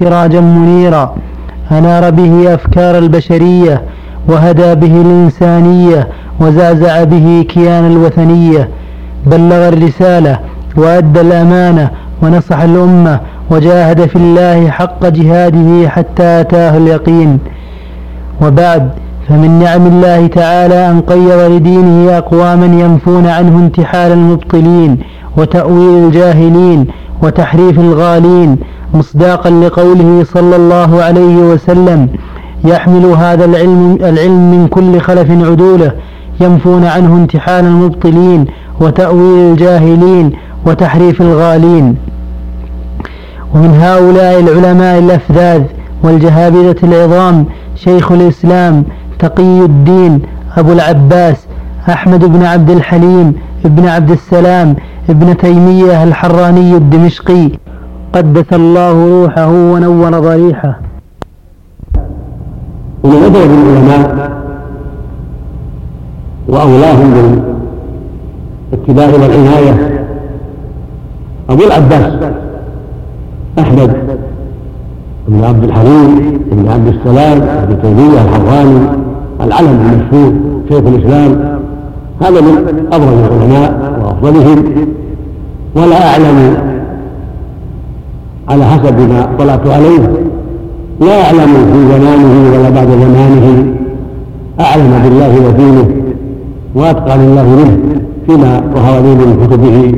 سراجا 0.00 0.40
منيرا 0.40 1.14
أنار 1.72 2.10
به 2.10 2.54
أفكار 2.54 2.98
البشرية 2.98 3.82
وهدى 4.28 4.74
به 4.74 5.00
الإنسانية 5.00 6.08
وزعزع 6.40 7.04
به 7.04 7.46
كيان 7.48 7.86
الوثنية. 7.92 8.68
بلغ 9.26 9.68
الرسالة 9.68 10.38
وأدى 10.76 11.20
الأمانة 11.20 11.90
ونصح 12.22 12.60
الأمة 12.60 13.20
وجاهد 13.50 14.06
في 14.06 14.16
الله 14.16 14.70
حق 14.70 15.06
جهاده 15.06 15.88
حتى 15.88 16.40
أتاه 16.40 16.76
اليقين. 16.76 17.38
وبعد 18.42 18.90
فمن 19.28 19.58
نعم 19.58 19.86
الله 19.86 20.26
تعالى 20.26 20.90
أن 20.90 21.00
قيض 21.00 21.50
لدينه 21.50 22.18
أقواما 22.18 22.66
ينفون 22.66 23.26
عنه 23.26 23.58
انتحال 23.58 24.12
المبطلين 24.12 24.98
وتأويل 25.36 26.04
الجاهلين. 26.04 26.86
وتحريف 27.22 27.78
الغالين 27.78 28.56
مصداقا 28.94 29.50
لقوله 29.50 30.24
صلى 30.34 30.56
الله 30.56 31.02
عليه 31.02 31.36
وسلم 31.36 32.08
يحمل 32.64 33.04
هذا 33.04 33.44
العلم, 33.44 33.98
العلم 34.00 34.50
من 34.50 34.68
كل 34.68 35.00
خلف 35.00 35.30
عدوله 35.30 35.92
ينفون 36.40 36.84
عنه 36.84 37.16
انتحال 37.16 37.64
المبطلين 37.64 38.46
وتأويل 38.80 39.52
الجاهلين 39.52 40.32
وتحريف 40.66 41.22
الغالين. 41.22 41.96
ومن 43.54 43.78
هؤلاء 43.80 44.40
العلماء 44.40 44.98
الأفذاذ 44.98 45.62
والجهابذة 46.02 46.76
العظام 46.82 47.46
شيخ 47.76 48.12
الإسلام 48.12 48.84
تقي 49.18 49.60
الدين 49.64 50.22
أبو 50.56 50.72
العباس 50.72 51.36
أحمد 51.88 52.24
بن 52.24 52.44
عبد 52.44 52.70
الحليم 52.70 53.34
ابن 53.64 53.88
عبد 53.88 54.10
السلام 54.10 54.76
ابن 55.10 55.36
تيمية 55.36 56.04
الحراني 56.04 56.76
الدمشقي 56.76 57.48
قدس 58.12 58.52
الله 58.52 59.08
روحه 59.08 59.48
ونور 59.48 60.10
ضريحه. 60.10 60.78
ومن 63.04 63.22
أدب 63.22 63.36
العلماء 63.36 64.30
وأولاهم 66.48 67.38
بالاتباع 68.70 69.06
والعناية 69.06 70.04
أبو 71.50 71.62
العباس 71.64 72.12
أحمد 73.58 73.90
بن 75.28 75.44
عبد 75.44 75.64
الحليم 75.64 76.40
بن 76.52 76.68
عبد 76.68 76.86
السلام 76.86 77.38
بن 77.40 77.82
تيمية 77.82 78.22
الحراني 78.22 78.78
العلم 79.40 79.68
المشهور 79.68 80.32
شيخ 80.68 80.86
الإسلام. 80.86 81.60
هذا 82.22 82.40
من 82.40 82.86
أبرز 82.92 83.18
العلماء 83.18 84.00
وأفضلهم. 84.04 84.64
ولا 85.76 86.10
أعلم 86.10 86.56
على 88.48 88.64
حسب 88.64 88.98
ما 88.98 89.28
طلعت 89.38 89.68
عليه 89.68 90.12
لا 91.00 91.18
يعلم 91.18 91.52
في 91.72 91.98
زمانه 91.98 92.58
ولا 92.58 92.70
بعد 92.70 92.88
زمانه. 92.88 93.74
أعلم 94.60 95.00
بالله 95.04 95.48
ودينه 95.48 95.88
وأتقى 96.74 97.18
لله 97.18 97.42
منه 97.42 97.78
فيما 98.26 98.62
ظهر 98.74 99.02
لي 99.02 99.14
من 99.14 99.46
كتبه 99.46 99.94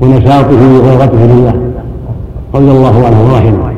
ونشاطه 0.00 0.60
وغيرته 0.76 1.26
لله 1.26 1.54
رضي 2.54 2.70
الله 2.70 3.06
عنه 3.06 3.32
ورحمه. 3.32 3.70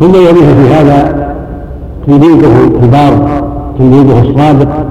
ثم 0.00 0.14
يليه 0.14 0.54
في 0.54 0.74
هذا 0.74 1.32
تلميذه 2.06 2.64
الكبار 2.64 3.42
تلميذه 3.78 4.20
الصادق 4.22 4.86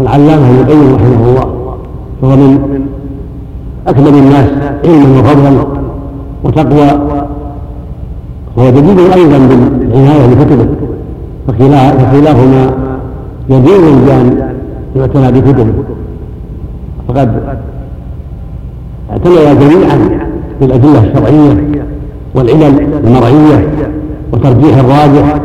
العلامة 0.00 0.50
ابن 0.50 0.60
القيم 0.60 0.94
رحمه 0.94 1.28
الله 1.28 1.46
فهو 2.22 2.36
من 2.36 2.58
اكمل 3.88 4.08
الناس 4.08 4.50
علما 4.84 5.20
وفضلا 5.20 5.66
وتقوى. 6.44 7.02
وهو 8.56 8.70
جديد 8.70 8.98
أيضا 8.98 9.38
بالعناية 9.38 10.26
بكتبه 10.26 10.66
فكلاهما 11.48 12.70
جدير 13.50 13.80
بان 14.06 14.52
يعتنى 14.96 15.40
بكتبه. 15.40 15.72
فقد 17.08 17.42
اعتنيا 19.10 19.54
جميعا 19.54 19.98
بالأدلة 20.60 21.04
الشرعية 21.04 21.84
والعلل 22.34 22.86
المرعية 23.04 23.68
وترجيح 24.32 24.78
الراجح 24.78 25.40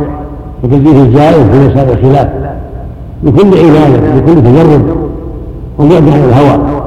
وتجديد 0.63 0.95
الجائز 0.95 1.45
في 1.51 1.67
مسائل 1.67 1.90
الخلاف 1.90 2.29
بكل 3.23 3.57
عنايه 3.57 4.22
بكل 4.22 4.44
تجرب 4.44 4.81
وبعد 5.79 6.09
عن 6.09 6.23
الهوى. 6.29 6.86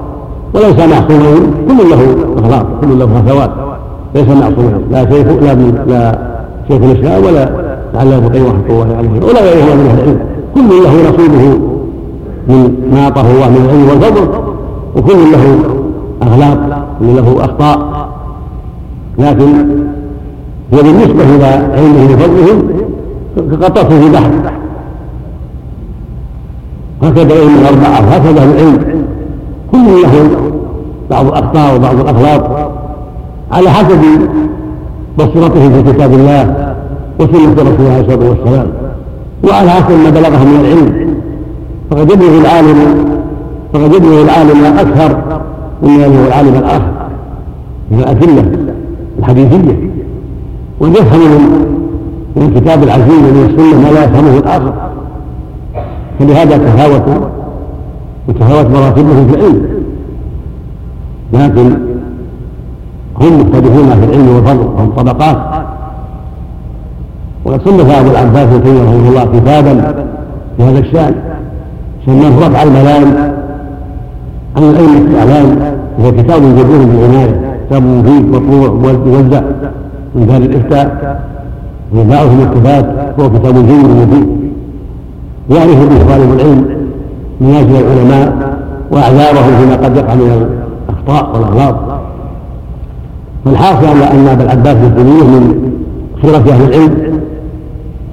وليس 0.55 0.79
معصوما 0.79 1.31
كل 1.69 1.91
له 1.91 2.17
اغلاط 2.39 2.67
كل 2.81 2.99
له 2.99 3.05
هفوات 3.05 3.51
ليس 4.15 4.29
معصوما 4.29 4.81
لا 4.91 5.11
شيخ 5.11 5.27
لا 5.27 5.55
لا 5.87 6.19
شيخ 6.69 6.83
الإسلام 6.83 7.25
ولا 7.25 7.51
لعل 7.95 8.13
ابو 8.13 8.27
القيم 8.27 8.47
رحمة 8.47 8.69
الله 8.69 8.97
عليه. 8.97 9.11
ولا 9.29 9.41
غيره 9.41 9.75
من 9.75 9.87
أهل 9.91 9.99
العلم. 9.99 10.19
كل 10.55 10.69
له 10.85 11.11
نصيبه 11.11 11.59
من 12.49 12.89
ما 12.93 13.05
اعطاه 13.05 13.31
الله 13.31 13.51
من 13.51 13.65
العلم 13.65 13.89
والفضل 13.89 14.29
وكل 14.97 15.33
له 15.33 15.59
اغلاط 16.23 16.59
كل 17.01 17.17
له 17.17 17.45
أخطاء. 17.45 18.09
لكن 19.19 19.49
هي 20.73 20.83
بالنسبة 20.83 21.37
إلى 21.37 21.47
علمه 21.47 22.05
وفضله 22.15 22.63
كقطره 23.51 23.89
في 23.89 24.11
بحر. 24.13 24.31
هكذا 27.03 27.35
علم 27.41 27.55
الأربعة 27.61 28.09
وهكذا 28.09 28.45
العلم. 28.45 28.79
كل 29.73 30.03
له 30.03 30.31
بعض 31.11 31.27
الأخطاء 31.27 31.77
وبعض 31.77 32.01
الأغلاط 32.01 32.71
على 33.53 33.71
حسب 33.71 34.01
بصيرته 35.19 35.83
في 35.83 35.93
كتاب 35.93 36.13
الله 36.13 36.75
وسنة 37.21 37.53
رسوله 37.53 37.93
عليه 37.93 38.01
الصلاة 38.01 38.29
والسلام 38.29 38.67
وعلى 39.49 39.71
حسب 39.71 39.91
ما 40.05 40.11
بلغه 40.11 40.45
من 40.45 40.61
العلم. 40.61 41.15
فقد 41.91 42.11
يبلغ 42.11 42.41
العالم 42.41 42.79
فقد 43.73 43.95
يبلغ 43.95 44.23
العالم 44.23 44.65
أكثر 44.65 45.19
مما 45.83 46.07
يبلغ 46.07 46.27
العالم 46.27 46.55
الآخر. 46.55 46.93
من 47.91 47.99
الأدلة 47.99 48.45
الحديثية. 49.19 49.91
ويفهم 50.81 51.21
من 51.21 51.67
من 52.37 52.43
الكتاب 52.43 52.83
العزيز 52.83 53.19
ومن 53.19 53.51
السنة 53.51 53.81
ما 53.83 53.95
لا 53.95 54.05
يفهمه 54.05 54.39
الآخر. 54.39 54.73
فلهذا 56.19 56.57
تفاوتوا 56.59 57.27
وتفاوت 58.29 58.67
مراتبهم 58.67 59.29
في 59.29 59.35
العلم. 59.35 59.63
لكن 61.33 61.77
هم 63.21 63.41
مختلفون 63.41 63.89
في 64.01 64.05
العلم 64.05 64.29
والفضل 64.35 64.67
وهم 64.67 64.91
طبقات 64.91 65.37
وقد 67.45 67.61
صنف 67.69 67.91
أبو 67.91 68.11
العباس 68.11 68.49
ابن 68.55 68.71
رحمه 68.71 69.09
الله 69.09 69.25
كتابا 69.25 69.95
في 70.57 70.63
هذا 70.63 70.79
الشأن 70.79 71.15
سماه 72.07 72.49
رفع 72.49 72.63
الملام 72.63 73.33
عن 74.57 74.63
العلم 74.63 75.07
الإعلام 75.11 75.59
وهو 75.99 76.13
كتاب 76.13 76.43
جدير 76.43 76.85
بالعنايه 76.85 77.57
كتاب 77.67 77.83
مفيد 77.83 78.25
مطبوع 78.31 78.69
موزع 79.07 79.41
من 80.15 80.27
دار 80.27 80.37
الإفتاء. 80.37 81.21
ويباعه 81.95 82.29
في 82.29 82.35
المكتبات 82.35 82.87
هو 83.21 83.31
كتاب 83.31 83.55
جيد 83.55 83.85
مفيد 83.85 84.29
يعرف 85.51 85.89
به 85.89 86.15
طالب 86.15 86.33
العلم 86.41 86.80
منازل 87.41 87.77
العلماء 87.77 88.59
وأعذارهم 88.91 89.57
فيما 89.59 89.77
قد 89.77 89.97
يقع 89.97 90.15
من 90.15 90.49
الأخطاء 90.89 91.37
والأغلاط. 91.37 91.77
فالحاصل 93.45 94.03
ان 94.03 94.27
أبا 94.27 94.45
العباس 94.45 94.77
الدنيا 94.77 95.23
من 95.23 95.73
خيرة 96.23 96.37
أهل 96.37 96.63
العلم 96.69 97.21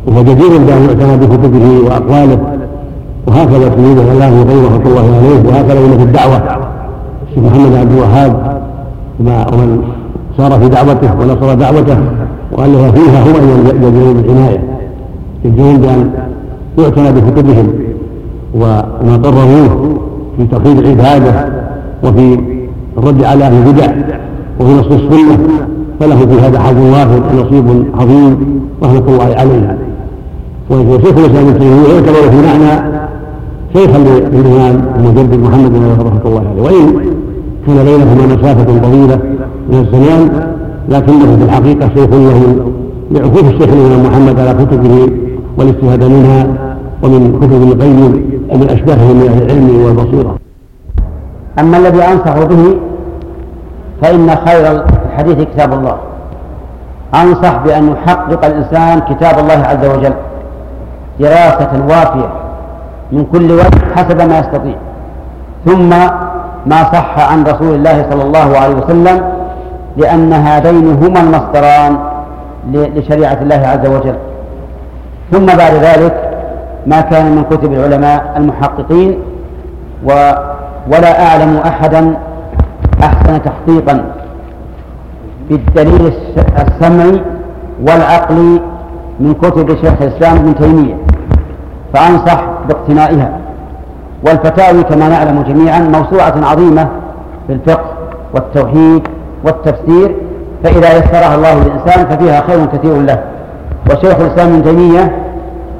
وهو 0.07 0.23
جدير 0.23 0.49
بان 0.49 0.83
يعتنى 0.83 1.17
بكتبه 1.17 1.79
وأقواله 1.85 2.39
وهكذا 3.27 3.69
تلميذه 3.69 4.11
الله 4.11 4.41
وغيره 4.41 4.66
رحمة 4.66 4.85
الله 4.85 5.17
عليه 5.17 5.49
وهكذا 5.49 5.97
في 5.97 6.03
الدعوة. 6.03 6.41
الشيخ 7.29 7.43
محمد 7.43 7.75
عبد 7.75 7.91
الوهاب 7.91 8.61
ومن 9.19 9.83
سار 10.37 10.59
في 10.59 10.69
دعوته 10.69 11.19
ونصر 11.19 11.53
دعوته 11.53 11.97
والف 12.51 12.99
فيها 12.99 13.23
هو 13.23 13.29
يجدون 13.29 14.13
بالعناية. 14.13 14.63
يجدون 15.46 15.78
بأن 15.78 16.11
يعتنى 16.78 17.11
بكتبهم. 17.11 17.86
وما 18.55 19.17
قرروه 19.23 19.99
في 20.38 20.46
توحيد 20.52 20.78
العبادة 20.78 21.49
وفي 22.03 22.40
الرد 22.97 23.23
على 23.23 23.44
أهل 23.44 23.67
البدع 23.67 23.91
وفي 24.59 24.73
نصر 24.73 24.96
السنة. 24.96 25.38
فله 25.99 26.16
في 26.16 26.41
هذا 26.41 26.59
حظ 26.59 26.78
وافر 26.78 27.22
ونصيب 27.34 27.85
عظيم 27.99 28.61
رحمة 28.84 29.03
الله 29.08 29.23
عليه. 29.23 29.78
وشيخ 30.70 31.17
الإسلام 31.17 31.47
ابن 31.47 31.59
تيمية 31.59 31.88
يعتبر 31.94 32.29
في 32.32 32.35
معنى 32.47 33.02
شيخا 33.73 33.97
للامام 33.97 34.85
المجدد 35.00 35.40
محمد 35.40 35.72
بن 35.73 35.91
رحمة 36.00 36.22
الله 36.26 36.43
عليه. 36.50 36.61
وإن 36.61 36.93
كان 37.67 37.85
بينهما 37.85 38.35
مسافة 38.35 38.64
طويلة 38.64 39.20
من 39.70 39.79
الزمان 39.79 40.47
لكنه 40.90 41.38
في 41.38 41.43
الحقيقة 41.43 41.90
شيخ 41.96 42.09
له 42.09 42.55
لعكوف 43.11 43.43
الشيخ 43.50 43.70
الإمام 43.73 44.05
محمد 44.05 44.40
على 44.40 44.53
كتبه 44.53 45.09
والاجتهاد 45.58 46.03
منها. 46.03 46.66
ومن 47.03 47.40
كتب 47.40 47.53
ابن 47.53 47.72
القيم 47.72 48.14
ومن 48.49 48.70
اشباهه 48.70 49.14
من 49.14 49.28
أهل 49.29 49.41
العلم 49.44 49.85
والبصيرة. 49.85 50.38
أما 51.59 51.78
الذي 51.78 52.03
انصح 52.03 52.38
به 52.38 52.78
فإن 54.02 54.35
خير 54.46 54.84
الحديث 55.05 55.47
كتاب 55.53 55.73
الله. 55.73 55.97
أنصح 57.16 57.64
بأن 57.66 57.91
يحقق 57.91 58.46
الإنسان 58.46 58.99
كتاب 58.99 59.40
الله 59.40 59.53
عز 59.53 59.85
وجل 59.85 60.14
دراسة 61.20 61.85
وافية 61.90 62.29
من 63.11 63.26
كل 63.26 63.52
وجه 63.52 63.79
حسب 63.96 64.22
ما 64.22 64.40
يستطيع. 64.40 64.76
ثم 65.66 65.90
ما 66.66 66.84
صح 66.93 67.32
عن 67.32 67.43
رسول 67.43 67.76
الله 67.76 68.05
صلى 68.09 68.23
الله 68.23 68.58
عليه 68.58 68.76
وسلم 68.76 69.22
لأن 69.97 70.34
هذين 70.34 70.97
هما 71.03 71.20
المصدران 71.20 71.97
لشريعة 72.73 73.38
الله 73.41 73.55
عز 73.67 73.88
وجل. 73.90 74.16
ثم 75.32 75.46
بعد 75.46 75.73
ذلك 75.73 76.36
ما 76.85 77.02
كان 77.02 77.35
من 77.35 77.44
كتب 77.44 77.74
العلماء 77.74 78.34
المحققين 78.38 79.20
و 80.06 80.09
ولا 80.91 81.28
أعلم 81.28 81.58
أحدا 81.58 82.18
أحسن 83.03 83.41
تحقيقا 83.41 84.06
بالدليل 85.50 86.14
السمعي 86.68 87.22
والعقلي 87.88 88.62
من 89.20 89.34
كتب 89.34 89.76
شيخ 89.76 90.02
الإسلام 90.02 90.35
ابن 90.35 90.56
تيمية. 90.56 90.96
فأنصح 91.94 92.44
باقتنائها. 92.68 93.29
والفتاوي 94.28 94.84
كما 94.84 95.09
نعلم 95.09 95.41
جميعا 95.41 95.79
موسوعة 95.79 96.34
عظيمة 96.46 96.88
في 97.47 97.53
الفقه 97.53 97.90
والتوحيد 98.34 99.03
والتفسير 99.46 100.16
فإذا 100.64 100.97
يسرها 100.97 101.35
الله 101.35 101.53
للإنسان 101.53 102.06
ففيها 102.06 102.41
خير 102.41 102.66
كثير 102.66 103.02
له. 103.02 103.24
وشيخ 103.91 104.20
الإسلام 104.20 104.53
ابن 104.53 104.64
تيمية 104.64 105.16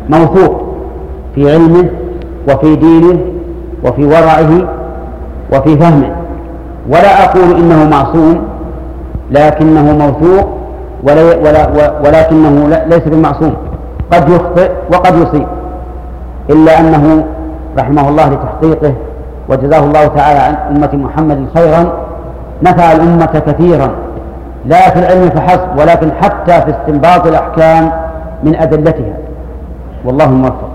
موثوق. 0.10 0.67
في 1.38 1.54
علمه 1.54 1.90
وفي 2.50 2.76
دينه 2.76 3.20
وفي 3.84 4.06
ورعه 4.06 4.52
وفي 5.54 5.78
فهمه. 5.78 6.16
ولا 6.90 7.24
أقول 7.24 7.56
إنه 7.56 7.90
معصوم 7.90 8.42
لكنه 9.32 9.98
موثوق 9.98 10.48
ولا 11.04 11.36
ولا 11.36 11.92
ولكنه 12.06 12.68
ليس 12.88 13.08
بمعصوم. 13.08 13.54
قد 14.14 14.30
يخطئ 14.30 14.72
وقد 14.94 15.16
يصيب. 15.16 15.48
إلا 16.50 16.80
أنه 16.80 17.26
رحمه 17.80 18.10
الله 18.10 18.30
لتحقيقه 18.30 18.94
وجزاه 19.50 19.84
الله 19.86 20.08
تعالى 20.08 20.40
عن 20.40 20.76
أمة 20.76 20.90
محمد 20.94 21.46
خيرا 21.56 21.94
نفع 22.64 22.92
الأمة 22.92 23.44
كثيرا. 23.48 23.90
لا 24.66 24.90
في 24.90 25.00
العلم 25.00 25.30
فحسب 25.30 25.80
ولكن 25.80 26.12
حتى 26.22 26.62
في 26.62 26.70
استنباط 26.70 27.28
الأحكام 27.28 27.92
من 28.44 28.56
أدلتها. 28.56 29.18
والله 30.06 30.32
موفق. 30.32 30.70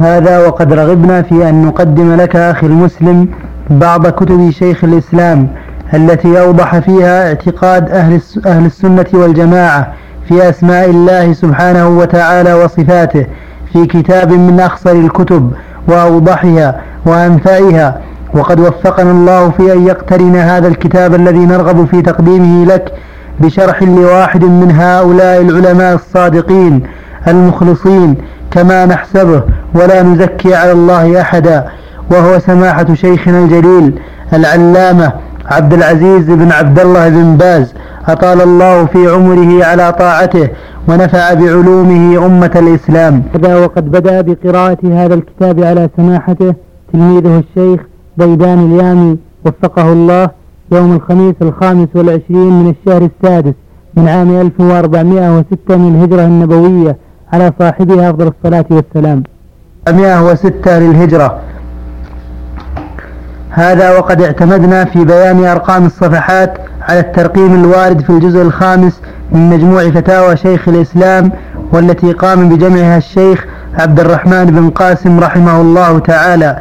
هذا 0.00 0.46
وقد 0.46 0.72
رغبنا 0.72 1.22
في 1.22 1.48
أن 1.48 1.62
نقدم 1.62 2.14
لك 2.16 2.36
أخي 2.36 2.66
المسلم 2.66 3.28
بعض 3.70 4.06
كتب 4.06 4.50
شيخ 4.50 4.84
الإسلام 4.84 5.48
التي 5.94 6.40
أوضح 6.40 6.78
فيها 6.78 7.28
اعتقاد 7.28 7.90
أهل 7.90 8.20
أهل 8.46 8.66
السنة 8.66 9.06
والجماعة 9.14 9.92
في 10.28 10.48
أسماء 10.48 10.90
الله 10.90 11.32
سبحانه 11.32 11.88
وتعالى 11.88 12.54
وصفاته 12.54 13.26
في 13.72 13.86
كتاب 13.86 14.32
من 14.32 14.60
أخصر 14.60 14.90
الكتب 14.92 15.52
وأوضحها 15.88 16.80
وأنفعها. 17.06 18.00
وقد 18.34 18.60
وفقنا 18.60 19.10
الله 19.10 19.50
في 19.50 19.72
أن 19.72 19.86
يقترن 19.86 20.36
هذا 20.36 20.68
الكتاب 20.68 21.14
الذي 21.14 21.38
نرغب 21.38 21.84
في 21.84 22.02
تقديمه 22.02 22.64
لك 22.64 22.92
بشرح 23.40 23.82
لواحد 23.82 24.44
من 24.44 24.70
هؤلاء 24.70 25.40
العلماء 25.42 25.94
الصادقين 25.94 26.82
المخلصين 27.28 28.16
كما 28.50 28.86
نحسبه 28.86 29.42
ولا 29.74 30.02
نزكي 30.02 30.54
على 30.54 30.72
الله 30.72 31.20
أحدا. 31.20 31.68
وهو 32.10 32.38
سماحة 32.38 32.94
شيخنا 32.94 33.38
الجليل 33.44 33.98
العلامة 34.32 35.12
عبد 35.46 35.72
العزيز 35.72 36.30
بن 36.30 36.52
عبد 36.52 36.78
الله 36.80 37.08
بن 37.08 37.36
باز. 37.36 37.74
أطال 38.08 38.40
الله 38.40 38.84
في 38.86 39.10
عمره 39.10 39.64
على 39.64 39.92
طاعته 39.92 40.48
ونفع 40.88 41.34
بعلومه 41.34 42.26
أمة 42.26 42.50
الإسلام. 42.56 43.22
وقد 43.62 43.90
بدأ 43.90 44.20
بقراءة 44.20 44.78
هذا 44.84 45.14
الكتاب 45.14 45.64
على 45.64 45.88
سماحته 45.96 46.54
تلميذه 46.92 47.42
الشيخ 47.42 47.80
بيدان 48.16 48.58
اليامي 48.58 49.18
وفقه 49.46 49.92
الله 49.92 50.30
يوم 50.72 50.96
الخميس 50.96 51.34
الخامس 51.42 51.88
والعشرين 51.94 52.62
من 52.62 52.74
الشهر 52.74 53.02
السادس 53.10 53.54
من 53.96 54.08
عام 54.08 54.40
1406 54.40 55.76
من 55.76 55.96
الهجرة 55.96 56.24
النبوية. 56.24 56.96
على 57.32 57.52
صاحبها 57.58 58.10
أفضل 58.10 58.32
الصلاة 58.38 58.64
والسلام. 58.70 59.22
106 59.88 60.78
للهجرة. 60.78 61.38
هذا 63.50 63.98
وقد 63.98 64.22
اعتمدنا 64.22 64.84
في 64.84 65.04
بيان 65.04 65.44
أرقام 65.44 65.86
الصفحات 65.86 66.58
على 66.88 67.00
الترقيم 67.00 67.64
الوارد 67.64 68.00
في 68.00 68.10
الجزء 68.10 68.42
الخامس 68.42 69.00
من 69.32 69.50
مجموع 69.50 69.90
فتاوى 69.90 70.36
شيخ 70.36 70.68
الإسلام 70.68 71.32
والتي 71.72 72.12
قام 72.12 72.48
بجمعها 72.48 72.96
الشيخ 72.96 73.46
عبد 73.78 74.00
الرحمن 74.00 74.44
بن 74.44 74.70
قاسم 74.70 75.20
رحمه 75.20 75.60
الله 75.60 75.98
تعالى. 75.98 76.58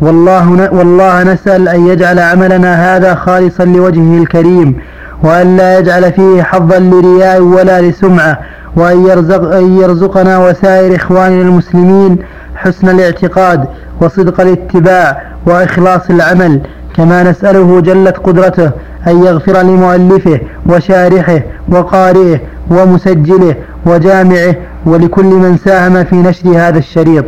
والله, 0.00 0.72
والله 0.72 1.22
نسأل 1.22 1.68
أن 1.68 1.86
يجعل 1.86 2.18
عملنا 2.18 2.96
هذا 2.96 3.14
خالصا 3.14 3.64
لوجهه 3.64 4.18
الكريم. 4.18 4.76
وأن 5.22 5.56
لا 5.56 5.78
يجعل 5.78 6.12
فيه 6.12 6.42
حظا 6.42 6.78
لرياء 6.78 7.40
ولا 7.40 7.80
لسمعة 7.80 8.38
وأن 8.76 9.06
يرزق 9.06 9.54
أن 9.54 9.78
يرزقنا 9.78 10.38
وسائر 10.38 10.96
إخواننا 10.96 11.42
المسلمين 11.42 12.18
حسن 12.56 12.88
الاعتقاد 12.88 13.64
وصدق 14.00 14.40
الاتباع 14.40 15.22
وإخلاص 15.46 16.10
العمل 16.10 16.60
كما 16.96 17.22
نسأله 17.22 17.80
جلت 17.80 18.16
قدرته 18.16 18.70
أن 19.06 19.24
يغفر 19.24 19.62
لمؤلفه 19.62 20.40
وشارحه 20.66 21.40
وقارئه 21.68 22.40
ومسجله 22.70 23.54
وجامعه 23.86 24.54
ولكل 24.86 25.24
من 25.24 25.56
ساهم 25.64 26.04
في 26.04 26.16
نشر 26.16 26.48
هذا 26.48 26.78
الشريط. 26.78 27.24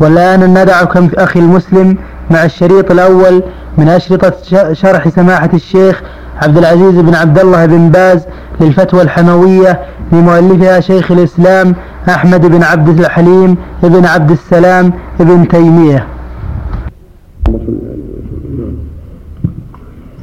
والآن 0.00 0.58
ندعكم 0.62 1.08
أخي 1.14 1.40
المسلم 1.40 1.96
مع 2.30 2.44
الشريط 2.44 2.90
الأول 2.90 3.42
من 3.78 3.88
أشرطة 3.88 4.32
شرح 4.72 5.08
سماحة 5.08 5.50
الشيخ 5.54 6.02
عبد 6.42 6.58
العزيز 6.58 6.94
بن 7.00 7.14
عبد 7.14 7.38
الله 7.38 7.66
بن 7.66 7.88
باز 7.88 8.26
للفتوى 8.60 9.02
الحموية 9.02 9.80
لمؤلفها 10.12 10.80
شيخ 10.80 11.12
الإسلام 11.12 11.74
أحمد 12.08 12.46
بن 12.46 12.62
عبد 12.62 13.00
الحليم 13.00 13.56
بن 13.82 14.04
عبد 14.04 14.30
السلام 14.30 14.92
بن 15.20 15.48
تيمية. 15.48 16.06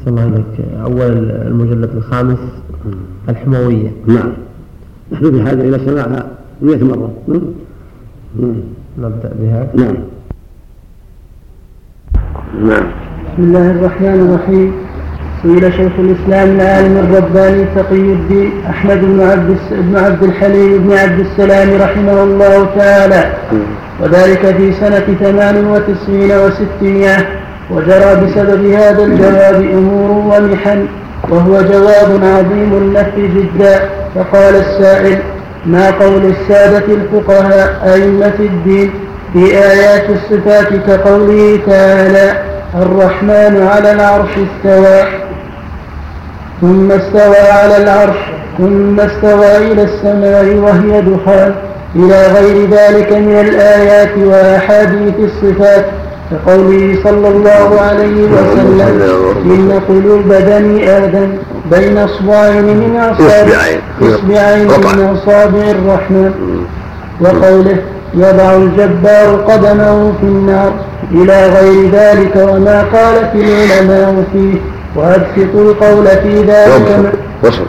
الله 0.07 0.21
عليك 0.21 0.45
أول 0.83 1.31
المجلد 1.47 1.89
الخامس 1.95 2.39
الحموية. 3.29 3.91
نعم. 4.07 4.33
نحن 5.11 5.29
بحاجة 5.29 5.61
إلى 5.61 5.79
سماعها 5.85 6.27
مئة 6.61 6.83
مرة. 6.83 7.13
نعم 8.39 8.55
نبدأ 8.97 9.31
بها. 9.39 9.67
نعم. 9.75 9.95
نعم. 12.63 12.83
بسم 13.33 13.43
الله 13.43 13.71
الرحمن 13.71 14.19
الرحيم. 14.29 14.73
سئل 15.45 15.73
شيخ 15.73 15.91
الإسلام 15.99 16.55
العالم 16.55 16.97
الرباني 16.97 17.65
تقي 17.75 17.95
الدين 17.95 18.51
أحمد 18.69 19.01
بن 19.01 19.21
عبد 19.21 19.57
بن 19.71 19.97
عبد 19.97 20.23
الحليم 20.23 20.77
بن 20.77 20.97
عبد 20.97 21.19
السلام 21.19 21.81
رحمه 21.81 22.23
الله 22.23 22.67
تعالى. 22.77 23.31
وذلك 24.01 24.55
في 24.57 24.73
سنة 24.73 25.05
ثمان 25.23 25.67
وتسعين 25.67 26.31
وستمائة 26.31 27.25
وجرى 27.71 28.15
بسبب 28.15 28.65
هذا 28.65 29.03
الجواب 29.03 29.55
أمور 29.55 30.11
ومحن 30.11 30.87
وهو 31.29 31.61
جواب 31.61 32.23
عظيم 32.23 32.71
النفي 32.73 33.27
جدا. 33.27 33.79
فقال 34.15 34.55
السائل 34.55 35.17
ما 35.65 35.91
قول 35.91 36.25
السادة 36.25 36.85
الفقهاء 36.93 37.93
أئمة 37.93 38.39
الدين 38.39 38.89
في 39.33 39.45
آيات 39.57 40.09
الصفات 40.09 40.67
كقوله 40.87 41.59
تعالى 41.67 42.33
الرحمن 42.75 43.67
على 43.71 43.91
العرش 43.91 44.29
استوى 44.29 45.25
ثم 46.61 46.91
استوى 46.91 47.47
على 47.51 47.77
العرش 47.77 48.17
ثم 48.57 48.99
استوى 48.99 49.57
إلى 49.57 49.83
السماء 49.83 50.55
وهي 50.55 51.01
دخان. 51.01 51.55
إلى 51.95 52.27
غير 52.27 52.69
ذلك 52.69 53.11
من 53.11 53.39
الآيات 53.39 54.17
وأحاديث 54.17 55.13
الصفات. 55.19 55.85
كقوله 56.31 56.95
صلى 57.03 57.27
الله 57.27 57.81
عليه 57.81 58.23
وسلم 58.23 58.91
إن 59.45 59.79
قلوب 59.89 60.27
بني 60.27 60.97
آدم 60.97 61.29
بين 61.71 61.97
أصبعين 61.97 62.65
من 62.65 62.97
أصابع 62.97 63.59
إصبعين. 64.01 64.67
من 64.67 65.17
أصابع 65.17 65.63
الرحمن. 65.77 66.31
وقوله 67.21 67.77
يضع 68.13 68.53
الجبار 68.53 69.35
قدمه 69.47 70.13
في 70.21 70.23
النار. 70.23 70.73
إلى 71.11 71.47
غير 71.47 71.91
ذلك 71.91 72.35
وما 72.35 72.81
قالت 72.81 73.35
العلماء 73.35 74.23
فيه. 74.33 74.74
وأبسطوا 74.95 75.61
القول 75.61 76.07
في 76.07 76.41
ذلك 76.41 77.11
وصل 77.43 77.63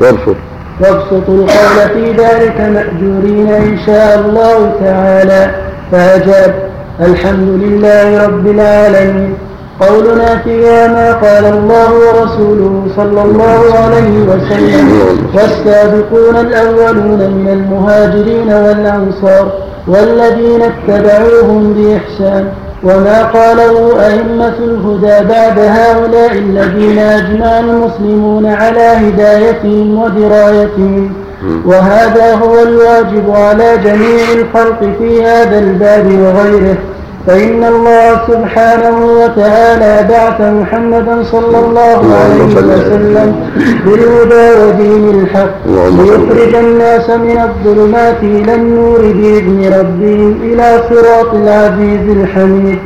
وابسط 0.00 0.36
وأبسطوا. 0.80 1.34
القول 1.34 1.88
في 1.94 2.12
ذلك 2.12 2.60
مأجورين 2.60 3.48
إن 3.48 3.78
شاء 3.86 4.18
الله 4.24 4.72
تعالى. 4.84 5.50
فأجاب 5.92 6.54
الحمد 7.00 7.48
لله 7.48 8.26
رب 8.26 8.46
العالمين. 8.46 9.34
قولنا 9.80 10.38
فيها 10.44 10.88
ما 10.88 11.12
قال 11.12 11.44
الله 11.44 11.92
ورسوله 11.92 12.82
صلى 12.96 13.22
الله 13.22 13.60
عليه 13.84 14.16
وسلم. 14.30 14.86
والسابقون 15.34 16.36
الأولون 16.36 17.30
من 17.30 17.48
المهاجرين 17.52 18.52
والأنصار 18.52 19.52
والذين 19.88 20.62
اتبعوهم 20.62 21.72
بإحسان. 21.72 22.44
وما 22.82 23.22
قاله 23.22 24.06
أئمة 24.06 24.54
الهدى 24.58 25.28
بعد 25.28 25.58
هؤلاء 25.58 26.32
الذين 26.32 26.98
أجمع 26.98 27.58
المسلمون 27.60 28.46
على 28.46 28.80
هدايتهم 28.80 29.98
ودرايتهم 30.02 31.12
وهذا 31.66 32.34
هو 32.34 32.62
الواجب 32.62 33.30
على 33.30 33.78
جميع 33.84 34.24
الخلق 34.34 34.80
في 34.98 35.24
هذا 35.24 35.58
الباب 35.58 36.06
وغيره 36.06 36.76
فإن 37.28 37.64
الله 37.64 38.20
سبحانه 38.28 38.96
وتعالى 39.20 40.08
بعث 40.08 40.40
محمدا 40.40 41.22
صلى 41.22 41.58
الله 41.64 42.00
عليه 42.20 42.44
وسلم 42.56 43.36
بالهدى 43.86 44.46
ودين 44.60 45.04
الحق 45.20 45.56
ليخرج 45.66 46.54
الناس 46.54 47.10
من 47.10 47.38
الظلمات 47.48 48.20
إلى 48.22 48.54
النور 48.54 48.98
بإذن 48.98 49.60
ربهم 49.78 50.32
إلى 50.42 50.82
صراط 50.88 51.34
العزيز 51.34 52.16
الحميد. 52.18 52.78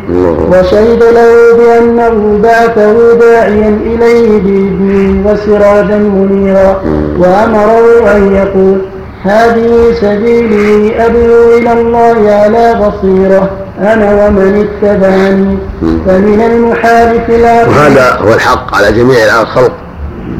وشهد 0.51 1.03
له 1.19 1.33
بأنه 1.59 2.39
بعثه 2.43 3.19
داعيا 3.21 3.79
إليه 3.87 4.29
بإذنه 4.45 5.31
وسراجا 5.31 5.99
منيرا. 5.99 6.83
وأمره 7.19 7.87
أن 8.17 8.35
يقول 8.35 8.79
هذه 9.25 9.95
سبيلي 10.01 11.07
أدعو 11.07 11.59
إلى 11.59 11.73
الله 11.73 12.33
على 12.33 12.75
بصيرة 12.75 13.51
أنا 13.79 14.27
ومن 14.27 14.69
اتبعني 14.69 15.59
فمن 16.07 16.41
المحال 16.41 17.25
في 17.27 17.43
وهذا 17.43 18.17
هو 18.17 18.35
الحق 18.35 18.75
على 18.77 18.93
جميع 18.93 19.43
الخلق 19.43 19.73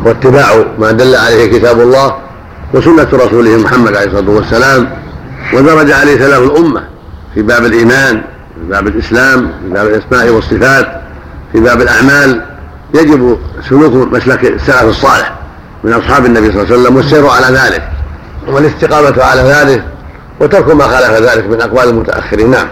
هو 0.07 0.11
اتباع 0.11 0.65
ما 0.79 0.93
دل 0.93 1.17
عليه 1.17 1.59
كتاب 1.59 1.81
الله 1.81 2.17
وسنة 2.75 3.09
رسوله 3.13 3.57
محمد 3.57 3.97
عليه 3.97 4.07
الصلاة 4.07 4.31
والسلام 4.31 4.89
ودرج 5.55 5.93
عليه 5.93 6.19
سلام 6.19 6.43
الأمة 6.43 6.83
في 7.35 7.43
باب 7.43 7.65
الإيمان 7.65 8.23
في 8.55 8.69
باب 8.71 8.87
الإسلام 8.87 9.41
في 9.41 9.75
باب 9.75 9.87
الأسماء 9.87 10.31
والصفات 10.31 10.87
في 11.53 11.61
باب 11.61 11.81
الأعمال. 11.81 12.43
يجب 12.95 13.39
سلوك 13.69 14.13
مسلك 14.13 14.45
السلف 14.45 14.85
الصالح 14.85 15.35
من 15.85 15.93
أصحاب 15.93 16.27
النبي 16.27 16.53
صلى 16.53 16.63
الله 16.63 16.73
عليه 16.73 16.83
وسلم 16.83 16.97
والسير 16.97 17.27
على 17.27 17.57
ذلك. 17.57 17.92
والاستقامة 18.49 19.23
على 19.23 19.41
ذلك 19.41 19.83
وترك 20.41 20.75
ما 20.75 20.85
خالف 20.85 21.31
ذلك 21.31 21.47
من 21.47 21.61
أقوال 21.61 21.89
المتأخرين. 21.89 22.51
نعم. 22.51 22.67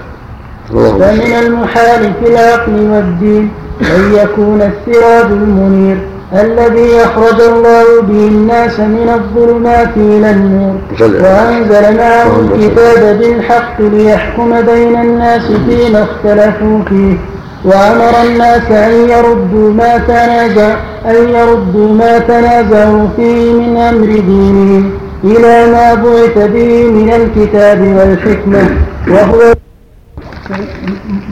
فمن 0.71 1.35
المحال 1.43 2.13
في 2.23 2.31
العقل 2.31 2.73
والدين 2.73 3.51
أن 3.83 4.15
يكون 4.15 4.63
السراج 4.63 5.25
المنير 5.25 5.99
الذي 6.33 7.05
أخرج 7.05 7.41
الله 7.41 8.03
به 8.03 8.29
الناس 8.29 8.81
من 8.81 9.09
الظلمات 9.09 9.97
إلى 9.97 10.31
النور. 10.31 10.77
وأنزل 11.01 11.97
معه 11.97 12.41
الكتاب 12.41 13.19
بالحق 13.19 13.81
ليحكم 13.81 14.61
بين 14.61 15.01
الناس 15.01 15.43
فيما 15.43 16.03
اختلفوا 16.03 16.83
فيه. 16.89 17.17
وأمر 17.65 18.23
الناس 18.25 18.71
أن 18.71 19.09
يردوا 19.11 19.73
ما 19.73 19.99
تنازع 19.99 20.77
أن 21.07 21.29
يردوا 21.29 21.95
ما 21.95 22.19
تنازعوا 22.19 23.09
فيه 23.17 23.53
من 23.53 23.77
أمر 23.77 24.07
دينهم. 24.07 24.91
إلى 25.25 25.73
ما 25.73 25.95
بعث 25.95 26.39
به 26.39 26.91
من 26.91 27.11
الكتاب 27.13 27.81
والحكمة 27.81 28.63
وهو 29.09 29.55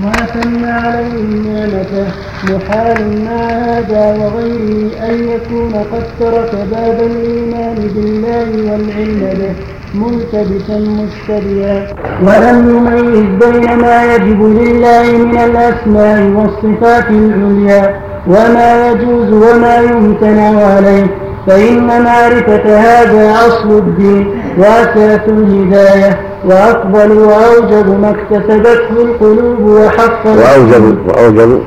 ما 0.03 0.13
ثنى 0.13 0.71
عليه 0.71 1.23
نعمته 1.47 2.07
محال 2.45 3.25
مع 3.25 3.41
هذا 3.41 4.17
وغيره 4.21 4.91
أن 5.09 5.29
يكون 5.29 5.73
قد 5.93 6.05
ترك 6.21 6.53
باب 6.73 7.01
الإيمان 7.11 7.75
بالله 7.95 8.49
والعلم 8.71 9.21
به 9.39 9.55
ملتبسا 9.95 10.79
مشتبها. 10.79 11.87
ولم 12.23 12.59
يميز 12.77 13.29
بين 13.43 13.77
ما 13.79 14.15
يجب 14.15 14.43
لله 14.43 15.19
من 15.19 15.39
الأسماء 15.39 16.23
والصفات 16.37 17.11
العليا 17.11 18.01
وما 18.27 18.91
يجوز 18.91 19.33
وما 19.33 19.77
يمتنع 19.77 20.65
عليه. 20.75 21.07
فإن 21.49 22.03
معرفة 22.05 22.79
هذا 22.79 23.33
أصل 23.47 23.79
الدين 23.79 24.43
وأساس 24.59 25.21
الهداية 25.29 26.21
وأفضل 26.45 27.13
وأوجب 27.13 28.01
ما 28.01 28.11
اكتسبته 28.11 29.03
القلوب 29.03 29.61
وحصلت 29.61 30.27
وأوجب 30.27 30.99
وأوجب. 31.09 31.63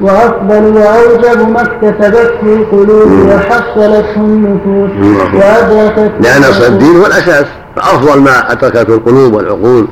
وأفضل 0.00 0.76
وأوجب 0.76 1.48
ما 1.48 1.62
اكتسبته 1.62 2.42
القلوب 2.42 3.12
وحصلته 3.28 4.16
النفوس 4.16 4.90
وأدركت 5.34 6.12
لأن 6.20 6.42
أصل 6.42 6.64
الدين 6.64 6.96
هو 6.96 7.06
الأساس 7.06 7.44
فأفضل 7.76 8.20
ما 8.20 8.52
أدركته 8.52 8.94
القلوب 8.94 9.34
والعقول 9.34 9.88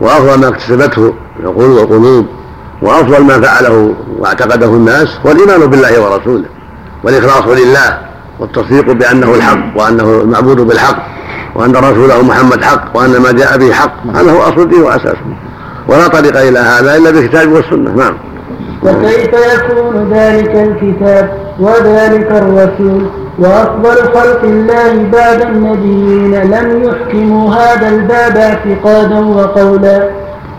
وأفضل 0.00 0.40
ما 0.40 0.48
اكتسبته 0.48 1.14
العقول 1.40 1.70
والقلوب 1.70 2.26
وأفضل 2.82 3.24
ما 3.24 3.40
فعله 3.40 3.94
واعتقده 4.18 4.66
الناس 4.66 5.08
هو 5.26 5.30
الإيمان 5.32 5.70
بالله 5.70 6.02
ورسوله 6.02 6.44
والإخلاص 7.04 7.58
لله. 7.58 8.09
والتصديق 8.40 8.92
بأنه 8.92 9.34
الحق 9.34 9.80
وأنه 9.80 10.20
المعبود 10.20 10.60
بالحق 10.60 10.96
وأن 11.54 11.72
رسوله 11.76 12.22
محمد 12.22 12.64
حق 12.64 12.96
وأن 12.96 13.10
ما 13.10 13.32
جاء 13.32 13.58
به 13.58 13.72
حق. 13.72 13.92
هذا 14.14 14.32
هو 14.32 14.42
أصل 14.42 14.60
الدين 14.60 14.82
وأساسه 14.82 15.16
ولا 15.88 16.08
طريق 16.08 16.36
إلى 16.36 16.58
هذا 16.58 16.96
إلا 16.96 17.10
بالكتاب 17.10 17.52
والسنة. 17.52 17.90
نعم. 17.90 18.14
وكيف 18.82 19.30
يكون 19.54 20.12
ذلك 20.12 20.54
الكتاب 20.54 21.32
وذلك 21.60 22.30
الرسول 22.30 23.06
وأفضل 23.38 23.96
خلق 24.14 24.42
الله 24.42 25.08
بعد 25.12 25.42
النبيين؟ 25.42 26.34
لم 26.34 26.82
يحكموا 26.82 27.54
هذا 27.54 27.88
الباب 27.88 28.36
اعتقادا 28.36 29.18
وقولا. 29.18 30.10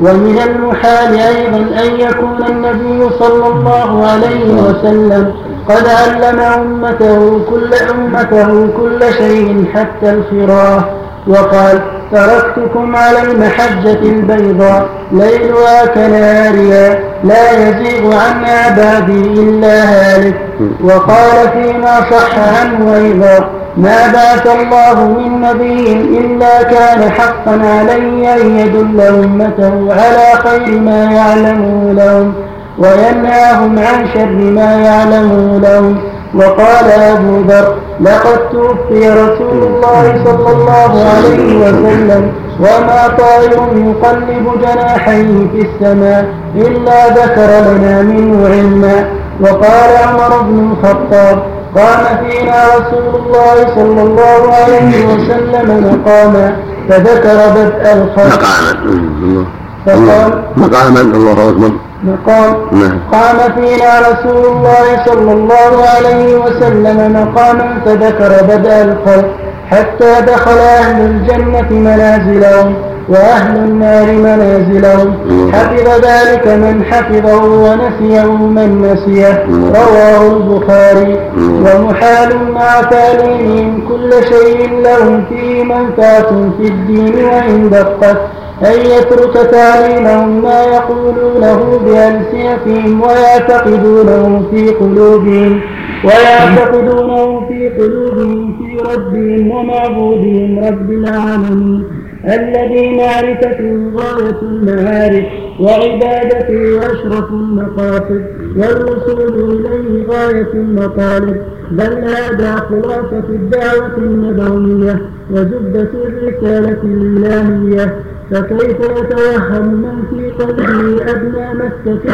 ومن 0.01 0.39
المحال 0.49 1.13
أيضا 1.13 1.57
أن 1.57 1.99
يكون 1.99 2.45
النبي 2.49 3.09
صلى 3.19 3.47
الله 3.47 4.07
عليه 4.07 4.53
وسلم 4.53 5.33
قد 5.69 5.87
علم 5.87 6.39
أمته 6.39 7.41
كل 7.49 7.73
أمته 7.73 8.67
كل 8.77 9.13
شيء 9.13 9.65
حتى 9.73 10.09
الفراه 10.09 10.83
وقال 11.27 11.79
تركتكم 12.11 12.95
على 12.95 13.21
المحجة 13.21 13.99
البيضاء 13.99 14.89
ليلها 15.11 15.85
كنهارها 15.85 16.99
لا 17.23 17.51
يزيغ 17.51 18.15
عنها 18.15 18.75
بعدي 18.77 19.21
إلا 19.21 19.83
هالك. 19.83 20.41
وقال 20.83 21.49
فيما 21.53 22.01
صح 22.11 22.61
عنه 22.61 22.95
أيضا 22.95 23.49
ما 23.77 23.97
بعث 24.13 24.47
الله 24.47 25.07
من 25.07 25.41
نبي 25.41 25.93
إلا 26.19 26.63
كان 26.63 27.11
حقا 27.11 27.51
علي 27.51 28.41
أن 28.41 28.59
يدل 28.59 29.01
أمته 29.01 29.93
على 29.93 30.39
خير 30.43 30.79
ما 30.79 31.03
يعلمه 31.03 31.93
لهم. 31.93 32.33
وينهاهم 32.77 33.79
عن 33.79 34.07
شر 34.13 34.51
ما 34.59 34.75
يعلمه 34.75 35.59
لهم. 35.59 35.97
وقال 36.35 36.91
أبو 36.91 37.41
ذر 37.47 37.75
لقد 38.01 38.49
توفي 38.51 39.09
رسول 39.09 39.63
الله 39.63 40.23
صلى 40.25 40.49
الله 40.55 40.91
عليه 41.15 41.57
وسلم 41.59 42.31
وما 42.59 43.07
طائر 43.17 43.51
يقلب 43.75 44.45
جناحيه 44.61 45.47
في 45.51 45.67
السماء 45.67 46.25
إلا 46.55 47.09
ذكر 47.09 47.71
لنا 47.71 48.01
منه 48.01 48.47
علما. 48.47 49.05
وقال 49.41 49.91
عمر 50.07 50.41
بن 50.41 50.71
الخطاب 50.71 51.43
قام 51.75 52.03
فينا 52.23 52.65
رسول 52.77 53.15
الله 53.21 53.55
صلى 53.75 54.01
الله 54.01 54.53
عليه 54.53 55.05
وسلم 55.07 55.67
مقاما 55.91 56.55
فذكر 56.89 57.37
بدء 57.55 57.93
الخلق. 57.93 58.41
مقاما. 58.41 59.45
فقال 59.85 60.43
مقاما. 60.57 61.01
الله 61.01 61.49
أكبر. 61.49 61.71
مقام. 62.03 62.55
نعم. 62.71 62.99
قام 63.11 63.37
فينا 63.55 63.99
رسول 63.99 64.45
الله 64.45 65.05
صلى 65.05 65.33
الله 65.33 65.73
عليه 65.97 66.37
وسلم 66.37 67.13
مقاما 67.13 67.81
فذكر 67.85 68.43
بدء 68.43 68.81
الخلق 68.81 69.29
حتى 69.69 70.21
دخل 70.27 70.57
أهل 70.57 71.01
الجنة 71.05 71.69
منازلهم 71.71 72.75
وأهل 73.09 73.55
النار 73.55 74.05
منازلهم. 74.11 75.15
حفظ 75.53 76.05
ذلك 76.05 76.47
من 76.47 76.83
حفظه 76.83 77.43
ونسيه 77.43 78.31
من 78.31 78.81
نسيه. 78.81 79.45
رواه 79.75 80.37
البخاري. 80.37 81.19
ومحال 81.37 82.51
مع 82.51 82.81
تعليمهم 82.81 83.87
كل 83.87 84.11
شيء 84.23 84.81
لهم 84.83 85.25
فيه 85.29 85.63
منفعة 85.63 86.31
في 86.57 86.67
الدين 86.67 87.25
وإن 87.25 87.69
دقت. 87.69 88.17
أن 88.65 88.79
يترك 88.79 89.33
تعليمهم 89.33 90.43
ما 90.43 90.63
يقولونه 90.63 91.79
بألسنتهم 91.85 93.01
ويعتقدونه 93.01 94.47
في 94.51 94.69
قلوبهم 94.69 95.61
ويعتقدونه 96.05 97.47
في 97.47 97.69
قلوبهم 97.69 98.57
في 98.57 98.77
ربهم 98.93 99.51
ومعبودهم 99.51 100.59
رب 100.59 100.91
العالمين. 100.91 101.83
الذي 102.25 102.97
معرفته 102.97 103.91
غاية 103.95 104.41
المعارف 104.41 105.25
وعبادته 105.59 106.79
أشرف 106.79 107.29
المقاصد 107.29 108.25
والوصول 108.57 109.65
إليه 109.65 110.07
غاية 110.07 110.53
المطالب. 110.53 111.41
بل 111.71 112.03
هذا 112.03 112.55
خلاصة 112.55 113.25
الدعوة 113.29 113.97
النبوية 113.97 115.01
وزبدة 115.31 115.89
الرسالة 115.93 116.81
الإلهية. 116.83 117.95
فكيف 118.31 118.79
يتوهم 118.79 119.65
من 119.65 120.03
في 120.09 120.31
قلبه 120.31 121.03
أدنى 121.11 121.53
مسكة 121.53 122.13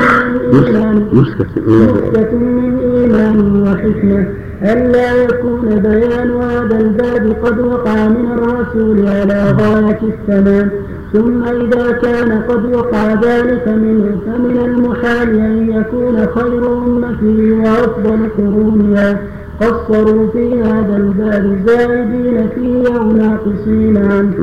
من 0.51 0.65
إيمان؟ 0.65 1.07
مسكة 1.13 2.37
من 2.37 2.79
إيمان. 2.79 3.61
وحكمة. 3.61 4.25
ألا 4.63 5.23
يكون 5.23 5.79
بيان 5.79 6.31
هذا 6.41 6.79
الباب 6.79 7.35
قد 7.43 7.59
وقع 7.59 8.07
من 8.07 8.31
الرسول 8.31 9.07
على 9.07 9.55
غاية 9.59 9.99
التمام 10.03 10.69
ثم 11.13 11.43
إذا 11.43 11.91
كان 11.91 12.41
قد 12.41 12.65
وقع 12.75 13.13
ذلك 13.13 13.67
منه 13.67 14.17
فمن 14.25 14.57
المحال 14.65 15.39
أن 15.39 15.69
يكون 15.69 16.27
خير 16.35 16.77
أمته 16.77 17.61
وأفضل 17.63 18.29
قرونها. 18.37 19.19
قصروا 19.61 20.27
في 20.33 20.61
هذا 20.61 20.97
الباب 20.97 21.59
زائدين 21.67 22.49
فيه 22.55 22.97
أو 22.97 23.11
ناقصين 23.11 23.97
عنه. 23.97 24.33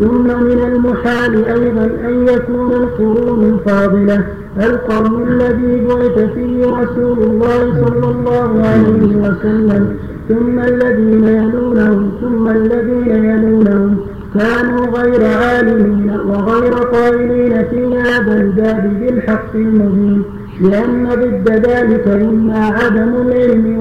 ثم 0.00 0.26
من 0.44 0.60
المحال 0.72 1.44
أيضا 1.44 1.84
أن 1.84 2.28
يكون 2.28 2.72
القرون 2.72 3.44
الفاضلة. 3.44 4.24
القرن 4.60 5.28
الذي 5.28 5.86
بعث 5.86 6.18
فيه 6.34 6.66
رسول 6.66 7.18
الله 7.18 7.84
صلى 7.84 8.10
الله 8.10 8.66
عليه 8.66 9.16
وسلم. 9.16 9.96
ثم 10.28 10.58
الذين 10.58 11.24
يلونهم 11.24 12.10
ثم 12.20 12.48
الذين 12.48 13.24
يلونهم. 13.24 13.96
كانوا 14.34 14.86
غير 14.86 15.24
عالمين 15.24 16.10
وغير 16.28 16.74
قائلين 16.74 17.64
في 17.70 17.98
هذا 17.98 18.40
الباب 18.40 18.92
بالحق 19.00 19.54
المبين. 19.54 20.22
لأن 20.60 21.08
ضد 21.14 21.50
ذلك 21.50 22.08
إما 22.08 22.66
عدم 22.66 23.14
العلم 23.26 23.78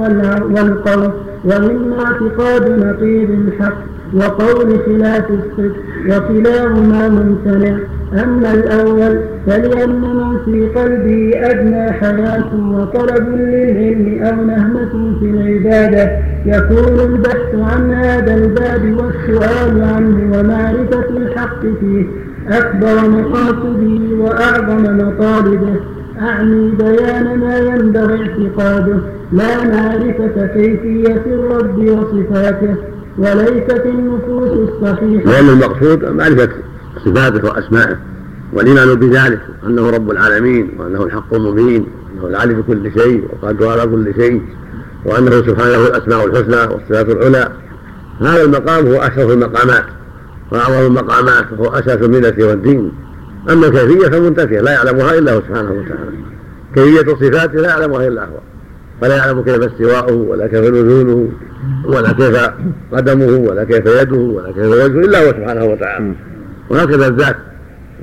والقول 0.55 1.11
وإما 1.45 1.95
اعتقاد 2.05 2.69
نقيض 2.79 3.29
الحق 3.29 3.77
وقول 4.13 4.79
خلاف 4.85 5.25
الصدق 5.31 5.75
وكلاهما 6.09 7.09
ممتنع 7.09 7.77
أما 8.23 8.53
الأول 8.53 9.19
فلأن 9.47 10.01
من 10.01 10.37
في 10.45 10.67
قلبه 10.79 11.31
أدنى 11.35 11.91
حياة 11.91 12.55
وطلب 12.55 13.29
للعلم 13.29 14.23
أو 14.23 14.45
نهمة 14.45 15.19
في 15.19 15.25
العبادة 15.25 16.11
يكون 16.45 16.99
البحث 16.99 17.55
عن 17.55 17.91
هذا 17.91 18.35
الباب 18.35 18.97
والسؤال 18.97 19.81
عنه 19.83 20.39
ومعرفة 20.39 21.09
الحق 21.09 21.61
فيه 21.61 22.05
أكبر 22.49 23.09
مقاصده 23.09 24.15
وأعظم 24.19 24.97
مطالبه. 24.97 25.75
أعني 26.21 26.71
بيان 26.71 27.39
ما 27.39 27.57
ينبغي 27.57 28.21
اعتقاده. 28.21 28.99
لا 29.31 29.63
معرفة 29.63 30.47
كيفية 30.47 31.23
الرب 31.25 31.77
وصفاته 31.77 32.75
وليست 33.17 33.85
النفوس 33.85 34.69
الصحيحة. 34.69 35.31
لأن 35.31 35.49
المقصود 35.49 36.05
معرفة 36.05 36.49
صفاته 37.05 37.47
وأسمائه 37.47 37.97
والإيمان 38.53 38.95
بذلك 38.95 39.39
أنه 39.67 39.89
رب 39.89 40.11
العالمين 40.11 40.69
وأنه 40.77 41.03
الحق 41.03 41.33
المبين 41.33 41.85
وأنه 42.15 42.27
العلي 42.27 42.53
بكل 42.53 42.91
شيء 42.91 43.23
وقادر 43.33 43.67
على 43.67 43.87
كل 43.87 44.13
شيء 44.15 44.41
وأنه 45.05 45.31
سبحانه 45.31 45.87
الأسماء 45.87 46.25
الحسنى 46.25 46.73
والصفات 46.73 47.09
العلى. 47.09 47.51
هذا 48.21 48.43
المقام 48.43 48.87
هو 48.87 49.01
أشرف 49.01 49.31
المقامات 49.31 49.85
وأعظم 50.51 50.85
المقامات 50.85 51.45
وهو 51.51 51.67
أساس 51.67 51.97
الملة 51.97 52.47
والدين. 52.47 52.91
أما 53.49 53.67
الكيفية 53.67 54.07
فمنتفية 54.07 54.59
لا 54.59 54.71
يعلمها 54.71 55.17
إلا 55.17 55.33
هو 55.33 55.41
سبحانه 55.41 55.71
وتعالى. 55.71 56.17
كيفية 56.75 57.13
صفاته 57.13 57.61
لا 57.61 57.69
يعلمها 57.69 58.07
إلا 58.07 58.21
هو. 58.21 58.37
فلا 59.01 59.15
يعلم 59.15 59.41
كيف 59.41 59.61
استواؤه 59.63 60.13
ولا 60.13 60.47
كيف 60.47 60.65
نزوله 60.65 61.29
ولا 61.85 62.11
كيف 62.11 62.37
قدمه 62.93 63.49
ولا 63.49 63.63
كيف 63.63 63.85
يده 63.85 64.15
ولا 64.17 64.51
كيف 64.51 64.65
وجهه 64.65 64.87
إلا 64.87 65.27
هو 65.27 65.31
سبحانه 65.31 65.65
وتعالى. 65.65 66.13
وهكذا 66.69 67.07
الذات. 67.07 67.35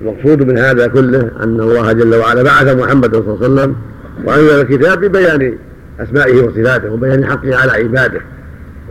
المقصود 0.03 0.43
من 0.43 0.59
هذا 0.59 0.87
كله 0.87 1.31
أن 1.43 1.61
الله 1.61 1.93
جل 1.93 2.15
وعلا 2.15 2.43
بعث 2.43 2.77
محمدا 2.77 3.13
صلى 3.13 3.35
الله 3.35 3.45
عليه 3.45 3.55
وسلم 3.55 3.77
وأنزل 4.25 4.61
الكتاب 4.61 5.01
ببيان 5.01 5.59
أسمائه 6.01 6.43
وصفاته 6.43 6.93
وبيان 6.93 7.27
حقه 7.27 7.57
على 7.57 7.73
عباده 7.73 8.21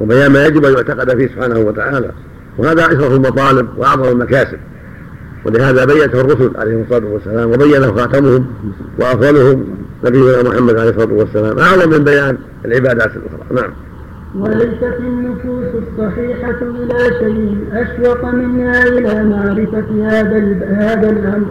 وبيان 0.01 0.31
ما 0.31 0.45
يجب 0.45 0.65
أن 0.65 0.73
يعتقد 0.73 1.17
فيه 1.17 1.27
سبحانه 1.27 1.59
وتعالى. 1.59 2.11
وهذا 2.57 2.85
أشرف 2.85 3.13
المطالب 3.13 3.67
وأعظم 3.77 4.11
المكاسب. 4.11 4.57
ولهذا 5.45 5.85
بيته 5.85 6.21
الرسل 6.21 6.51
عليهم 6.55 6.81
الصلاة 6.81 7.13
والسلام 7.13 7.51
وبينه 7.51 7.95
خاتمهم 7.95 8.45
وأفضلهم 8.99 9.65
نبينا 10.05 10.43
محمد 10.43 10.77
عليه 10.77 10.89
الصلاة 10.89 11.13
والسلام. 11.13 11.59
أعظم 11.59 11.89
من 11.89 12.03
بيان 12.03 12.37
العبادات 12.65 13.11
الأخرى. 13.15 13.61
نعم. 13.61 13.71
وليست 14.39 14.99
النفوس 14.99 15.65
الصحيحة 15.83 16.61
إلى 16.61 16.99
شيء 17.19 17.57
أشوق 17.73 18.25
منها 18.25 18.87
إلى 18.87 19.23
معرفة 19.23 20.09
هذا 20.09 20.37
هذا 20.67 21.09
الأمر. 21.09 21.47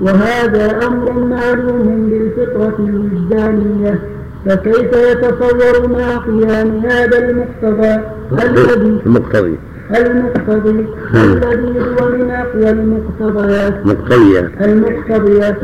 وهذا 0.00 0.86
أمر 0.86 1.12
معلوم 1.12 2.10
بالفطرة 2.10 2.76
الوجدانية. 2.78 3.98
فكيف 4.46 4.92
يتصور 4.92 5.88
مع 5.88 6.16
قيام 6.16 6.86
هذا 6.86 7.18
المقتضى؟ 7.18 8.00
الذي 8.32 9.00
المقتضي 9.06 9.58
المقتضي 9.96 10.86
الذي 11.14 11.80
هو 11.80 12.08
من 12.08 12.30
أقوى 12.30 12.70
المقتضيات 12.70 13.86
مقتضيات 13.86 14.50
المقتضيات 14.60 15.56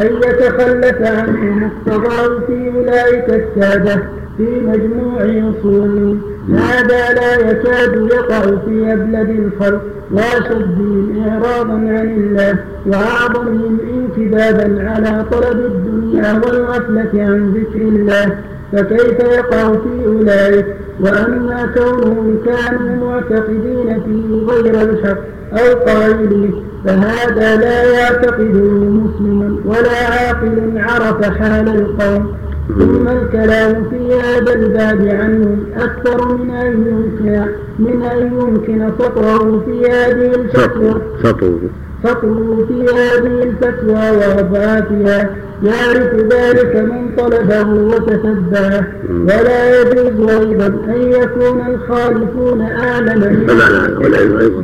أن 0.00 0.06
يتخلف 0.16 1.02
عنه 1.02 1.70
مقتضاه 1.86 2.40
في 2.46 2.72
أولئك 2.76 3.28
السادة 3.28 4.02
في 4.36 4.60
مجموع 4.66 5.22
أصول 5.22 6.18
هذا 6.48 7.14
لا 7.14 7.50
يكاد 7.50 8.08
يقع 8.12 8.40
في 8.40 8.92
أبلد 8.92 9.30
الخلق. 9.30 9.82
وأشدهم 10.12 11.24
إعراضا 11.28 11.72
عن 11.72 12.14
الله 12.16 12.58
وأعظمهم 12.86 13.78
انكبابا 13.94 14.90
على 14.90 15.24
طلب 15.32 15.58
الدنيا 15.60 16.32
والغفلة 16.32 17.10
عن 17.14 17.54
ذكر 17.54 17.80
الله. 17.80 18.36
فكيف 18.72 19.20
يقع 19.20 19.72
في 19.72 20.06
أولئك؟ 20.06 20.66
وأما 21.00 21.66
كونهم 21.74 22.38
كانوا 22.44 23.06
معتقدين 23.06 24.02
فيه 24.04 24.46
غير 24.46 24.82
الحق 24.82 25.18
أو 25.52 25.78
قائليه 25.86 26.50
فهذا 26.84 27.56
لا 27.56 27.82
يعتقده 27.92 28.68
مسلم 28.70 29.60
ولا 29.64 30.06
عاقل 30.06 30.72
عرف 30.76 31.24
حال 31.24 31.68
القوم. 31.68 32.32
ثم 32.78 33.08
الكلام 33.08 33.84
في 33.90 34.14
هذا 34.14 34.52
الباب 34.52 35.08
عنهم 35.20 35.64
أكثر 35.76 36.36
من 36.36 36.50
أن 36.50 36.86
يمكن 36.86 37.44
من 37.78 38.02
أن 38.02 38.26
يمكن 38.40 38.90
سطره 38.98 39.62
في 39.66 39.90
هذه 39.90 40.34
الفتوى 40.34 40.94
سطره 42.04 42.66
في 42.68 42.86
هذه 42.94 43.42
الفتوى 43.42 44.10
ووضعاتها 44.10 45.30
يعرف 45.62 46.14
ذلك 46.14 46.76
من 46.76 47.10
طلبه 47.16 47.68
وتتبعه 47.68 48.86
ولا 49.08 49.80
يجوز 49.80 50.30
أيضا 50.30 50.66
أن 50.66 51.12
يكون 51.12 51.74
الخالفون 51.74 52.60
أعلم 52.60 53.18
من 53.18 53.46
لا 53.46 53.52
لا 53.52 53.98
والعلم 53.98 54.36
أيضا. 54.36 54.62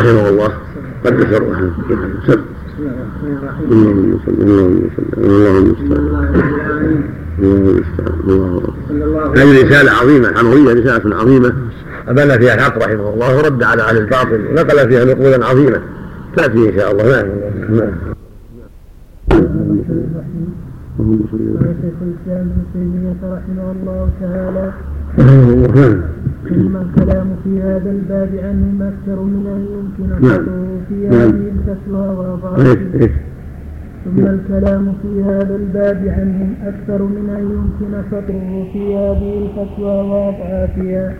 رحمه 0.00 0.28
الله. 0.28 0.52
قد 1.04 1.14
ذكر 1.20 1.42
سب 2.26 2.40
اللهم 3.70 4.18
صل 4.26 4.32
اللهم 4.42 4.82
صل 4.96 5.24
اللهم 5.24 5.56
المستعان 5.56 7.02
هذه 9.36 9.66
رسالة 9.66 9.90
عظيمة 9.90 10.32
حموية 10.34 10.72
رسالة 10.72 11.16
عظيمة. 11.16 11.54
أبان 12.08 12.38
فيها 12.38 12.54
الحق 12.54 12.78
رحمه 12.78 13.14
الله 13.14 13.36
ورد 13.36 13.62
على 13.62 13.82
أهل 13.82 13.96
الباطل 13.96 14.46
ونقل 14.50 14.88
فيها 14.88 15.04
نقولا 15.04 15.46
عظيمة 15.46 15.80
تأتي 16.36 16.68
إن 16.68 16.78
شاء 16.78 16.92
الله 16.92 17.22
نعم 17.70 17.92
وسلم 20.98 21.76
شيخ 21.82 21.98
الاسلام 22.02 22.46
ابن 22.50 22.62
تيميه 22.72 23.20
رحمه 23.22 23.72
الله 23.72 24.08
تعالى 24.20 24.72
ثم 26.48 26.76
الكلام 26.76 27.36
في 27.44 27.62
هذا 27.62 27.90
الباب 27.90 28.30
عنهم 28.44 28.82
أكثر 28.82 29.22
من 29.22 29.46
ان 29.46 29.62
يمكن 29.76 30.28
قطعه 30.28 30.80
في 30.88 31.08
هذه 31.08 31.52
الفتوى 31.52 32.08
واضعافها 32.08 33.08
ثم 34.04 34.26
الكلام 34.26 34.94
في 35.02 35.22
هذا 35.22 35.56
الباب 35.56 36.08
عنهم 36.08 36.54
أكثر 36.62 37.02
من 37.02 37.30
أن 37.38 37.44
يمكن 37.50 38.02
سطره 38.10 38.68
في 38.72 38.96
هذه 38.96 39.38
الفتوى 39.42 39.94
وأضعافها 40.10 41.14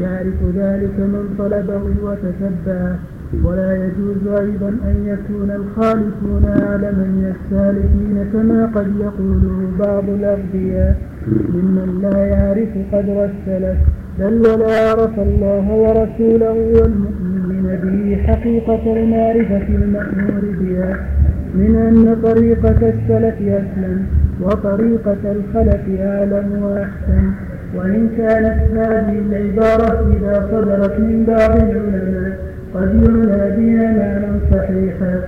يعرف 0.00 0.42
ذلك 0.56 0.98
من 0.98 1.34
طلبه 1.38 1.82
وتتبعه 2.02 2.98
ولا 3.44 3.74
يجوز 3.74 4.38
أيضا 4.40 4.68
أن 4.68 4.96
يكون 5.06 5.50
الخالفون 5.50 6.44
أعلم 6.44 6.98
من 6.98 7.34
السالكين 7.34 8.24
كما 8.32 8.66
قد 8.66 8.86
يقوله 9.00 9.68
بعض 9.78 10.08
الأغبياء 10.08 10.96
ممن 11.28 12.00
لا 12.02 12.26
يعرف 12.26 12.68
قدر 12.92 13.24
السلف 13.24 13.78
بل 14.18 14.50
ولا 14.50 14.90
عرف 14.90 15.18
الله 15.18 15.70
ورسوله 15.70 16.52
والمؤمنين 16.52 17.78
به 17.82 18.22
حقيقة 18.26 18.96
المعرفة 18.96 19.68
المأمور 19.68 20.42
بها 20.60 21.06
من 21.54 21.76
أن 21.76 22.16
طريقة 22.22 22.88
السلف 22.88 23.34
أسلم 23.40 24.06
وطريقة 24.40 25.16
الخلف 25.24 26.00
أعلم 26.00 26.62
وأحسن. 26.62 27.30
وإن 27.76 28.08
كانت 28.16 28.60
هذه 28.72 29.18
العبارة 29.18 30.16
إذا 30.16 30.48
صدرت 30.50 31.00
من 31.00 31.24
بعض 31.24 31.56
العلماء 31.56 32.38
يعنى 32.82 33.56
بها 33.56 33.92
معنى 33.92 34.40
صحيحا 34.52 35.20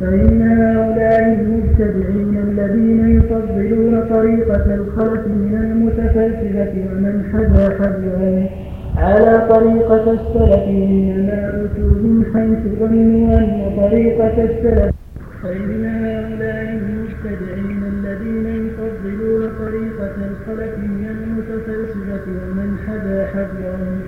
فإن 0.00 0.42
هؤلاء 0.42 1.38
المبتدعين 1.40 2.38
الذين 2.48 3.16
يفضلون 3.18 4.04
طريقة 4.10 4.74
الخلف 4.74 5.26
من 5.26 5.54
المتفلسفة 5.54 6.72
ومن 6.92 7.24
حذا 7.32 7.78
حذوه 7.78 8.48
على 8.96 9.46
طريقة 9.48 10.12
السلف 10.12 10.62
إنما 10.68 11.48
أتوا 11.48 11.90
من 11.90 12.24
حيث 12.34 12.78
ظنوا 12.80 13.38
أن 13.38 13.76
طريقة 13.76 14.44
السلف. 14.44 14.94
فإن 15.42 15.84
هؤلاء 15.84 16.78
المبتدعين 16.78 17.82
الذين 17.92 18.46
يفضلون 18.66 19.50
طريقة 19.58 20.14
الخلف 20.30 20.78
من 20.78 21.06
المتفلسفة 21.10 22.26
ومن 22.26 22.76
حذا 22.86 23.26
حذوهم 23.26 24.00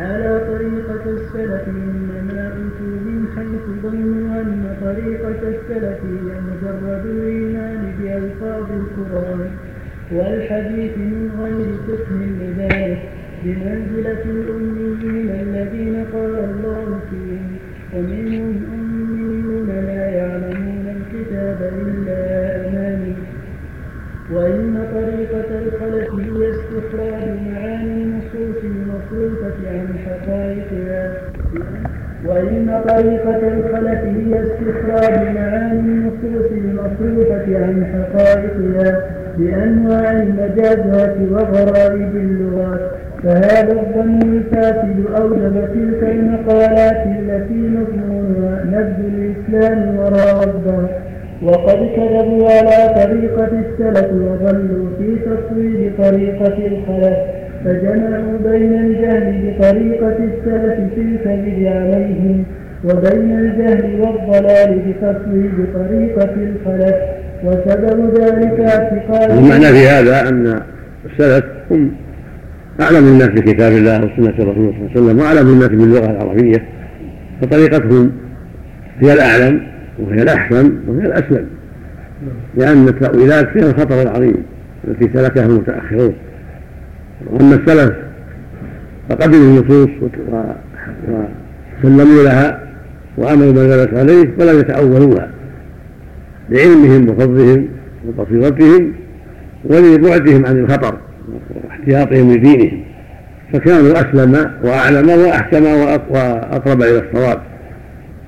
على 0.00 0.40
طريقة 0.48 1.04
السلف 1.10 1.68
إنما 1.68 2.46
أتوا 2.48 2.96
من 3.06 3.18
حيث 3.36 3.64
ظنوا 3.82 4.40
أن 4.40 4.76
طريقة 4.84 5.40
السلف 5.48 5.98
هي 6.04 6.30
مجرد 6.48 7.06
الإيمان 7.06 7.92
بألفاظ 7.98 8.66
القرآن 8.72 9.50
والحديث 10.12 10.98
من 10.98 11.30
غير 11.40 11.68
فقه 11.86 12.16
لذلك 12.40 12.98
بمنزلة 13.44 14.22
الأميين 14.24 15.30
الذين 15.30 16.04
قال 16.12 16.34
الله 16.50 17.00
فيهم 17.10 17.46
ومنهم 17.94 18.56
أميون 18.74 19.66
لا 19.68 20.04
يعلمون 20.10 20.86
الكتاب 20.96 21.72
إلا 21.86 22.20
أماني 22.68 23.14
وإن 24.32 24.86
طريقة 24.94 25.48
الخلف 25.62 26.10
هي 26.14 26.50
استخراج 26.50 27.17
وإن 32.26 32.80
طريقة 32.88 33.40
الخلف 33.48 34.04
هي 34.04 34.42
استخراج 34.42 35.34
معاني 35.34 35.80
النصوص 35.80 36.50
المصروفة 36.52 37.64
عن 37.64 37.86
حقائقها 37.86 39.02
بأنواع 39.38 40.12
المجازات 40.12 41.16
وغرائب 41.30 42.16
اللغات 42.16 42.80
فهذا 43.22 43.72
الظن 43.72 44.22
الفاسد 44.22 45.06
أوجب 45.16 45.54
تلك 45.74 46.10
المقالات 46.10 47.06
التي 47.06 47.54
مضمونها 47.54 48.64
نبذ 48.64 49.04
الإسلام 49.14 49.96
وراء 49.98 50.44
الظهر 50.44 50.88
وقد 51.42 51.78
كذبوا 51.96 52.48
على 52.50 52.94
طريقة 53.04 53.44
السلف 53.58 54.12
وظلوا 54.12 54.88
في 54.98 55.16
تصوير 55.16 55.92
طريقة 55.98 56.66
الخلف 56.66 57.18
فجمعوا 57.64 58.38
بين 58.44 58.72
الجهل 58.72 59.54
بطريقة 59.58 60.16
السلف 60.16 60.94
في 60.94 61.00
الكذب 61.00 61.66
عليهم 61.66 62.44
وبين 62.84 63.38
الجهل 63.38 64.00
والضلال 64.00 64.78
بتصوير 64.78 65.50
طريقة 65.74 66.34
الخلف. 66.34 66.94
وسبب 67.44 68.18
ذلك 68.20 68.60
اعتقاد 68.60 69.30
المعنى 69.30 69.66
في 69.66 69.88
هذا 69.88 70.28
أن 70.28 70.60
السلف 71.04 71.44
هم 71.70 71.90
أعلم 72.80 73.06
الناس 73.06 73.28
بكتاب 73.28 73.72
الله 73.72 74.04
وسنة 74.04 74.34
رسوله 74.38 74.54
صلى 74.54 74.60
الله 74.60 74.90
عليه 74.90 75.00
وسلم 75.00 75.18
وأعلم 75.18 75.48
الناس 75.48 75.68
باللغة 75.68 76.10
العربية 76.10 76.64
فطريقتهم 77.42 78.12
هي 79.00 79.12
الأعلم 79.12 79.62
وهي 79.98 80.22
الأحسن 80.22 80.72
وهي 80.88 81.06
الأسلم 81.06 81.46
لأن 82.56 82.88
التأويلات 82.88 83.48
فيها 83.48 83.70
الخطر 83.70 84.02
العظيم 84.02 84.42
التي 84.88 85.10
سلكها 85.14 85.46
المتأخرون. 85.46 86.14
وأما 87.30 87.54
السلف 87.54 87.92
فقبلوا 89.08 89.40
النصوص 89.40 89.90
وسلموا 91.84 92.22
لها 92.22 92.60
وعملوا 93.18 93.52
ما 93.52 93.66
دلت 93.76 93.94
عليه 93.94 94.28
ولم 94.38 94.58
يتأولوها 94.58 95.30
لعلمهم 96.50 97.08
وفضلهم 97.08 97.68
وبصيرتهم 98.08 98.92
ولبعدهم 99.64 100.46
عن 100.46 100.58
الخطر 100.58 100.98
واحتياطهم 101.64 102.32
لدينهم 102.32 102.80
فكانوا 103.52 103.92
أسلم 103.92 104.50
وأعلم 104.64 105.08
وأحكم 105.08 105.64
وأقرب 106.10 106.82
إلى 106.82 106.98
الصواب 106.98 107.38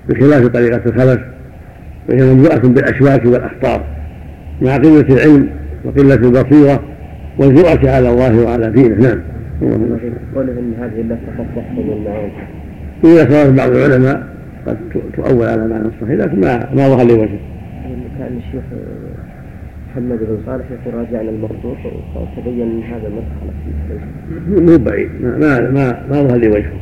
بخلاف 0.08 0.46
طريقة 0.46 0.80
الخلف 0.86 1.20
فهي 2.08 2.22
مملوءة 2.34 2.58
بالأشواك 2.58 3.24
والأخطار 3.24 3.84
مع 4.62 4.76
قلة 4.76 5.00
العلم 5.00 5.48
وقلة 5.84 6.14
البصيرة 6.14 6.82
والجرأة 7.40 7.94
على 7.96 8.10
الله 8.10 8.44
وعلى 8.44 8.70
دينه 8.70 8.96
نعم. 8.96 9.20
قوله 10.34 10.52
إن 10.52 10.74
هذه 10.80 11.18
فقط 11.26 11.46
تحفظ 11.56 11.90
المعاني 11.90 12.32
إذا 13.04 13.30
صار 13.30 13.50
بعض 13.50 13.70
العلماء 13.70 14.26
قد 14.66 14.76
تؤول 15.16 15.48
على 15.48 15.68
معنى 15.68 15.84
صحيح 16.00 16.10
لكن 16.10 16.40
ما 16.40 16.74
ما 16.74 16.88
ظهر 16.88 17.06
لي 17.06 17.12
وجه. 17.12 17.38
كان 18.18 18.36
الشيخ 18.36 18.64
محمد 19.90 20.18
بن 20.18 20.38
صالح 20.46 20.64
يقول 20.70 20.94
راجعنا 20.94 21.30
المردود 21.30 21.76
وتبين 22.16 22.62
إن 22.62 22.82
هذا 22.82 23.10
فيه 23.64 24.60
مو 24.60 24.78
بعيد 24.78 25.08
ما 25.22 25.38
ما 25.38 25.70
ما, 26.10 26.22
ظهر 26.22 26.36
لي 26.36 26.48
وجهه. 26.48 26.72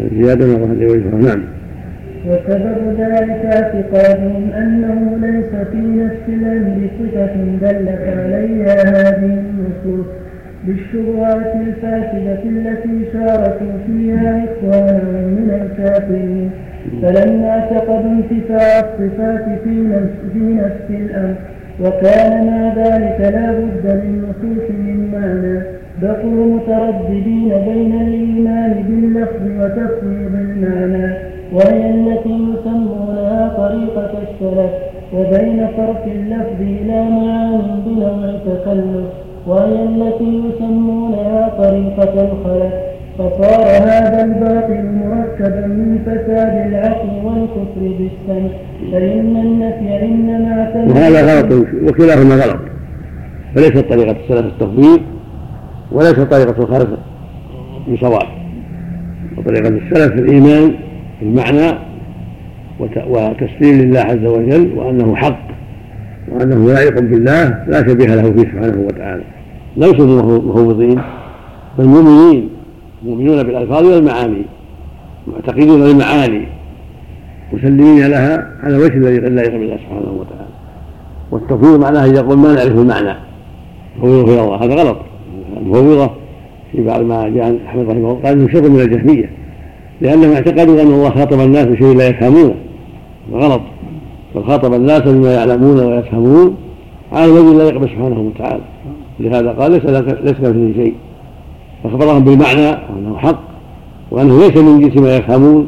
الزيادة 0.00 0.46
ما 0.46 0.54
ظهر 0.54 0.74
لي 0.74 0.86
وجهه 0.86 1.16
نعم. 1.16 1.42
وسبب 2.28 3.00
ذلك 3.00 3.44
اعتقادهم 3.54 4.50
أنه 4.52 5.16
ليس 5.26 5.68
في 5.72 5.76
نفس 5.76 6.28
الأمر 6.28 6.88
صفة 6.98 7.34
دلت 7.62 8.00
عليها 8.18 8.74
هذه 8.84 9.40
النصوص 9.44 10.06
بالشبهات 10.64 11.54
الفاسدة 11.54 12.42
التي 12.44 13.12
شاركوا 13.12 13.72
فيها 13.86 14.44
إخوانهم 14.44 15.24
من 15.24 15.50
الكافرين. 15.62 16.50
فلما 17.02 17.50
اعتقدوا 17.50 18.10
انتفاع 18.10 18.78
الصفات 18.80 19.44
في 19.64 19.70
نفس, 19.70 20.32
في 20.32 20.38
نفس 20.38 20.90
الأمر 20.90 21.34
وكان 21.80 22.46
مع 22.46 22.74
ذلك 22.74 23.20
لا 23.20 23.52
بد 23.52 23.86
للنصوص 23.86 24.70
من 24.70 25.10
معنى 25.12 25.60
بقوا 26.02 26.56
مترددين 26.56 27.48
بين 27.48 27.85
غلط 51.26 51.66
وكلاهما 51.88 52.34
غلط. 52.34 52.60
فليست 53.54 53.78
طريقة 53.78 54.16
السلف 54.24 54.46
التفضيل 54.46 55.00
وليست 55.92 56.20
طريقة 56.20 56.62
الخلف 56.62 56.88
بصواب 57.92 58.28
وطريقة 59.36 59.68
السلف 59.68 60.12
الإيمان 60.12 60.74
المعنى 61.22 61.78
وتسليم 62.80 63.80
لله 63.80 64.00
عز 64.00 64.24
وجل 64.24 64.72
وأنه 64.76 65.16
حق 65.16 65.46
وأنه 66.32 66.66
لائق 66.72 67.00
بالله 67.00 67.64
لا 67.68 67.88
شبيه 67.88 68.14
له 68.14 68.32
فيه 68.32 68.42
سبحانه 68.42 68.86
وتعالى. 68.86 69.22
ليسوا 69.76 70.22
مفوضين 70.22 71.00
بل 71.78 71.84
مؤمنين. 71.84 72.48
مؤمنون 73.02 73.42
بالألفاظ 73.42 73.84
والمعاني 73.84 74.42
معتقدون 75.26 75.82
المعاني 75.82 76.48
مسلمين 77.52 78.06
لها 78.06 78.52
على 78.62 78.76
الوجه 78.76 78.96
الذي 78.96 79.18
لائق 79.18 79.52
بالله 79.52 79.76
سبحانه 79.76 80.00
وتعالى 80.00 80.15
والتفويض 81.36 81.80
معناه 81.80 82.04
يقول 82.04 82.38
ما 82.38 82.54
نعرف 82.54 82.72
المعنى. 82.72 83.14
فوضه 84.00 84.32
إلى 84.32 84.40
الله 84.44 84.56
هذا 84.56 84.74
غلط. 84.74 84.96
المفوضة 85.56 86.10
في 86.72 86.82
بعض 86.82 87.00
ما 87.02 87.28
جاء 87.28 87.58
أحمد 87.66 87.90
رحمه 87.90 87.98
الله 87.98 88.20
قال 88.24 88.32
إنه 88.38 88.48
شر 88.52 88.68
من 88.68 88.80
الجهمية 88.80 89.30
لأنهم 90.00 90.32
اعتقدوا 90.32 90.82
أن 90.82 90.86
الله 90.86 91.10
خاطب 91.10 91.40
الناس 91.40 91.66
بشيء 91.66 91.96
لا 91.96 92.08
يفهمونه. 92.08 92.54
غلط. 93.32 93.60
بل 94.34 94.44
خاطب 94.44 94.74
الناس 94.74 95.02
بما 95.02 95.34
يعلمون 95.34 95.78
ويفهمون 95.78 96.54
على 97.12 97.24
الوجه 97.24 97.58
لا 97.58 97.64
يقبل 97.64 97.88
سبحانه 97.88 98.20
وتعالى. 98.20 98.62
لهذا 99.20 99.50
قال 99.52 99.72
ليس 99.72 99.84
ليس 99.84 100.32
كمثله 100.32 100.72
شيء. 100.76 100.94
فأخبرهم 101.84 102.24
بالمعنى 102.24 102.68
وأنه 102.68 103.16
حق 103.18 103.40
وأنه 104.10 104.38
ليس 104.38 104.56
من 104.56 104.80
جنس 104.80 104.96
ما 104.96 105.16
يفهمون 105.16 105.66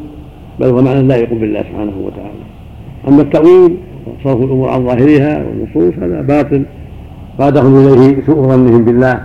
بل 0.59 0.67
هو 0.67 0.81
معنى 0.81 1.01
لا 1.01 1.15
يقوم 1.15 1.39
بالله 1.39 1.59
سبحانه 1.59 1.93
وتعالى. 2.05 2.43
أما 3.07 3.21
التأويل 3.21 3.77
وصرف 4.09 4.41
الأمور 4.41 4.69
عن 4.69 4.85
ظاهرها 4.85 5.43
والنصوص 5.45 6.03
هذا 6.03 6.21
باطل. 6.21 6.65
قادهم 7.39 7.87
إليه 7.87 8.25
سوء 8.25 8.47
ظنهم 8.47 8.85
بالله 8.85 9.19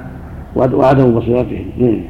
وعدم 0.56 1.14
بصيرتهم. 1.14 1.66
نعم. 1.78 2.00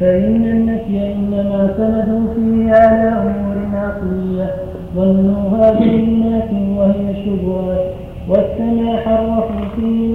فإن 0.00 0.44
النفي 0.44 1.12
إنما 1.12 1.74
سند 1.76 2.28
فيه 2.36 2.72
على 2.72 3.08
أمور 3.08 3.56
عقلية 3.74 4.50
ظنوها 4.96 5.72
بالناس 5.72 6.50
وهي 6.76 7.10
الشبهات 7.10 7.84
والسمع 8.28 8.96
حرفوا 8.96 9.68
فيه 9.76 10.14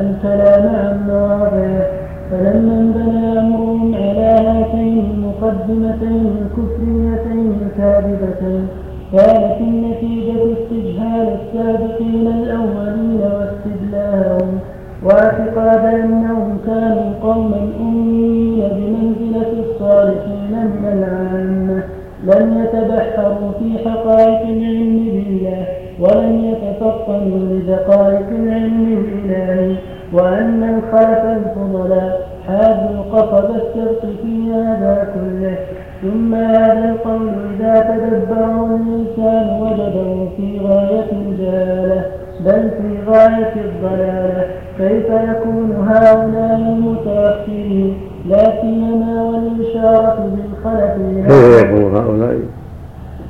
الكلام 0.00 0.66
عن 0.76 1.06
مواضعه 1.08 1.86
فلما 2.30 2.80
انبنى 2.80 3.38
أمرهم 3.38 3.94
على 3.94 4.48
هاتين 4.48 5.04
المقدمتين 5.14 6.30
الكفريتين 6.42 7.52
الكاذبتين 7.66 8.66
كانت 9.12 9.60
النتيجة 9.60 10.52
استجهال 10.52 11.38
السابقين 11.40 12.26
الأولين 12.26 13.20
واستدلاهم 13.20 14.58
واعتقاد 15.02 15.94
أنهم 15.94 16.58
كانوا 16.66 17.12
قوما 17.22 17.68
أمين 17.80 18.68
بمنزلة 18.72 19.52
الصالحين 19.64 20.52
من 20.52 20.84
العامة 20.92 21.82
لم 22.24 22.64
يتبحروا 22.64 23.52
في 23.58 23.88
حقائق 23.88 24.40
العلم 24.40 25.04
بالله 25.12 25.66
ولم 26.00 26.44
يتفطنوا 26.44 27.38
لدقائق 27.38 28.28
العلم 28.28 28.98
الإلهي 28.98 29.76
وأن 30.12 30.62
الخلف 30.78 31.24
الفضلاء 31.24 32.28
حاذوا 32.46 33.02
قصب 33.12 33.50
السبق 33.54 34.00
في 34.22 34.52
هذا 34.52 35.08
كله 35.14 35.56
ثم 36.02 36.34
هذا 36.34 36.90
القول 36.90 37.28
إذا 37.28 37.80
تدبره 37.80 38.66
الإنسان 38.76 39.60
وجده 39.60 40.28
في 40.36 40.60
غاية 40.66 41.12
الجهالة 41.12 42.06
بل 42.40 42.70
في 42.70 43.10
غاية 43.10 43.52
الضلالة. 43.56 44.46
كيف 44.78 45.06
يكون 45.06 45.72
هؤلاء 45.88 46.56
المتأخرين 46.56 47.96
لا 48.28 48.60
سيما 48.60 49.22
والإشارة 49.22 50.30
بالخلف 50.34 50.92
كيف 51.28 51.64
يكون 51.64 51.96
هؤلاء؟ 51.96 52.38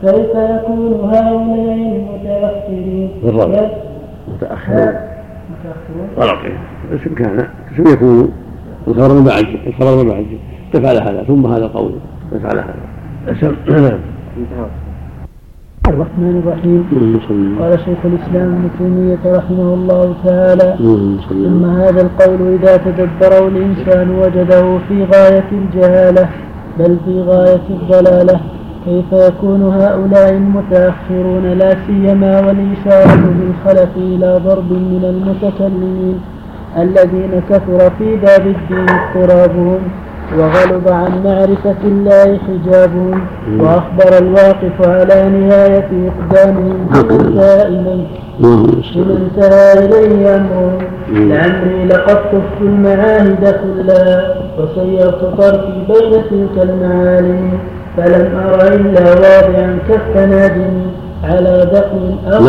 كيف 0.02 0.34
يكون 0.34 1.10
هؤلاء 1.14 1.74
المتأخرين؟ 1.74 3.10
بالرب 3.22 3.70
متأخرون 4.28 4.94
غلط 6.18 6.38
اسم 6.94 7.14
كان 7.14 7.48
اسم 7.74 7.92
يكون؟ 7.92 8.32
الخبر 8.88 9.20
بعد 9.20 9.46
الخبر 9.66 10.08
بعد. 10.08 10.26
تفعل 10.72 10.96
هذا؟ 10.96 11.22
ثم 11.22 11.46
هذا 11.46 11.64
القول 11.64 11.92
تفعل 12.32 12.58
هذا. 12.58 12.74
نعم. 13.68 13.98
الرحمن 15.88 16.42
الرحيم. 16.42 16.80
قال 17.60 17.80
شيخ 17.80 17.98
الإسلام 18.04 18.48
ابن 18.54 18.68
تيمية 18.78 19.38
رحمه 19.38 19.74
الله 19.74 20.14
تعالى 20.24 20.76
ثم 21.28 21.64
هذا 21.64 22.00
القول 22.00 22.40
إذا 22.54 22.76
تدبره 22.76 23.48
الإنسان 23.48 24.10
وجده 24.10 24.78
في 24.88 25.04
غاية 25.04 25.48
الجهالة 25.52 26.28
بل 26.78 26.96
في 27.04 27.20
غاية 27.20 27.66
الضلالة. 27.70 28.40
كيف 28.84 29.12
يكون 29.12 29.62
هؤلاء 29.62 30.30
المتأخرون؟ 30.32 31.44
لا 31.58 31.70
سيما 31.86 32.40
والإشارة 32.40 33.32
بالخلف 33.38 33.96
إلى 33.96 34.40
ضرب 34.44 34.72
من 34.72 35.02
المتكلمين 35.12 36.20
الذين 36.76 37.32
كثر 37.50 37.90
في 37.98 38.16
باب 38.16 38.46
الدين 38.46 38.86
اضطرابهم. 38.88 39.80
وغلب 40.36 40.88
عن 40.88 41.22
معرفة 41.24 41.80
الله 41.84 42.38
حجابهم 42.46 43.20
وأخبر 43.60 44.18
الواقف 44.18 44.88
على 44.88 45.28
نهاية 45.28 45.88
إقدامهم 46.08 46.86
بمن 46.92 47.20
انتهى 47.20 47.66
إليه 47.66 48.06
بمن 48.94 49.28
انتهى 49.36 49.72
إليه 49.84 50.36
أمرهم 50.36 50.78
لعمري 51.12 51.84
لقد 51.84 52.16
طفت 52.16 52.60
المعاهد 52.60 53.54
كلها 53.62 54.34
وسيرت 54.58 55.20
طرفي 55.38 55.72
بين 55.88 56.22
تلك 56.30 56.62
المعالم 56.62 57.58
فلم 57.96 58.36
أر 58.36 58.72
إلا 58.74 59.00
واضعا 59.14 59.78
كف 59.88 60.16
نادمي 60.16 60.86
على 61.24 61.68
دقن 61.72 62.32
أو 62.32 62.44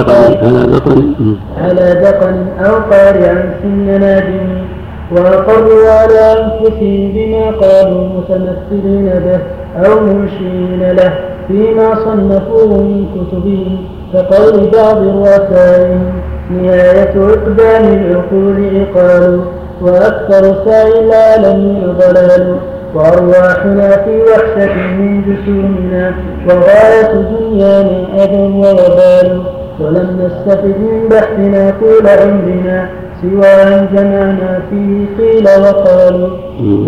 على 1.64 1.94
دقن 2.04 2.46
أو 2.66 2.74
قارعا 2.92 3.54
سن 3.64 3.86
نادمي. 4.00 4.79
وأقروا 5.12 5.90
على 5.90 6.20
أنفسهم 6.20 7.12
بما 7.16 7.46
قالوا 7.52 8.08
متمثلين 8.18 9.06
به 9.26 9.40
أو 9.86 10.00
منشئين 10.00 10.92
له 10.92 11.14
فيما 11.48 11.96
صنفوه 11.96 12.78
من 12.78 13.06
كتبهم 13.16 13.78
كقول 14.14 14.70
بعض 14.70 14.98
رؤسائهم 14.98 16.04
نهاية 16.52 17.14
إقدام 17.34 17.94
العقول 17.94 18.70
عقال 18.80 19.42
وأكثر 19.82 20.56
سعي 20.66 21.00
العالمين 21.06 21.94
ضلال 22.00 22.56
وأرواحنا 22.96 23.90
في 23.92 24.22
وحشة 24.22 24.74
من 24.76 25.22
جسومنا 25.22 26.14
وغاية 26.48 27.14
دنيانا 27.14 28.24
أذى 28.24 28.42
ووبال 28.58 29.42
ولم 29.80 30.22
نستفد 30.26 30.66
من 30.80 31.10
بحثنا 31.10 31.74
طول 31.80 32.08
عمرنا 32.08 32.90
سوى 33.22 33.46
أن 33.46 33.88
جمعنا 33.94 34.62
فيه 34.70 35.06
قيل 35.18 35.46
وقالوا 35.62 36.30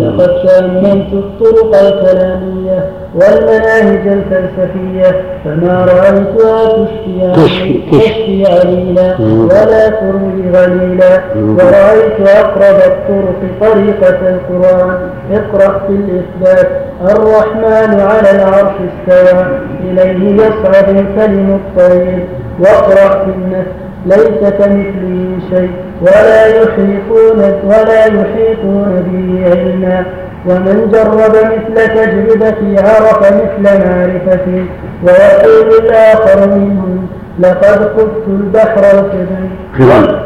لقد 0.00 0.30
تأملت 0.46 1.12
الطرق 1.12 1.76
الكلامية 1.76 2.90
والمناهج 3.14 4.06
الفلسفية 4.06 5.20
فما 5.44 5.84
رأيتها 5.84 6.84
تشفي 7.32 7.80
تشفي. 7.90 8.46
عليلا 8.46 9.16
ولا 9.20 9.88
تروي 9.88 10.50
غليلا. 10.54 11.20
ورأيت 11.36 12.28
أقرب 12.28 12.78
الطرق 12.86 13.40
طريقة 13.60 14.20
القرآن. 14.34 14.96
اقرأ 15.32 15.78
في 15.86 15.92
الإثبات. 15.92 16.70
الرحمن 17.02 18.00
على 18.00 18.30
العرش 18.30 18.74
استوى. 18.88 19.46
إليه 19.84 20.34
يصعد 20.34 20.88
الكلم 20.88 21.60
الطيب 21.60 22.24
واقرأ 22.60 23.24
في 23.24 23.30
النفس. 23.30 23.81
ليس 24.06 24.50
كمثله 24.58 25.38
شيء 25.50 25.70
ولا 26.00 26.46
يحيطون 26.46 27.38
ولا 27.64 28.06
يحيطون 28.06 29.04
به 29.06 29.50
علما. 29.50 30.04
ومن 30.46 30.90
جرب 30.92 31.34
مثل 31.52 31.88
تجربتي 31.88 32.78
عرف 32.78 33.20
مثل 33.20 33.62
معرفتي. 33.62 34.66
ويقول 35.02 35.84
الآخر 35.84 36.48
منهم 36.48 37.06
لقد 37.38 37.90
خذت 37.96 38.28
البحر 38.28 38.80
الخضم 38.80 40.18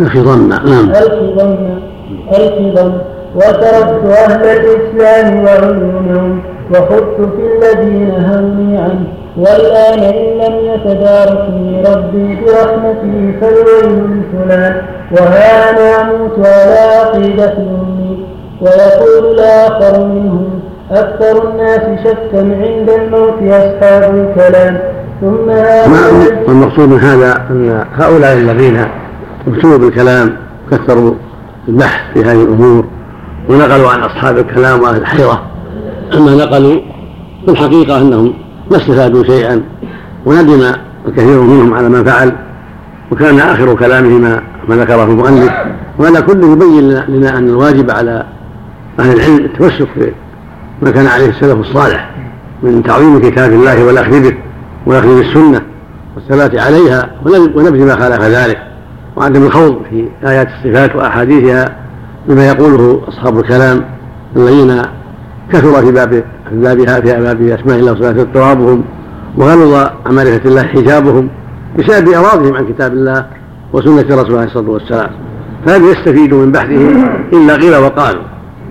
الخضم 0.00 0.48
نعم. 0.48 0.90
الخضم 0.90 1.78
الخضم 2.32 2.92
وتركت 3.34 4.04
أهل 4.04 4.44
الإسلام 4.44 5.44
وعلومهم 5.44 6.40
وخذت 6.70 7.16
في 7.36 7.42
الذين 7.58 8.10
هوني 8.10 8.78
عنه 8.78 9.06
والآن 9.36 9.98
إن 9.98 10.38
لم 10.38 10.54
يتداركني 10.74 11.82
ربي 11.82 12.38
برحمته 12.44 13.34
فالويل 13.40 14.20
لفلان 14.20 14.82
وها 15.12 15.70
أنا 15.70 16.02
أموت 16.02 16.38
على 16.38 16.78
عقيدة 17.00 17.52
أمي 17.52 18.26
ويقول 18.60 19.34
الآخر 19.34 20.06
منهم 20.06 20.60
أكثر 20.90 21.50
الناس 21.50 21.80
شكا 22.04 22.38
عند 22.38 22.90
الموت 22.90 23.42
أصحاب 23.42 24.14
الكلام. 24.14 24.80
ثم 25.20 25.48
والمقصود 26.48 26.88
من 26.88 26.98
هذا؟ 26.98 27.46
أن 27.50 27.84
هؤلاء 27.94 28.32
الذين 28.32 28.86
ابتلوا 29.46 29.78
بالكلام 29.78 30.36
كثروا 30.70 31.14
البحث 31.68 32.00
في 32.14 32.20
هذه 32.20 32.42
الأمور 32.42 32.84
ونقلوا 33.48 33.90
عن 33.90 34.00
أصحاب 34.00 34.38
الكلام 34.38 34.80
وأهل 34.82 34.96
الحيرة. 34.96 35.42
أما 36.14 36.34
نقلوا 36.34 36.80
في 37.44 37.50
الحقيقة 37.50 38.00
أنهم 38.00 38.34
ما 38.70 38.76
استفادوا 38.76 39.24
شيئا 39.24 39.62
وندم 40.26 40.72
الكثير 41.08 41.40
منهم 41.40 41.74
على 41.74 41.88
ما 41.88 42.04
فعل 42.04 42.32
وكان 43.12 43.38
آخر 43.38 43.74
كلامه 43.74 44.18
ما, 44.18 44.42
ما 44.68 44.76
ذكره 44.76 45.04
المؤلف 45.04 45.52
وهذا 45.98 46.20
كله 46.20 46.52
يبين 46.52 46.90
لنا 47.08 47.38
أن 47.38 47.48
الواجب 47.48 47.90
على 47.90 48.24
أهل 49.00 49.16
العلم 49.16 49.44
التمسك 49.44 50.14
ما 50.82 50.90
كان 50.90 51.06
عليه 51.06 51.28
السلف 51.28 51.60
الصالح 51.60 52.10
من 52.62 52.82
تعظيم 52.82 53.20
كتاب 53.20 53.52
الله 53.52 53.84
والأخذ 53.84 54.22
به 54.22 54.36
والأخذ 54.86 55.16
بالسنة 55.16 55.62
والثبات 56.16 56.60
عليها 56.60 57.10
ونبذ 57.26 57.86
ما 57.86 57.96
خالف 57.96 58.20
ذلك 58.20 58.58
وعدم 59.16 59.42
الخوض 59.42 59.82
في 59.90 60.08
آيات 60.26 60.48
الصفات 60.48 60.96
وأحاديثها 60.96 61.76
بما 62.28 62.46
يقوله 62.46 63.02
أصحاب 63.08 63.38
الكلام 63.38 63.84
الذين 64.36 64.82
كثر 65.52 65.82
في 65.82 65.92
باب 65.92 66.24
في 66.50 66.56
بابها 66.56 67.00
في 67.00 67.20
باب 67.20 67.42
أسماء 67.42 67.78
الله 67.78 67.92
وصفاته؟ 67.92 68.22
اضطرابهم 68.22 68.84
وغلظ 69.36 69.74
عن 70.06 70.14
معرفه 70.14 70.40
الله 70.44 70.62
حجابهم 70.62 71.28
بسبب 71.78 72.08
اعراضهم 72.08 72.54
عن 72.54 72.66
كتاب 72.66 72.92
الله 72.92 73.26
وسنة 73.72 74.02
رسوله 74.02 74.38
عليه 74.38 74.48
الصلاة 74.48 74.70
والسلام. 74.70 75.10
فلم 75.66 75.84
يستفيدوا 75.84 76.46
من 76.46 76.52
بحثهم 76.52 77.08
إلا 77.32 77.56
قيل 77.56 77.76
وقالوا 77.76 78.22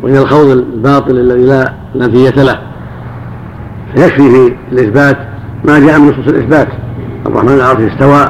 وإن 0.04 0.16
الخوض 0.16 0.50
الباطل 0.50 1.12
الذي 1.12 1.46
لا 1.46 1.74
نتيجه 1.96 2.44
له. 2.44 2.60
فيكفي 3.96 4.32
في 4.32 4.56
الإثبات 4.72 5.18
ما 5.66 5.80
جاء 5.80 6.00
من 6.00 6.08
نصوص 6.08 6.28
الإثبات. 6.28 6.68
الرحمن 7.26 7.54
العرش 7.54 7.80
استوى 7.80 8.22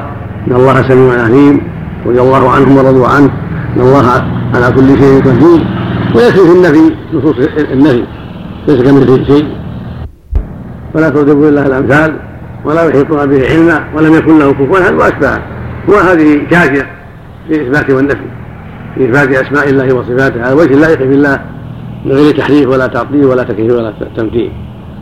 إن 0.48 0.52
الله 0.56 0.88
سميع 0.88 1.22
عليم 1.22 1.60
رضي 2.06 2.20
الله 2.20 2.50
عنهم 2.50 2.76
ورضوا 2.76 3.06
عنه 3.08 3.30
إن 3.76 3.80
الله 3.80 4.08
على 4.54 4.72
كل 4.76 4.98
شيء 4.98 5.22
قدير. 5.22 5.66
ويكفي 6.16 6.40
في 6.40 6.52
النفي 6.52 6.94
نصوص 7.14 7.36
النفي. 7.72 8.04
ليس 8.68 8.82
كمثله 8.82 9.24
شيء. 9.24 9.46
ولا 10.94 11.08
تضربوا 11.08 11.48
إلا 11.48 11.66
الأمثال 11.66 12.16
ولا 12.64 12.84
يحيطون 12.84 13.26
به 13.26 13.48
علما 13.48 13.84
ولم 13.96 14.14
يكن 14.14 14.38
له 14.38 14.52
كفوا 14.52 14.80
احد 14.80 14.94
واشبهه 14.94 15.42
وهذه 15.88 16.46
كافية 16.50 16.86
في 17.48 17.54
الإثبات 17.54 17.90
والنفي 17.90 18.26
في 18.94 19.04
إثبات 19.04 19.46
أسماء 19.46 19.68
الله 19.68 19.94
وصفاته 19.94 20.42
على 20.42 20.54
وجه 20.54 20.74
اللائق 20.74 20.98
بالله 20.98 21.40
من 22.04 22.12
غير 22.12 22.36
تحريف 22.36 22.68
ولا 22.68 22.86
تعطيل 22.86 23.24
ولا 23.24 23.42
تكييف 23.42 23.72
ولا 23.72 23.92
تمثيل 24.16 24.52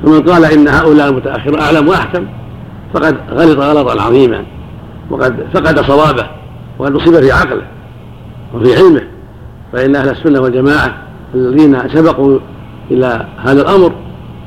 فمن 0.02 0.22
قال 0.22 0.44
إن 0.44 0.68
هؤلاء 0.68 1.08
المتأخرون 1.08 1.60
أعلم 1.60 1.88
وأحكم 1.88 2.26
فقد 2.94 3.16
غلط 3.30 3.58
غلطا 3.58 4.02
عظيما 4.02 4.44
وقد 5.10 5.46
فقد 5.54 5.80
صوابه 5.80 6.26
وقد 6.78 6.94
أصيب 6.94 7.20
في 7.20 7.32
عقله 7.32 7.62
وفي 8.54 8.76
علمه. 8.76 9.02
فإن 9.72 9.96
أهل 9.96 10.08
السنة 10.08 10.40
والجماعة 10.40 10.94
الذين 11.34 11.88
سبقوا 11.88 12.38
إلى 12.90 13.26
هذا 13.38 13.62
الأمر 13.62 13.92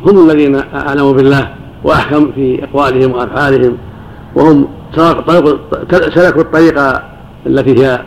هم 0.06 0.30
الذين 0.30 0.62
أعلموا 0.75 1.13
بالله 1.13 1.49
وأحكم 1.84 2.32
في 2.32 2.63
أقوالهم 2.63 3.12
وأفعالهم 3.12 3.78
وهم 4.36 4.67
سلكوا 6.15 6.41
الطريقة 6.41 7.04
التي 7.45 7.84
هي 7.84 8.02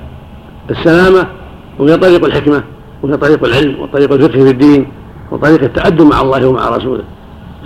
السلامة 0.70 1.26
وهي 1.78 1.96
طريق 1.96 2.24
الحكمة 2.24 2.62
وهي 3.02 3.16
طريق 3.16 3.44
العلم 3.44 3.80
وطريق 3.80 4.12
الفقه 4.12 4.44
في 4.44 4.50
الدين 4.50 4.86
وطريق 5.30 5.62
التأدب 5.62 6.02
مع 6.02 6.20
الله 6.20 6.48
ومع 6.48 6.68
رسوله. 6.68 7.04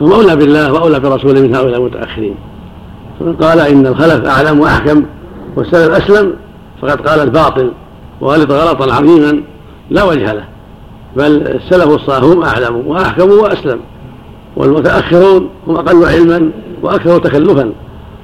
فهم 0.01 0.13
أولى 0.13 0.37
بالله 0.37 0.73
وأولى 0.73 1.01
برسوله 1.01 1.41
من 1.41 1.55
هؤلاء 1.55 1.81
المتأخرين. 1.81 2.35
فمن 3.21 3.37
قال 3.37 3.61
إن 3.61 3.87
الخلف 3.87 4.27
أعلم 4.29 4.61
وأحكم 4.61 5.05
والسلف 5.57 5.91
أسلم 5.91 6.35
فقد 6.83 7.09
قال 7.09 7.21
الباطل 7.21 7.73
وغلط 8.21 8.51
غلطا 8.51 8.95
عظيما 8.95 9.43
لا 9.91 10.03
وجه 10.03 10.33
له. 10.33 10.45
بل 11.17 11.43
السلف 11.47 11.89
الصالح 11.89 12.25
هم 12.25 12.43
أعلم 12.43 12.87
وأحكم 12.87 13.31
وأسلم 13.31 13.81
والمتأخرون 14.57 15.51
هم 15.67 15.77
أقل 15.77 16.05
علما 16.05 16.51
وأكثر 16.83 17.19
تكلفا 17.19 17.73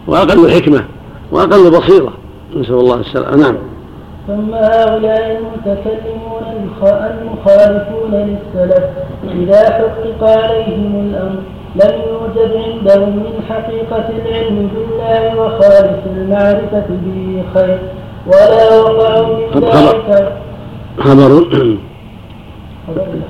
وأقل 0.07 0.51
حكمة 0.51 0.85
وأقل 1.33 1.71
بصيرة. 1.71 2.13
نسأل 2.57 2.75
الله 2.75 3.01
السلامة. 3.01 3.37
نعم. 3.37 3.57
ثم 4.27 4.55
هؤلاء 4.55 5.41
المتكلمون 5.41 6.43
المخالفون 6.83 8.11
للسلف 8.13 8.85
إذا 9.25 9.71
حقق 9.71 10.31
عليهم 10.43 11.11
الأمر 11.11 11.43
لم 11.75 12.03
يوجد 12.09 12.53
عندهم 12.57 13.17
من 13.17 13.43
حقيقة 13.49 14.09
العلم 14.09 14.69
بالله 14.75 15.41
وخالص 15.41 16.07
المعرفة 16.17 16.85
به 16.89 17.43
خير 17.55 17.79
ولا 18.27 18.81
وقعوا 18.81 19.37
من 19.55 19.61
ذلك. 19.61 20.33
خبر 20.99 21.47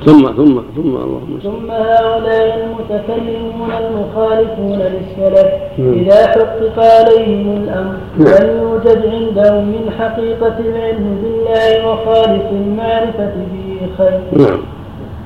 ثم 0.04 0.26
ثم 0.36 0.60
ثم 0.76 0.96
اللهم 0.96 1.38
ثم 1.42 1.70
هؤلاء 1.70 2.64
المتكلمون 2.64 3.70
المخالفون 3.72 4.78
للسلف 4.78 5.48
إذا 5.78 6.26
حقق 6.26 6.78
عليهم 6.78 7.62
الأمر 7.64 7.94
نعم. 8.18 8.34
لم 8.34 8.62
يوجد 8.62 9.06
عندهم 9.06 9.64
من 9.64 9.90
حقيقة 9.98 10.54
العلم 10.58 11.18
بالله 11.22 11.88
وخالص 11.88 12.44
المعرفة 12.52 13.32
به 13.52 13.80
خير. 13.98 14.20
نعم. 14.32 14.60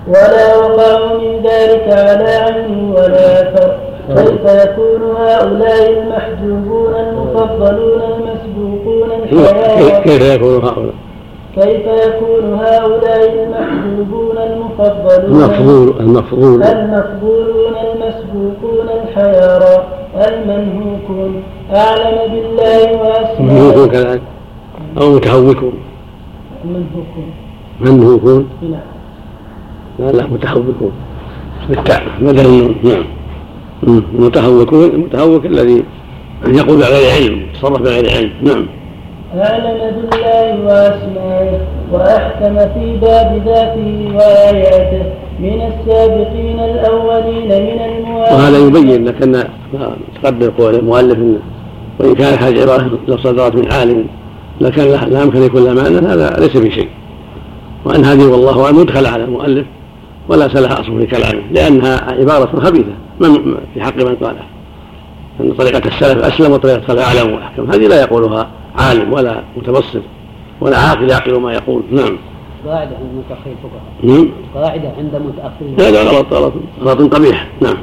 ولا 0.09 0.57
وقعوا 0.57 1.19
من 1.19 1.43
ذلك 1.43 1.89
على 1.89 2.29
عين 2.29 2.91
ولا 2.91 3.43
أثر 3.43 3.77
كيف 4.09 4.65
يكون 4.65 5.03
هؤلاء 5.17 5.93
المحجوبون 5.93 6.95
المفضلون 6.95 8.01
المسبوقون 8.03 9.11
الحياة؟ 9.23 10.01
كيف 10.03 10.23
يكون 10.23 10.65
هؤلاء؟ 10.65 11.06
كيف 11.57 11.87
يكون 12.07 12.55
هؤلاء 12.55 13.33
المحبوبون 13.33 14.39
المفضلون؟ 14.39 15.43
المفضول 15.43 16.01
المفضول. 16.01 16.63
المفضولون 16.63 17.75
المسبوقون 17.77 18.89
الحيارى 19.03 19.87
المنهوكون. 20.15 21.43
أعلم 21.75 22.33
بالله 22.33 22.93
وأسمائه 22.93 23.43
منهوكون 23.43 23.89
كذلك. 23.89 24.23
أو 25.01 25.15
متهوكون. 25.15 25.73
منهوكون. 26.65 27.31
منهوكون؟ 27.81 28.49
نعم. 28.63 28.81
لا 29.99 30.13
لا 30.13 30.27
متهوكون. 30.27 30.93
بالتاء 31.69 32.03
بدل 32.21 32.75
نعم. 32.83 33.05
متهوكون 34.13 34.85
المتهوك 34.85 35.47
الذي 35.47 35.85
يقول 36.47 36.77
بغير 36.77 37.11
علم 37.13 37.47
يتصرف 37.55 37.83
بغير 37.83 38.11
علم. 38.11 38.31
نعم. 38.43 38.67
أعلم 39.35 39.79
بالله 40.11 40.67
وأسمائه 40.67 41.61
وأحكم 41.93 42.59
في 42.59 42.97
باب 42.97 43.43
ذاته 43.47 44.11
وآياته 44.15 45.03
من 45.41 45.61
السابقين 45.63 46.61
الأولين 46.61 47.49
من 47.49 47.81
المواهب 47.83 48.33
وهذا 48.33 48.59
يبين 48.59 49.05
لك 49.05 49.23
أن 49.23 49.45
تقدم 50.23 50.51
قول 50.51 50.75
المؤلف 50.75 51.19
إن 51.19 51.39
وإن 52.01 52.15
كانت 52.15 52.43
هذه 52.43 52.53
العبارة 52.53 52.99
لو 53.09 53.17
صدرت 53.17 53.55
من 53.55 53.73
عالم 53.73 54.07
لكان 54.61 55.11
لا 55.11 55.23
يمكن 55.23 55.43
يكون 55.43 55.65
لها 55.65 55.75
معنى 55.75 56.07
هذا 56.07 56.37
ليس 56.39 56.57
بشيء 56.57 56.89
وأن 57.85 58.05
هذه 58.05 58.25
والله 58.25 58.65
أعلم 58.65 58.73
مدخل 58.73 59.07
على 59.07 59.25
المؤلف 59.25 59.67
ولا 60.29 60.47
لها 60.47 60.81
أصل 60.81 61.01
في 61.01 61.07
كلامه 61.07 61.43
لأنها 61.51 62.11
عبارة 62.11 62.61
خبيثة 62.61 62.93
في 63.75 63.81
حق 63.81 63.97
من 63.97 64.15
قالها. 64.15 64.47
أن 65.41 65.53
طريقة 65.53 65.89
السلف 65.89 66.25
أسلم 66.25 66.53
وطريقة 66.53 66.79
السلف 66.79 66.99
أعلم 66.99 67.35
وأحكم 67.35 67.71
هذه 67.71 67.87
لا 67.87 68.01
يقولها 68.01 68.51
عالم 68.79 69.13
ولا 69.13 69.43
متبصر 69.57 70.01
ولا 70.61 70.77
عاقل 70.77 71.11
يعقل 71.11 71.41
ما 71.41 71.53
يقول. 71.53 71.83
نعم. 71.91 72.19
قاعدة 72.67 72.97
عند 72.97 73.25
متأخر 73.25 73.51
الفقهاء 73.51 73.93
نعم. 74.03 74.29
قاعدة 74.55 74.93
عند 74.99 75.15
متأخر 75.15 75.89
هذا 75.89 76.03
غلط 76.03 76.33
غلط. 76.33 76.53
غلط 76.83 77.15
قبيح. 77.15 77.47
نعم. 77.61 77.77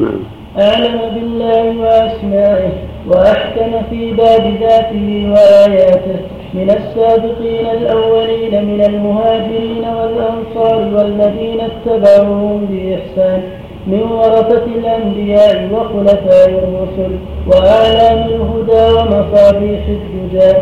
نعم. 0.00 0.20
أعلم 0.58 1.00
بالله 1.14 1.78
وأسمائه 1.78 2.72
وأحكم 3.06 3.82
في 3.90 4.12
باب 4.12 4.56
ذاته 4.60 5.32
وآياته 5.32 6.20
من 6.54 6.70
السابقين 6.70 7.66
الأولين 7.66 8.64
من 8.64 8.84
المهاجرين 8.84 9.84
والأنصار 9.84 10.94
والذين 10.94 11.60
اتبعوهم 11.60 12.66
بإحسان. 12.70 13.42
من 13.86 14.02
ورثة 14.02 14.64
الأنبياء 14.64 15.68
وخلفاء 15.72 16.48
الرسل 16.48 17.12
وأعلام 17.46 18.18
الهدى 18.28 18.84
ومصابيح 18.96 19.80
الدجى. 19.88 20.52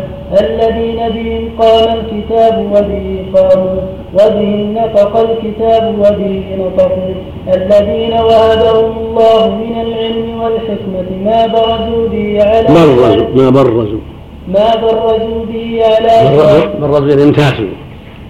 الذين 0.41 1.09
بهم 1.09 1.49
قام 1.59 1.99
الكتاب 1.99 2.65
وبه 2.71 3.25
قاموا 3.35 3.81
وبه 4.13 4.67
نطق 4.75 5.17
الكتاب 5.17 5.95
وبه 5.99 6.43
نطقوا. 6.59 7.13
الذين 7.53 8.13
وهبهم 8.13 8.97
الله 9.07 9.55
من 9.55 9.81
العلم 9.81 10.41
والحكمة 10.41 11.09
ما 11.25 11.47
برزوا 11.47 12.07
به 12.07 12.43
على 12.43 12.67
برزوا؟ 12.67 13.27
ما 13.35 13.49
برزوا؟ 13.49 13.99
ما 14.47 14.75
برزوا 14.81 15.45
به 15.45 15.81
على 15.83 16.37
برزوا؟ 16.81 17.09
يعني 17.09 17.23
امتازوا 17.23 17.67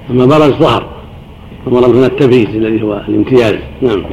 أما 0.09 0.25
برز 0.25 0.53
ظهر 0.53 0.83
أمر 1.67 1.87
من 1.87 2.03
التمييز 2.03 2.55
الذي 2.55 2.83
هو 2.83 3.01
الامتياز. 3.09 3.55
نعم. 3.81 4.03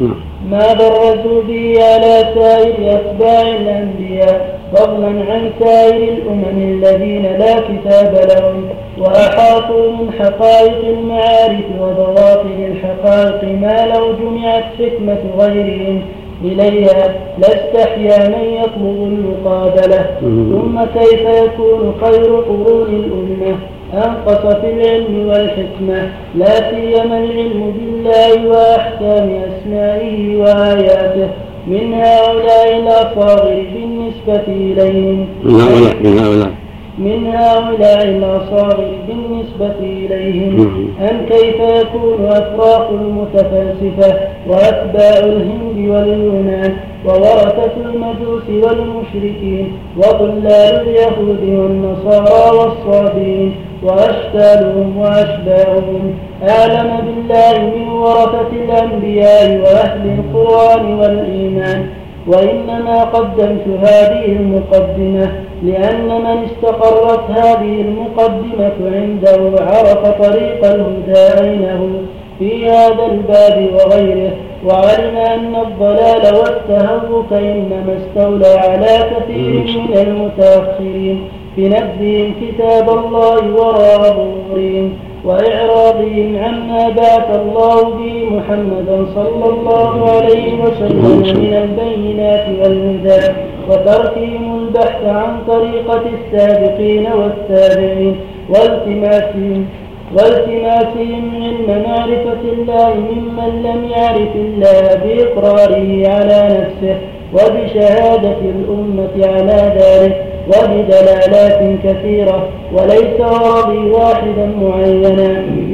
نعم. 0.00 0.14
ما 0.50 0.72
برزوا 0.72 1.42
به 1.42 1.74
على 1.82 2.34
سائر 2.34 2.94
أتباع 2.94 3.42
الأنبياء؟ 3.42 4.60
فضلا 4.74 5.06
عن 5.06 5.50
سائر 5.60 6.12
الأمم 6.12 6.58
الذين 6.58 7.22
لا 7.22 7.60
كتاب 7.60 8.28
لهم 8.30 8.68
وأحاطوا 8.98 9.92
من 9.92 10.12
حقائق 10.18 10.88
المعارف 10.88 11.64
وبواطن 11.80 12.72
الحقائق 12.72 13.44
ما 13.44 13.86
لو 13.94 14.12
جمعت 14.12 14.64
حكمة 14.78 15.18
غيرهم. 15.38 16.02
إليها 16.44 17.14
لاستحيا 17.38 18.28
من 18.28 18.44
يطلب 18.44 19.12
المقابلة. 19.12 20.06
ثم 20.20 21.00
كيف 21.00 21.20
يكون 21.20 21.94
خير 22.00 22.36
قرون 22.36 22.88
الأمة؟ 22.88 23.56
أنقص 23.94 24.56
في 24.56 24.70
العلم 24.70 25.28
والحكمة 25.28 26.10
لا 26.34 26.70
سيما 26.70 27.18
العلم 27.18 27.74
بالله 27.78 28.48
وأحكام 28.48 29.40
أسمائه 29.50 30.36
وآياته. 30.36 31.28
من 31.66 31.94
هؤلاء 31.94 32.78
الأصاغر 32.78 33.64
بالنسبة 33.74 34.46
إليهم. 34.48 35.26
من 35.44 35.60
هؤلاء 35.60 35.96
من 36.02 36.18
هؤلاء. 36.18 36.50
من 36.98 37.26
هؤلاء 37.26 38.04
الأصاغر 38.04 38.90
بالنسبة 39.08 39.80
إليهم. 39.80 40.88
أن 41.00 41.26
كيف 41.28 41.56
يكون 41.80 42.26
أفراق 42.26 42.90
المتفلسفة 42.90 44.18
وأتباع 44.48 45.18
الهند 45.18 45.88
واليونان 45.88 46.76
وورثة 47.06 47.72
المجوس 47.84 48.64
والمشركين 48.64 49.72
وطلاب 49.96 50.82
اليهود 50.86 51.42
والنصارى 51.42 52.56
والصابين 52.58 53.54
وأشكالهم 53.82 54.98
وأشباههم. 54.98 56.14
أعلم 56.48 56.90
بالله 57.06 57.58
من 57.76 57.88
ورثة 57.88 58.52
الأنبياء 58.52 59.60
وأهل 59.60 60.18
القرآن 60.18 60.94
والإيمان. 60.94 61.86
وإنما 62.26 63.04
قدمت 63.04 63.66
هذه 63.82 64.26
المقدمة 64.26 65.32
لأن 65.62 66.08
من 66.08 66.44
استقرت 66.44 67.30
هذه 67.30 67.80
المقدمة 67.80 68.72
عنده 68.96 69.62
عرف 69.64 70.08
طريق 70.26 70.64
الهدى 70.64 71.42
أينه 71.42 71.90
في 72.38 72.70
هذا 72.70 73.06
الباب 73.12 73.70
وغيره 73.74 74.32
وعلم 74.66 75.16
أن 75.16 75.54
الضلال 75.56 76.34
والتهوك 76.34 77.32
إنما 77.32 77.96
استولى 77.98 78.46
على 78.46 79.10
كثير 79.10 79.80
من 79.88 79.96
المتأخرين. 79.96 81.28
بنبذهم 81.56 82.34
كتاب 82.40 82.88
الله 82.90 83.54
وراء 83.54 84.02
ظهورهم 84.02 84.92
وإعراضهم 85.24 86.36
عما 86.44 86.88
بعث 86.88 87.40
الله 87.40 87.82
به 87.82 88.24
محمدا 88.36 89.06
صلى 89.14 89.44
الله 89.54 90.10
عليه 90.10 90.54
وسلم 90.62 91.18
من 91.42 91.54
البينات 91.54 92.46
والهدى 92.60 93.32
وتركهم 93.68 94.58
البحث 94.58 95.04
عن 95.04 95.38
طريقة 95.48 96.02
السابقين 96.18 97.06
والتابعين 97.12 98.16
والتماسهم 98.48 99.66
والتماسهم 100.12 101.30
علم 101.42 101.82
معرفة 101.86 102.42
الله 102.52 102.94
ممن 102.94 103.62
لم 103.62 103.84
يعرف 103.90 104.36
الله 104.36 104.94
بإقراره 105.04 106.08
على 106.08 106.48
نفسه 106.60 106.96
وبشهادة 107.34 108.38
الأمة 108.40 109.26
على 109.26 109.72
ذلك 109.80 110.29
وبدلالات 110.50 111.60
كثيرة 111.84 112.48
وليس 112.72 113.20
غرضي 113.20 113.90
واحدا 113.90 114.46
معينا. 114.62 115.30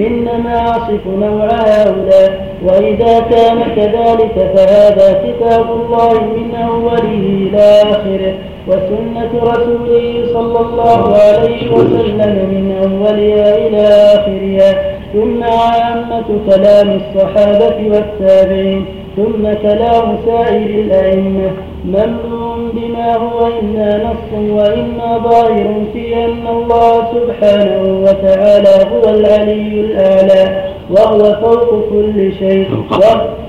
إنما 0.06 0.70
أصف 0.70 1.06
نوع 1.06 1.46
هؤلاء 1.46 2.46
وإذا 2.66 3.20
كان 3.20 3.58
كذلك 3.76 4.36
فهذا 4.54 5.08
كتاب 5.24 5.66
الله 5.70 6.12
من 6.36 6.54
أوله 6.54 7.22
إلى 7.42 7.64
آخره 7.92 8.34
وسنة 8.68 9.32
رسوله 9.42 10.24
صلى 10.32 10.60
الله 10.60 11.16
عليه 11.16 11.70
وسلم 11.72 12.34
من 12.52 12.66
أولها 12.82 13.48
إلى 13.66 13.84
آخرها. 14.16 14.96
ثم 15.12 15.42
عامة 15.42 16.28
كلام 16.50 17.00
الصحابة 17.00 17.76
والتابعين. 17.92 18.84
ثم 19.16 19.42
كلام 19.62 20.18
سائر 20.26 20.70
الأئمة. 20.84 21.50
ممنوع 21.84 22.56
بما 22.74 23.16
هو 23.16 23.46
إما 23.60 23.90
نص 24.04 24.30
وإما 24.50 25.18
ظاهر 25.18 25.84
في 25.92 26.14
أن 26.24 26.46
الله 26.46 26.92
سبحانه 27.14 27.82
وتعالى 28.02 28.74
هو 28.92 29.04
العلي 29.14 29.80
الأعلى 29.80 30.64
وهو 30.90 31.18
فوق 31.18 31.88
كل 31.90 32.32
شيء 32.38 32.66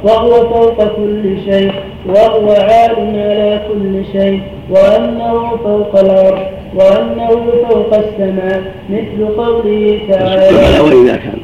وهو 0.04 0.32
فوق 0.32 0.96
كل 0.96 1.38
شيء 1.50 1.72
وهو 2.08 2.50
عال 2.50 2.96
على 3.00 3.62
كل 3.68 4.06
شيء 4.12 4.42
وأنه 4.70 5.58
فوق 5.64 6.00
العرش 6.00 6.42
وأنه 6.76 7.30
فوق 7.70 7.94
السماء 7.94 8.62
مثل 8.90 9.20
قوله 9.38 10.00
تعالى. 10.10 10.58
وإذا 10.84 11.16
كان 11.16 11.40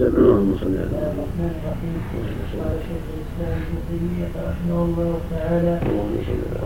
اللهم 0.00 0.50
صل 0.60 0.74
على 0.76 0.96
الرحمن 1.08 1.50
الرحيم 1.56 1.96
قال 2.60 2.76
شيخ 2.88 3.04
الاسلام 3.16 3.58
ابن 3.64 3.76
تيميه 3.88 4.28
رحمه 4.48 4.78
الله 4.88 5.12
تعالى 5.32 5.74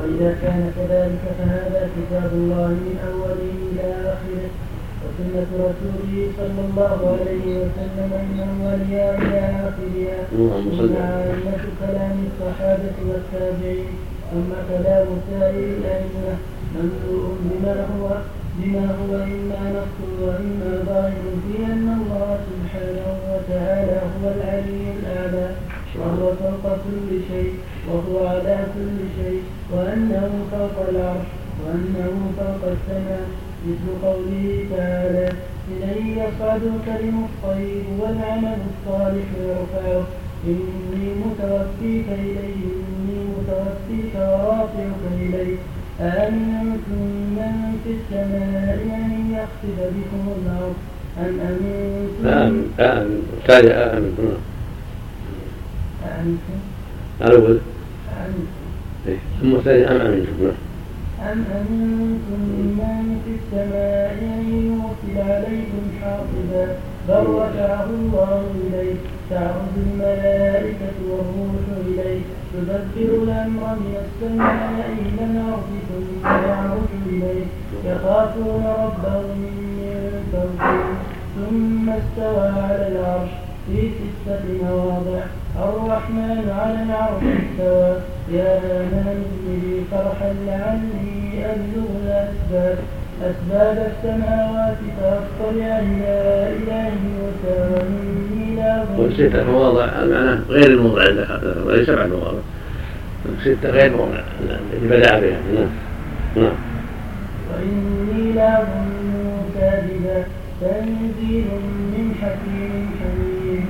واذا 0.03 0.31
كان 0.43 0.62
كذلك 0.76 1.22
فهذا 1.39 1.83
كتاب 1.97 2.31
الله 2.33 2.68
من 2.87 2.97
اوله 3.11 3.53
إلى 3.70 3.89
اخره 4.14 4.47
وسنة 5.03 5.51
رسوله 5.66 6.14
صلى 6.39 6.61
الله 6.68 6.99
عليه 7.20 7.47
وسلم. 7.62 8.11
من 8.31 8.39
أولها 8.51 9.07
إلى 9.22 9.41
آخرها 9.68 10.18
ثم 10.31 10.97
عامة 11.03 11.62
كلام 11.83 12.16
الصحابة 12.28 12.97
والتابعين 13.09 13.93
ثم 14.31 14.51
كلام 14.70 15.07
سائر 15.31 15.66
الأئمة 15.78 16.33
مملوء 16.74 17.28
بما 17.47 17.74
هو 17.95 18.07
بما 18.62 18.86
هو 19.00 19.14
إما 19.22 19.61
نص 19.76 19.96
وإما 20.22 20.70
ظاهر 20.86 21.24
في 21.44 21.64
أن 21.72 21.86
الله 21.98 22.38
سبحانه 22.50 23.06
وتعالى 23.32 24.00
هو 24.14 24.24
العلي 24.36 24.82
الأعلى 24.98 25.50
وهو 25.98 26.32
فوق 26.40 26.64
كل 26.84 27.11
شيء 27.30 27.52
وهو 27.88 28.26
على 28.28 28.58
كل 28.74 28.98
شيء 29.22 29.42
وأنه 29.72 30.30
فوق 30.52 30.88
العرش 30.88 31.26
وأنه 31.64 32.12
فوق 32.38 32.62
السماء 32.76 33.26
مثل 33.66 34.06
قوله 34.06 34.64
تعالى 34.76 35.32
إليه 35.72 36.22
يصعد 36.22 36.62
الكلم 36.62 37.24
الطيب 37.28 37.84
والعمل 38.00 38.58
الصالح 38.70 39.26
يرفعه 39.40 40.04
إني 40.46 41.08
متوفيك 41.24 42.06
إليه 42.08 42.64
إني 42.80 43.18
متوفيك 43.34 44.14
ورافعك 44.14 45.02
إليه 45.20 45.56
أأمنتم 46.01 47.03
من 47.36 47.78
في 47.84 47.90
السماء 47.90 48.74
أن 48.74 49.34
يخسف 49.34 49.78
بكم 49.80 50.22
الأرض 50.36 50.74
أم 51.18 51.40
أمنتم؟ 51.40 52.28
آمن 52.28 52.72
آمن 52.80 53.22
ثاني 53.46 53.70
آمن 53.70 54.38
أأمنتم 56.05 56.59
الأول 57.20 57.59
أأمنتم 58.16 59.20
ثم 59.40 59.55
الثاني 59.55 59.90
أم 59.90 60.01
أمنتم 60.01 60.53
أم 61.20 61.44
أمنتم 61.61 62.40
من 62.78 63.20
في 63.24 63.30
السماء 63.40 64.18
أن 64.22 64.44
يرسل 64.66 65.30
عليكم 65.30 65.84
حاصبا 66.03 66.76
بل 67.11 67.26
رفعه 67.26 67.84
الله 67.84 68.42
إليه 68.66 68.94
تعرض 69.30 69.74
الملائكة 69.76 70.96
والروح 71.11 71.64
إليه 71.86 72.20
تدبر 72.52 73.22
الأمر 73.22 73.62
من 73.82 73.94
السماء 74.04 74.86
إلى 74.98 75.24
الأرض 75.30 75.70
ثم 75.88 76.26
يعرج 76.26 76.90
إليه 77.06 77.44
يخافون 77.84 78.64
ربهم 78.66 79.38
من 79.38 80.24
فوقهم 80.32 80.94
ثم 81.36 81.90
استوى 81.90 82.48
على 82.48 82.88
العرش 82.92 83.30
في 83.66 83.90
ستة 83.90 84.40
مواضع. 84.62 85.22
الرحمن 85.58 86.44
على 86.61 86.82
العرش 86.82 87.22
استوى. 87.22 87.96
يا 88.32 88.58
من 88.92 89.24
لي 89.46 89.84
فرحا 89.90 90.32
لعلي 90.46 91.46
أبلغ 91.52 91.88
الأسباب 92.04 92.78
أسباب 93.20 93.92
السماوات 93.92 94.76
فأطلع 95.00 95.78
إلى 95.78 96.56
إله 96.56 96.90
موسى 96.90 97.72
وإني 97.72 98.56
لا 98.56 98.84
ستة 99.16 99.50
مواضع 99.50 99.84
المعنى 99.84 100.40
غير 100.48 100.66
الموضع 100.66 101.02
عندك 101.02 101.26
غير 101.66 101.84
سبعة 101.84 102.06
مواضع 102.06 102.38
ستة 103.40 103.70
غير 103.70 103.96
موضع 103.96 104.20
التي 104.40 104.86
بدأ 104.86 105.20
بها 105.20 105.38
نعم 105.54 105.68
نعم. 106.36 106.52
وإني 107.52 108.32
لأظنه 108.32 109.44
كاذبا 109.54 110.24
تنزيل 110.60 111.44
من 111.92 112.14
حكيم 112.22 112.90
حميد 113.00 113.64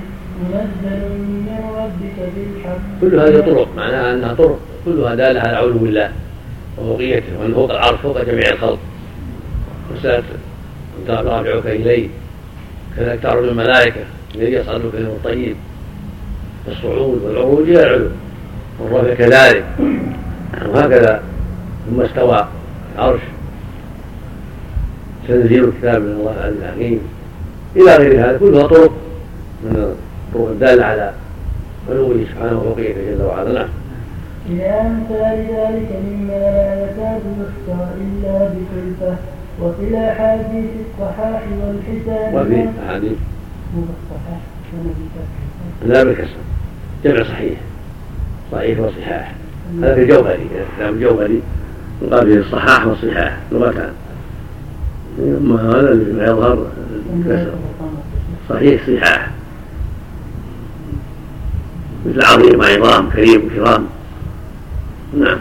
منزل 0.53 1.09
من 1.19 1.61
ربك 1.77 2.29
بالحق. 2.37 2.81
كل 3.01 3.21
هذه 3.21 3.41
طرق 3.41 3.69
معناها 3.77 4.15
أنها 4.15 4.35
طرق 4.35 4.59
كلها 4.85 5.15
دالة 5.15 5.41
على 5.41 5.57
علو 5.57 5.71
الله 5.71 6.11
وفوقيته 6.79 7.39
وانه 7.41 7.55
فوق 7.55 7.71
العرش 7.71 7.99
فوق 8.03 8.25
جميع 8.25 8.51
الخلق. 8.53 8.79
مسألة 9.99 10.23
رافعك 11.09 11.67
إليه 11.67 12.09
كذلك 12.97 13.23
تعرج 13.23 13.45
الملائكة 13.49 14.01
الذي 14.35 14.53
يصعد 14.53 14.81
الكلم 14.85 15.07
الطيب. 15.07 15.57
الصعود 16.69 17.23
والعروج 17.23 17.69
إلى 17.69 17.83
العلو 17.83 18.11
والرفع 18.81 19.15
كذلك 19.15 19.65
وهكذا 20.67 21.23
ثم 21.91 22.01
استوى 22.01 22.49
العرش. 22.95 23.21
تنزيل 25.29 25.65
الكتاب 25.65 26.03
من 26.03 26.13
الله 26.13 26.33
العزيز 26.33 26.63
الحكيم 26.63 27.01
إلى 27.77 27.97
غير 27.97 28.25
هذا 28.25 28.39
كلها 28.39 28.67
طرق. 28.67 28.93
من 29.65 29.77
الطرق 29.77 30.49
الدالة 30.49 30.85
على 30.85 31.13
علوه 31.91 32.25
سبحانه 32.33 32.59
وفوقيته 32.59 33.01
جل 33.11 33.23
وعلا. 33.23 33.53
نعم. 33.53 33.69
إلى 34.51 34.67
أمثال 34.67 35.39
ذلك 35.39 35.91
مما 36.05 36.33
لا 36.33 36.85
يكاد 36.85 37.23
يخشى 37.41 37.83
إلا 38.01 38.49
بكلفة. 38.49 39.17
وفي 39.61 39.83
الأحاديث 39.89 40.71
الصحاح 40.81 41.43
والحسان 41.61 42.35
وفي 42.35 42.69
أحاديث. 42.87 43.19
مو 43.75 43.83
بالصحاح 43.83 44.41
لا 45.87 46.05
بالكسر 46.05 46.41
جمع 47.05 47.23
صحيح. 47.23 47.59
صحيح 48.53 48.79
وصحاح. 48.81 49.35
هذا 49.83 49.95
في 49.95 50.03
الجوهري. 50.03 50.47
كتاب 50.77 50.95
الجوهري. 50.95 51.43
يقال 52.03 52.27
فيه 52.27 52.39
الصحاح 52.39 52.87
والصحاح 52.87 53.37
لغتان 53.53 53.93
اما 55.19 55.71
هذا 55.71 55.93
اللي 55.93 56.25
يظهر. 56.25 56.67
الكسر 57.17 57.53
صحيح 58.49 58.81
صحاح. 58.87 59.31
مثل 62.07 62.23
عظيم 62.23 62.63
عظام 62.63 63.11
كريم 63.11 63.49
كرام. 63.49 63.87
نعم. 65.19 65.39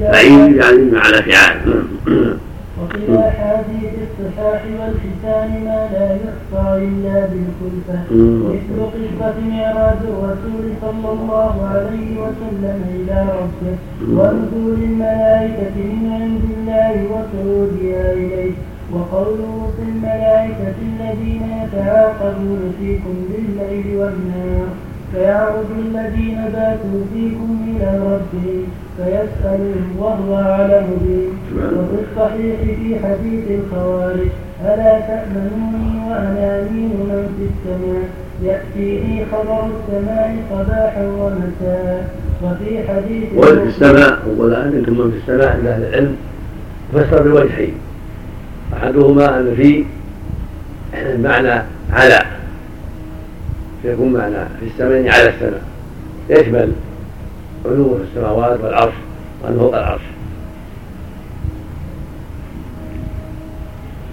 بعيد 0.00 0.56
يعني 0.56 0.90
معنى 0.90 1.22
فعال. 1.22 1.84
نعم. 2.06 2.36
وفي 2.80 2.96
الأحاديث 2.96 3.94
الصحاح 4.06 4.62
والحسان 4.78 5.50
ما 5.64 5.80
لا 5.92 6.08
يحصى 6.24 6.84
إلا 6.84 7.16
بالكلفة 7.30 7.98
مثل 8.52 8.76
قصة 8.94 9.34
معراج 9.50 10.00
الرسول 10.12 10.64
صلى 10.80 11.12
الله 11.12 11.54
عليه 11.74 12.10
وسلم 12.22 12.78
إلى 12.94 13.26
ربه. 13.40 13.76
ونزول 14.02 14.74
الملائكة 14.82 15.76
من 15.76 16.12
عند 16.22 16.42
الله 16.56 16.94
وصعودها 17.12 18.12
إليه. 18.12 18.52
وقوله 18.92 19.70
في 19.76 19.82
الملائكة 19.82 20.74
الذين 20.90 21.42
يتعاقبون 21.62 22.74
فيكم 22.78 23.14
بالليل 23.28 23.96
والنهار. 23.96 24.68
فيعرض 25.12 25.66
الذين 25.78 26.38
باتوا 26.52 27.04
فيكم 27.14 27.58
إلى 27.68 27.98
ربهم 27.98 28.66
فيسألهم 28.96 29.96
وهو 29.98 30.36
أعلم 30.36 30.86
بهم 31.02 31.34
وفي 31.78 32.02
الصحيح 32.04 32.60
في 32.60 32.96
حديث 33.06 33.44
الخوارج 33.50 34.28
ألا 34.64 35.00
تأمنوني 35.00 36.14
أمين 36.14 36.90
من 37.08 37.28
في 37.36 37.44
السماء؟ 37.50 38.08
يأتيني 38.42 39.24
خبر 39.32 39.66
السماء 39.66 40.36
صباحا 40.50 41.02
ومساء. 41.02 42.14
وفي 42.42 42.88
حديث 42.88 43.24
وفي 43.36 43.62
السماء 43.62 44.18
ولا 44.36 44.64
أنتم 44.64 44.92
من 44.92 45.10
في 45.10 45.16
السماء 45.16 45.56
عند 45.56 45.66
أهل 45.66 45.82
العلم. 45.82 46.16
فسر 46.94 47.22
بوجهين 47.22 47.74
أحدهما 48.72 49.40
أن 49.40 49.54
في 49.56 49.84
معنى 51.22 51.62
على 51.92 52.22
يكون 53.84 54.12
معنى 54.12 54.44
في 54.60 54.66
السماء 54.66 55.08
على 55.08 55.28
السماء 55.28 55.62
يشمل 56.30 56.72
علو 57.66 57.96
السماوات 57.96 58.60
والعرش 58.60 58.94
وأن 59.42 59.58
فوق 59.58 59.76
العرش 59.76 60.02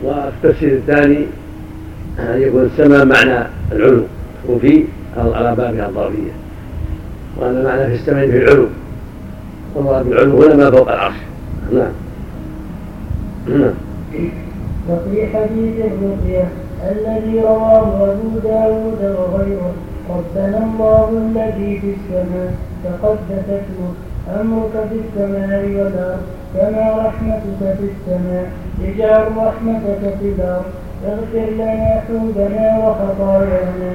والتفسير 0.03 0.74
الثاني 0.74 1.26
أن 2.20 2.41
يكون 2.41 2.63
السماء 2.63 3.05
معنى 3.05 3.47
العلو 3.72 4.03
تكون 4.43 4.59
في 4.59 4.84
على 5.18 5.55
بابها 5.55 5.89
الضربية 5.89 6.32
وأن 7.38 7.57
المعنى 7.57 7.88
في 7.88 7.93
السماء 7.93 8.28
في 8.28 8.38
العلو. 8.38 8.68
والله 9.76 10.01
بالعلو 10.01 10.43
هنا 10.43 10.55
ما 10.55 10.72
فوق 10.72 10.91
العرش. 10.91 11.15
نعم. 11.74 11.91
نعم. 13.47 13.74
وفي 14.89 15.28
حديث 15.28 15.74
الرقية 15.86 16.47
الذي 16.84 17.41
رواه 17.41 18.11
أبو 18.11 18.39
داود 18.43 19.01
وغيره. 19.17 19.73
ربنا 20.09 20.57
الله 20.57 21.09
الذي 21.09 21.80
في 21.80 21.89
السماء 21.97 22.51
تقدست 22.84 23.49
اسمك 23.49 23.95
أمرك 24.41 24.71
في 24.89 24.95
السماء 25.05 25.63
والأرض 25.65 26.21
كما 26.53 26.86
رحمتك 27.05 27.78
في 27.78 27.88
السماء. 27.93 28.45
اجعل 28.86 29.38
رحمتك 29.38 30.01
في 30.19 30.28
الأرض. 30.36 30.65
اغفر 31.07 31.49
لنا 31.59 32.01
حوبنا 32.07 32.65
وخطايانا. 32.84 33.91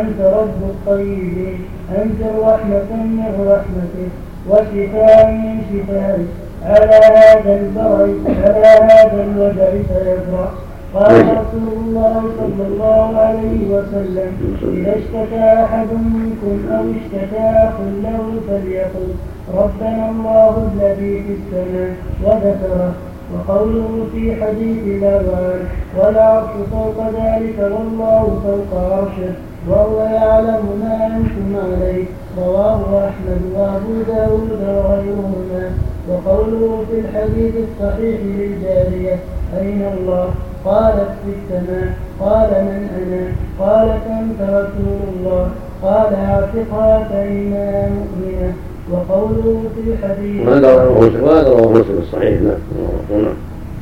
أنت 0.00 0.20
رب 0.20 0.60
الطيبين. 0.62 1.58
أنت 2.02 2.20
رحمة 2.42 2.90
من 2.92 3.48
رحمتك 3.52 4.12
وشفاء 4.50 5.30
من 5.30 5.60
شفائك 5.70 6.28
على 6.64 6.96
هذا 7.16 7.60
البرد 7.60 8.20
على 8.44 8.66
هذا 8.90 9.24
الوجع 9.24 9.70
فيبرأ 9.70 10.50
قال 10.96 11.24
رسول 11.40 11.68
الله 11.76 12.22
صلى 12.38 12.66
الله 12.66 13.16
عليه 13.16 13.60
وسلم 13.74 14.30
إذا 14.62 14.92
اشتكى 14.96 15.64
أحد 15.64 15.86
منكم 15.92 16.56
أو 16.72 16.84
اشتكى 16.98 17.46
أخ 17.68 17.74
له 18.02 18.22
فليقل 18.48 19.08
ربنا 19.54 20.10
الله 20.10 20.68
الذي 20.72 21.22
في 21.22 21.32
السماء 21.38 21.96
وذكره. 22.24 22.92
وقوله 23.34 24.06
في 24.12 24.44
حديث 24.44 25.02
الأوان 25.02 25.60
والعرش 25.98 26.50
فوق 26.72 26.98
ذلك 27.06 27.58
والله 27.58 28.40
فوق 28.44 28.80
عرشه 28.80 29.32
وهو 29.68 30.00
يعلم 30.00 30.64
ما 30.82 31.06
أنتم 31.06 31.48
عليه. 31.66 32.04
رواه 32.38 33.08
أحمد 33.08 33.42
وأبو 33.54 33.94
داود 34.08 34.50
وغيرهما. 34.50 35.70
وقوله 36.08 36.84
في 36.90 37.00
الحديث 37.00 37.54
الصحيح 37.66 38.20
للجارية 38.24 39.16
أين 39.60 39.82
الله؟ 39.98 40.28
قالت 40.66 41.10
في 41.24 41.30
السماء 41.38 41.94
قال 42.20 42.50
من 42.50 42.88
أنا؟ 43.02 43.32
قالت 43.60 44.02
أنت 44.06 44.40
رسول 44.40 44.98
الله. 45.16 45.48
قال 45.82 46.14
اعتقها 46.14 47.08
فإنها 47.08 47.88
مؤمنة؟ 47.88 48.52
وقوله 48.92 49.62
في 49.74 49.90
الحديث 49.90 50.48
وهذا 50.48 51.48
رواه 51.48 51.70
مسلم 51.72 51.98
الصحيح؟ 52.02 52.40
نعم. 52.40 53.34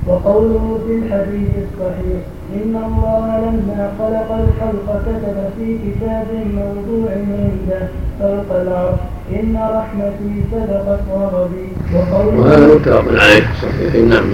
وقوله 0.09 0.79
في 0.87 0.93
الحديث 0.95 1.51
الصحيح 1.65 2.21
إن 2.55 2.75
الله 2.87 3.27
لما 3.41 3.93
خلق 3.99 4.29
الخلق 4.43 5.03
كتب 5.07 5.37
في 5.57 5.79
كتاب 5.85 6.27
موضوع 6.55 7.11
عنده 7.11 7.89
فوق 8.21 8.57
العرش. 8.61 9.01
إن 9.33 9.57
رحمتي 9.57 10.33
سبقت 10.53 11.01
غضبي 11.13 11.69
وقوله 11.95 12.75
متفق 12.75 12.93
عليه 13.23 13.47
صحيح. 13.63 13.95
نعم 13.95 14.33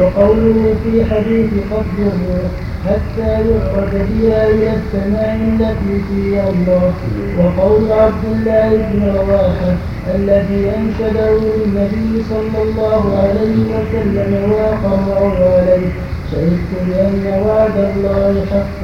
وقوله 0.00 0.74
في 0.84 1.04
حديث 1.10 1.50
قبض 1.70 1.98
الروح 1.98 2.52
حتى 2.86 3.30
يعرج 3.50 3.94
بها 4.10 4.48
إلى 4.50 4.70
السماء 4.80 5.36
التي 5.52 5.94
فيها 6.08 6.50
الله. 6.50 6.92
وقول 7.38 7.92
عبد 7.92 8.24
الله 8.32 8.68
بن 8.76 9.00
رواحة 9.16 9.72
الذي 10.14 10.62
أنشده 10.76 11.38
النبي 11.64 12.22
صلى 12.30 12.58
الله 12.62 13.02
عليه 13.22 13.58
وسلم 13.74 14.52
وأقره 14.52 15.38
عليه. 15.58 15.92
شهدت 16.32 16.70
بأن 16.88 17.42
وعد 17.46 17.76
الله 17.96 18.44
حق 18.50 18.76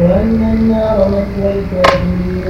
وأن 0.00 0.40
النار 0.58 0.98
مثوى 1.08 1.52
الكافرين 1.58 2.44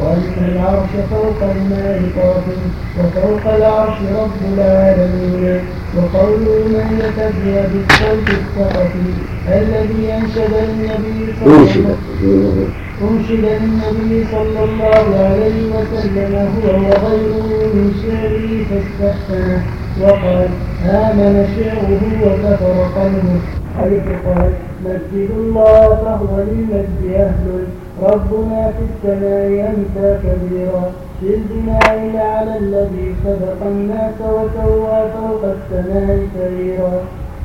وأن 0.00 0.52
العرش 0.52 0.92
فوق 1.10 1.40
الماء 1.56 2.02
قاتل 2.16 2.60
وفوق 2.98 3.54
العرش 3.54 3.98
رب 4.20 4.38
العالمين 4.54 5.60
وقول 5.96 6.40
من 6.74 6.88
يتبع 7.02 7.60
بالصوت 7.72 8.28
السقفي 8.28 9.10
الذي 9.48 10.12
أنشد 10.12 10.52
النبي 10.68 11.32
صلى 11.40 11.54
الله 11.54 11.80
عليه 11.80 11.84
وسلم 11.84 12.70
أنشد 13.02 13.44
النبي 13.62 14.24
صلى 14.32 14.64
الله 14.64 15.06
عليه 15.24 15.62
وسلم 15.76 16.34
هو 16.34 16.68
وغيره 16.70 17.48
من 17.74 17.92
شعره 18.02 18.50
فاستحسنه 18.70 19.62
وقال 20.00 20.48
آمن 20.84 21.46
شعره 21.56 22.02
وكفر 22.24 23.00
قلبه 23.00 23.59
حيث 23.78 24.02
قال 24.26 24.50
مسجد 24.84 25.30
الله 25.36 25.88
فهو 26.04 26.36
للمجد 26.38 27.02
أهل 27.14 27.64
ربنا 28.02 28.72
في 28.72 28.82
السماء 28.90 29.70
أنت 29.70 30.18
كبيرا 30.24 30.84
في 31.20 31.34
البناء 31.34 32.26
على 32.26 32.58
الذي 32.58 33.14
سبق 33.24 33.66
الناس 33.66 34.14
وسوى 34.20 34.98
فوق 35.14 35.42
السماء 35.44 36.18
سريرا 36.34 36.92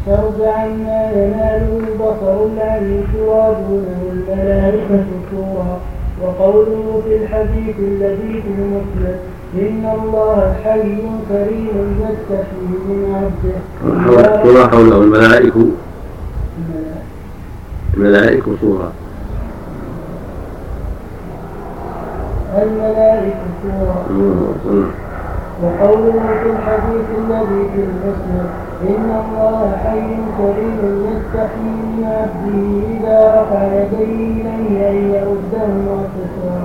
شرج 0.05 0.41
عما 0.47 1.11
يناله 1.11 1.79
البصر 1.87 2.43
العلي 2.45 2.99
ترابونه 3.13 3.99
الملائكة 4.11 5.03
سورا 5.31 5.79
وقوله 6.23 7.01
في 7.07 7.15
الحديث 7.15 7.75
الذي 7.79 8.41
في 8.41 8.49
المسند 8.57 9.17
إن 9.55 9.89
الله 9.99 10.55
حي 10.63 10.97
كريم 11.29 11.95
يستحي 12.01 12.65
من 12.87 13.15
عبده 13.15 13.57
وما 14.49 14.67
حوله 14.67 14.97
الملائكة 15.03 15.65
الملائكة 17.97 18.51
صورا 18.61 18.91
الملائكة 22.61 23.45
صورا 23.63 24.05
وقوله 25.63 26.11
في 26.43 26.49
الحديث 26.49 27.05
الذي 27.17 27.69
في 27.75 27.81
المسند 27.83 28.47
إن 28.89 29.09
الله 29.23 29.77
حي 29.83 30.07
كريم 30.37 31.05
يستحي 31.07 31.61
من 31.63 32.03
عبده 32.03 32.59
إذا 32.97 33.41
رفع 33.41 33.63
يديه 33.73 34.41
إليه 34.41 34.89
أن 34.89 34.95
يردهما 34.95 35.97
صفرا 36.15 36.61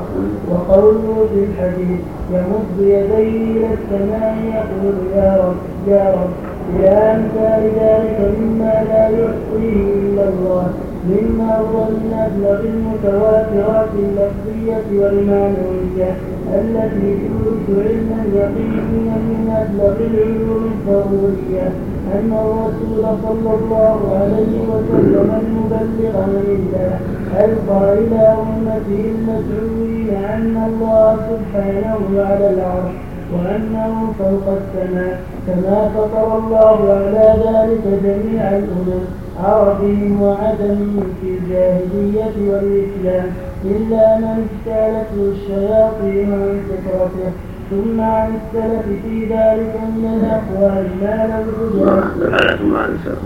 وقوله 0.50 1.26
في 1.34 1.44
الحديث 1.44 2.00
يمد 2.32 2.78
يديه 2.78 3.56
إلى 3.56 3.68
السماء 3.74 4.36
يقول 4.54 4.94
يا 5.16 5.36
رب 5.44 5.56
يا 5.88 6.14
رب 6.14 6.30
إلى 6.76 6.88
أمثال 6.88 7.62
ذلك 7.80 8.34
مما 8.40 8.84
لا 8.88 9.08
يحصيه 9.08 9.94
إلا 9.94 10.28
الله. 10.28 10.70
مما 11.08 11.56
هو 11.58 11.84
من 11.84 12.12
أبلغ 12.26 12.60
المتواترات 12.60 13.88
اللفظية 13.98 15.00
والمعنوية 15.00 16.10
التي 16.54 17.18
تورث 17.28 17.86
علما 17.86 18.20
يقينيا 18.34 19.16
من 19.30 19.46
أبلغ 19.62 19.94
العلوم 20.10 20.64
الضرورية 20.72 21.68
أن 22.14 22.32
الرسول 22.32 23.04
صلى 23.22 23.54
الله 23.54 23.98
عليه 24.20 24.54
وسلم 24.70 25.28
المبلغ 25.42 26.26
من 26.26 26.46
الله 26.58 26.98
ألقى 27.44 27.98
إلى 27.98 28.22
أمته 28.42 29.00
المسعودين 29.14 30.24
أن 30.24 30.54
الله 30.68 31.16
سبحانه 31.30 32.22
على 32.28 32.50
العرش 32.54 32.92
وأنه 33.32 34.12
فوق 34.18 34.46
السماء 34.60 35.20
كما 35.46 35.88
فطر 35.94 36.38
الله 36.38 36.78
على 36.92 37.28
ذلك 37.46 37.84
جميع 38.04 38.42
الأمم. 38.48 39.04
عربهم 39.44 40.22
وعدم 40.22 41.00
في 41.20 41.28
الجاهلية 41.28 42.50
والإسلام 42.50 43.30
إلا 43.64 44.18
من 44.18 44.46
اجتالته 44.46 45.32
الشياطين 45.32 46.32
عن 46.32 46.60
فطرته 46.68 47.32
ثم 47.70 48.00
عن 48.00 48.28
السلف 48.34 48.82
في 49.02 49.24
ذلك 49.24 49.74
من 49.96 50.20
الأقوال 50.20 50.86
ما 51.02 51.26
لم 51.26 52.30
لا 52.30 52.56
ثم 52.56 52.76
عن 52.76 52.88
السلف 52.94 53.18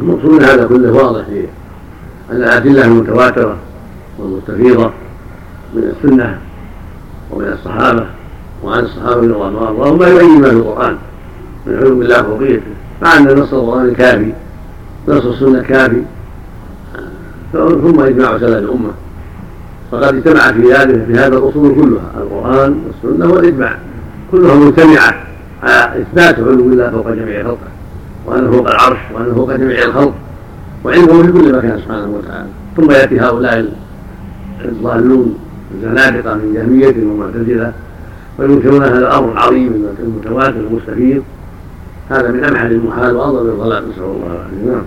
المقصود 0.00 0.42
هذا 0.42 0.66
كله 0.66 0.92
واضح 0.92 1.24
في 1.24 1.46
الأدلة 2.30 2.84
المتواترة 2.84 3.56
والمستفيضة 4.18 4.90
من 5.74 5.82
السنة 5.82 6.38
ومن 7.30 7.44
الصحابة 7.44 8.06
وعن 8.64 8.84
الصحابة 8.84 9.14
رضي 9.14 9.26
الله 9.26 9.84
عنهم 9.84 9.98
ما 9.98 10.08
يبين 10.08 10.40
ما 10.40 10.48
في 10.48 10.56
القرآن 10.56 10.96
من 11.66 11.76
علوم 11.76 12.02
الله 12.02 12.20
وفوقيته 12.20 12.62
مع 13.02 13.16
أن 13.16 13.38
نص 13.38 13.54
القرآن 13.54 13.94
كافي 13.94 14.32
نص 15.08 15.24
السنة 15.24 15.62
كافي 15.62 16.02
ثم 17.52 18.00
إجماع 18.00 18.38
سلف 18.38 18.58
الأمة. 18.58 18.90
فقد 19.92 20.14
اجتمع 20.16 20.52
في 20.52 20.72
هذه 20.72 21.04
في 21.06 21.12
هذا 21.12 21.38
الأصول 21.38 21.74
كلها 21.74 22.10
القرآن 22.16 22.82
والسنة 22.86 23.32
والإجماع. 23.32 23.78
كلها 24.32 24.54
مجتمعة 24.54 25.14
على 25.62 26.02
إثبات 26.02 26.38
علو 26.38 26.50
الله 26.52 26.90
فوق 26.90 27.10
جميع 27.10 27.42
خلقه 27.42 27.56
وأنه 28.26 28.50
فوق 28.50 28.68
العرش 28.68 28.98
وأنه 29.14 29.34
فوق 29.34 29.52
جميع 29.52 29.84
الخلق 29.84 30.14
وعلمه 30.84 31.22
في 31.22 31.32
كل 31.32 31.56
مكان 31.56 31.78
سبحانه 31.78 32.08
وتعالى. 32.08 32.48
ثم 32.76 32.90
يأتي 32.90 33.20
هؤلاء 33.20 33.72
الضالون 34.64 35.38
الزنادقة 35.74 36.34
من 36.34 36.54
جهمية 36.54 37.06
ومعتزلة 37.06 37.72
وينكرون 38.38 38.82
هذا 38.82 38.98
الأمر 38.98 39.32
العظيم 39.32 39.86
المتواتر 40.02 40.56
المستفيض. 40.56 41.22
هذا 42.12 42.30
من 42.30 42.44
أمحل 42.44 42.72
المحال 42.72 43.16
وأضل 43.16 43.48
الضلال 43.48 43.88
نسأل 43.88 44.02
الله 44.02 44.26
العافية. 44.26 44.56
نعم. 44.66 44.84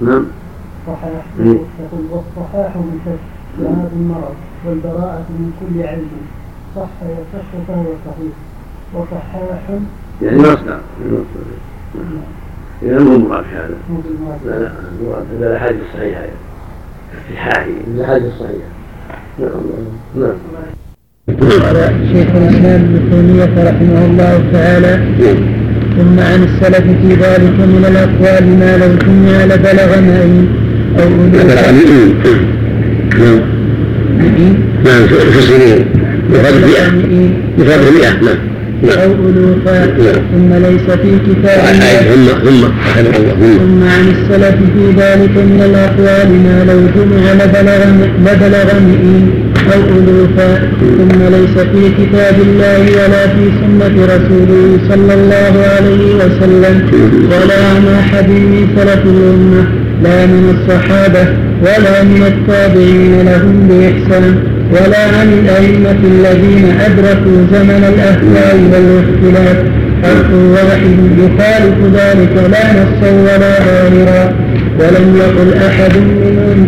نعم. 0.00 0.24
صحاح 0.86 1.24
يقول 1.38 2.04
والصحاح 2.10 2.76
بكشف 2.76 3.20
جهاد 3.60 3.90
المرض 3.92 4.34
والبراءة 4.66 5.26
من 5.30 5.52
كل 5.60 5.88
علم. 5.88 6.08
صح 6.76 6.88
يصح 7.02 7.66
فهو 7.68 7.84
صحيح. 8.06 8.34
وصحاح 8.94 9.62
يعني 10.22 10.38
مصدر 10.38 10.80
إذا 12.82 12.98
مو 12.98 13.18
مراد 13.18 13.44
هذا. 13.52 13.76
لا 14.44 14.58
لا 14.58 14.72
مراد. 15.02 15.26
هذا 15.36 15.50
الأحاديث 15.50 15.80
الصحيحة. 15.88 16.22
في 17.28 17.34
الأحاديث 17.86 18.32
الصحيحة. 18.32 18.68
نعم. 19.38 19.50
نعم. 20.16 20.34
قال 21.28 21.76
شيخ 22.12 22.26
الإسلام 22.36 22.80
ابن 22.84 23.00
تيمية 23.10 23.54
رحمه 23.70 24.04
الله 24.06 24.42
تعالى. 24.52 24.98
ثم 25.96 26.20
عن 26.20 26.42
السلف 26.42 26.84
في 27.02 27.08
ذلك 27.08 27.56
من 27.72 27.84
الأقوال 27.90 28.44
ما 28.58 28.76
لو 28.76 28.98
سمع 29.04 29.44
لبلغ 29.44 30.00
مائين 30.00 30.48
أو 30.98 31.08
نعم 31.08 31.46
نعم 34.84 35.06
في 35.06 35.38
السنين 35.38 35.84
يفرق 36.32 36.66
مئة 36.66 36.86
يفرق 37.58 37.92
مئة 37.92 38.12
نعم 38.22 38.38
أو 38.98 39.10
ألوفا 39.28 39.86
ثم 40.32 40.54
ليس 40.54 40.90
في 41.02 41.12
كتاب 41.26 41.58
ثم 42.14 42.26
ثم 42.44 42.60
ثم 43.58 43.82
عن 43.82 44.08
السلف 44.08 44.54
في 44.74 44.84
ذلك 44.96 45.36
من 45.36 45.62
الأقوال 45.64 46.28
ما 46.44 46.64
لو 46.72 46.80
جمع 46.96 47.32
لبلغ 47.32 47.80
لبلغ 48.20 48.80
مئين 48.80 49.30
أو 49.72 49.80
ألوفا 49.98 50.50
ثم 50.98 51.20
ليس 51.36 51.56
في 51.72 51.82
كتاب 51.98 52.36
الله 52.46 52.80
ولا 52.98 53.26
في 53.34 53.44
سنة 53.60 54.04
رسوله 54.04 54.78
صلى 54.88 55.14
الله 55.14 55.54
عليه 55.74 56.14
وسلم 56.14 56.76
ولا 57.30 57.60
عن 57.74 57.84
أحد 58.00 58.28
من 58.28 58.68
سلف 58.76 59.02
الأمة 59.06 59.64
لا 60.02 60.26
من 60.26 60.44
الصحابة 60.56 61.24
ولا 61.62 62.02
من 62.02 62.22
التابعين 62.32 63.12
لهم 63.28 63.68
بإحسان 63.68 64.34
ولا 64.72 65.04
عن 65.18 65.28
الأئمة 65.32 66.00
الذين 66.14 66.64
أدركوا 66.86 67.38
زمن 67.52 67.82
الأهواء 67.92 68.56
والاختلاف. 68.72 69.56
حرف 70.04 70.30
واحد 70.32 70.98
يخالف 71.18 71.78
ذلك 71.94 72.34
لا 72.52 72.64
نصا 72.72 73.10
ولا 73.10 73.52
ظاهرا 73.68 74.32
ولم 74.78 75.16
يقل 75.16 75.50
أحد 75.66 75.92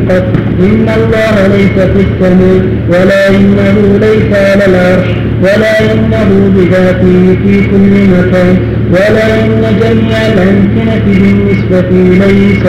قط 0.08 0.26
إن 0.60 0.88
الله 0.98 1.34
ليس 1.56 1.76
في 1.92 2.00
السماء 2.06 2.62
ولا 2.88 3.28
إنه 3.28 3.98
ليس 4.00 4.30
على 4.38 4.64
العرش 4.66 5.08
ولا 5.42 5.92
إنه 5.92 6.52
بذاته 6.56 7.36
في 7.42 7.66
كل 7.70 7.94
مكان 8.16 8.56
ولا 8.90 9.44
إن 9.44 9.62
جميع 9.80 10.18
الأمكنة 10.26 11.02
بالنسبة 11.06 11.88
إليه 11.90 12.62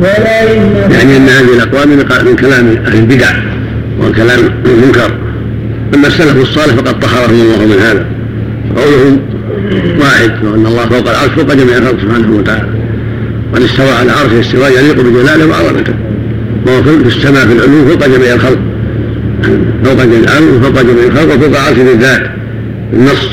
ولا 0.00 0.42
إن 0.42 0.92
يعني 0.92 1.16
أن 1.16 1.28
هذه 1.28 1.54
الأقوال 1.56 1.88
من 2.24 2.36
كلام 2.36 2.66
أهل 2.86 2.98
البدع 2.98 3.30
والكلام 4.00 4.38
المنكر. 4.64 5.10
أما 5.94 6.06
السلف 6.06 6.36
الصالح 6.36 6.74
فقد 6.74 7.00
طهرهم 7.00 7.40
الله 7.40 7.66
من 7.66 7.78
هذا. 7.82 8.06
قولهم 8.76 9.20
واحد 10.00 10.44
وأن 10.44 10.66
الله 10.66 10.86
فوق 10.86 11.10
العرش 11.10 11.30
فوق 11.30 11.54
جميع 11.54 11.76
الخلق 11.78 12.00
سبحانه 12.00 12.36
وتعالى. 12.36 12.68
وأن 13.52 13.62
استوى 13.62 13.90
على 13.90 14.02
العرش 14.02 14.32
استواء 14.46 14.70
يليق 14.70 15.00
بجلاله 15.00 15.46
وعظمته 15.46 15.94
وهو 16.66 16.82
في 16.82 17.16
السماء 17.16 17.46
في 17.46 17.52
العلو 17.52 17.86
فوق 17.88 18.06
جميع 18.06 18.34
الخلق. 18.34 18.58
فوق 19.84 20.04
جميع 20.04 20.18
الأرض 20.18 20.48
وفوق 20.54 20.82
جميع 20.82 21.04
الخلق 21.04 21.34
وفوق 21.34 21.48
العرش 21.48 21.78
بالذات 21.78 22.22
النص. 22.92 23.28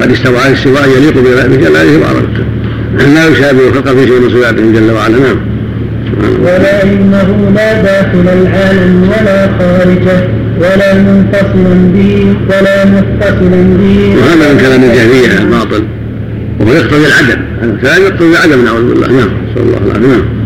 قد 0.00 0.10
استوى 0.10 0.38
على 0.38 0.52
استواء 0.52 0.88
يليق 0.96 1.16
بجلاله 1.48 1.98
وعظمته 2.00 2.44
لا 3.14 3.28
يشابه 3.28 3.68
الخلق 3.68 3.88
في 3.88 4.06
شيء 4.06 4.20
من 4.20 4.30
صفاته 4.30 4.72
جل 4.72 4.90
وعلا 4.92 5.18
نعم. 5.18 5.36
ولا 6.42 6.82
إنه 6.82 7.52
لا 7.54 7.82
داخل 7.82 8.26
العالم 8.42 9.02
ولا 9.02 9.50
خارجه 9.58 10.28
ولا 10.58 10.94
منفصلا 10.94 11.74
به 11.94 12.34
ولا 12.48 12.84
متصلا 12.84 13.62
به. 13.80 14.16
وهذا 14.18 14.52
من 14.52 14.58
كلام 14.60 14.82
الجهمية 14.84 15.40
الباطل. 15.40 15.84
وهو 16.60 16.72
يقتضي 16.72 17.06
العدم 17.06 17.40
الكلام 17.62 18.02
يقتضي 18.02 18.30
العدم 18.30 18.64
نعوذ 18.64 18.88
بالله. 18.88 19.06
نعم 19.06 19.30
نسأل 19.50 19.62
الله 19.62 19.78
العافية 19.86 20.06
نعم. 20.06 20.41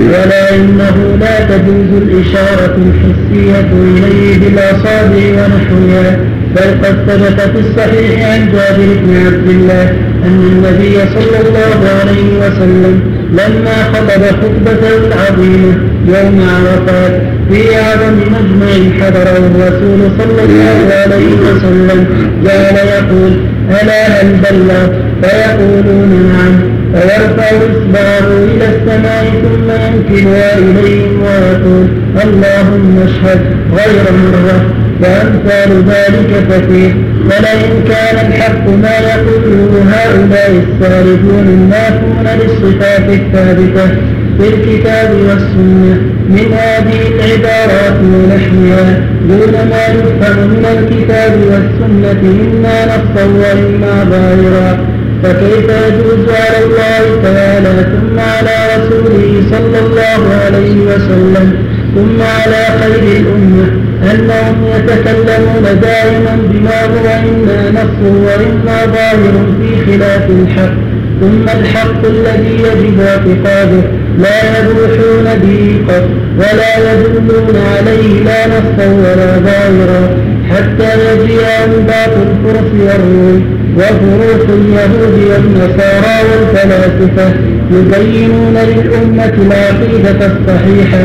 ولا 0.00 0.54
إنه 0.54 1.16
لا 1.20 1.40
تجوز 1.40 2.02
الإشارة 2.02 2.76
الحسية 2.86 3.70
إليه 3.72 4.38
بالأصابع 4.38 5.24
ونحوها 5.38 6.18
بل 6.56 6.86
قد 6.86 6.96
ثبت 7.06 7.40
في 7.40 7.58
الصحيح 7.58 8.30
عن 8.32 8.46
جابر 8.52 8.94
بن 9.02 9.16
عبد 9.26 9.48
الله 9.48 9.82
أن 10.24 10.40
النبي 10.52 10.94
صلى 11.14 11.48
الله 11.48 11.80
عليه 12.00 12.38
وسلم 12.38 13.00
لما 13.30 13.84
خطب 13.92 14.22
خطبته 14.22 14.96
العظيمة 15.06 15.74
يوم 16.06 16.48
عرفات 16.48 17.22
في 17.50 17.76
أعظم 17.76 18.14
مجمع 18.14 19.00
حضره 19.00 19.38
الرسول 19.50 20.00
صلى 20.18 20.44
الله 20.44 20.94
عليه 21.04 21.34
وسلم 21.50 22.06
جعل 22.44 22.76
يقول 22.86 23.32
ألا 23.70 24.06
هل 24.06 24.36
بلغ 24.36 24.88
فيقولون 25.22 26.32
نعم. 26.32 26.67
فيرفع 26.94 27.48
إصبعه 27.50 28.28
إلى 28.44 28.66
السماء 28.74 29.24
ثم 29.42 29.68
ينكبها 29.84 30.58
إليهم 30.58 31.22
ويقول 31.22 31.86
اللهم 32.24 32.98
اشهد 33.08 33.40
غير 33.78 34.04
مرة 34.24 34.58
وأمثال 35.02 35.70
ذلك 35.88 36.46
كثير. 36.50 36.94
ولئن 37.24 37.84
كان 37.88 38.26
الحق 38.26 38.68
ما 38.68 38.96
يقوله 39.10 39.72
هؤلاء 39.94 40.50
السالكون 40.50 41.46
النافون 41.48 42.26
للصفات 42.40 43.08
الثابتة 43.08 43.86
في 44.38 44.48
الكتاب 44.54 45.10
والسنة. 45.28 46.18
من 46.28 46.52
هذه 46.52 47.00
العبارات 47.14 47.98
ونحوها 48.02 49.00
دون 49.28 49.52
ما 49.70 49.84
يفهم 49.86 50.38
من 50.48 50.64
الكتاب 50.76 51.32
والسنة 51.50 52.20
إما 52.42 52.84
نصا 52.86 53.24
وإما 53.24 54.04
ظاهرا 54.10 54.97
فكيف 55.22 55.64
يجوز 55.86 56.28
على 56.28 56.64
الله 56.64 57.22
تعالى 57.22 57.74
ثم 57.92 58.18
على 58.18 58.56
رسوله 58.76 59.42
صلى 59.50 59.78
الله 59.86 60.34
عليه 60.44 60.76
وسلم 60.86 61.52
ثم 61.94 62.22
على 62.22 62.64
خير 62.80 63.20
الأمة 63.20 63.66
أنهم 64.02 64.56
يتكلمون 64.76 65.80
دائما 65.82 66.38
بما 66.50 66.82
هو 66.84 67.06
إما 67.28 67.70
نص 67.70 67.98
وإما 68.26 68.86
ظاهر 68.86 69.46
في 69.60 69.86
خلاف 69.86 70.30
الحق 70.30 70.74
ثم 71.20 71.60
الحق 71.60 72.04
الذي 72.04 72.54
يجب 72.54 73.00
اعتقاده 73.00 73.82
لا 74.18 74.58
يبوحون 74.58 75.26
به 75.42 75.80
قط 75.88 76.08
ولا 76.38 76.92
يدلون 76.92 77.56
عليه 77.76 78.24
لا 78.24 78.46
نصا 78.46 78.86
ولا 78.86 79.38
ظاهرا 79.38 80.10
حتى 80.50 80.90
يجيء 81.12 81.40
أنباط 81.64 82.12
الفرس 82.26 82.70
والروم 82.80 83.57
وفروس 83.78 84.44
اليهود 84.48 85.14
والنصارى 85.30 86.16
والفلاسفة 86.28 87.34
يبينون 87.70 88.54
للأمة 88.54 89.32
العقيدة 89.46 90.26
الصحيحة 90.26 91.04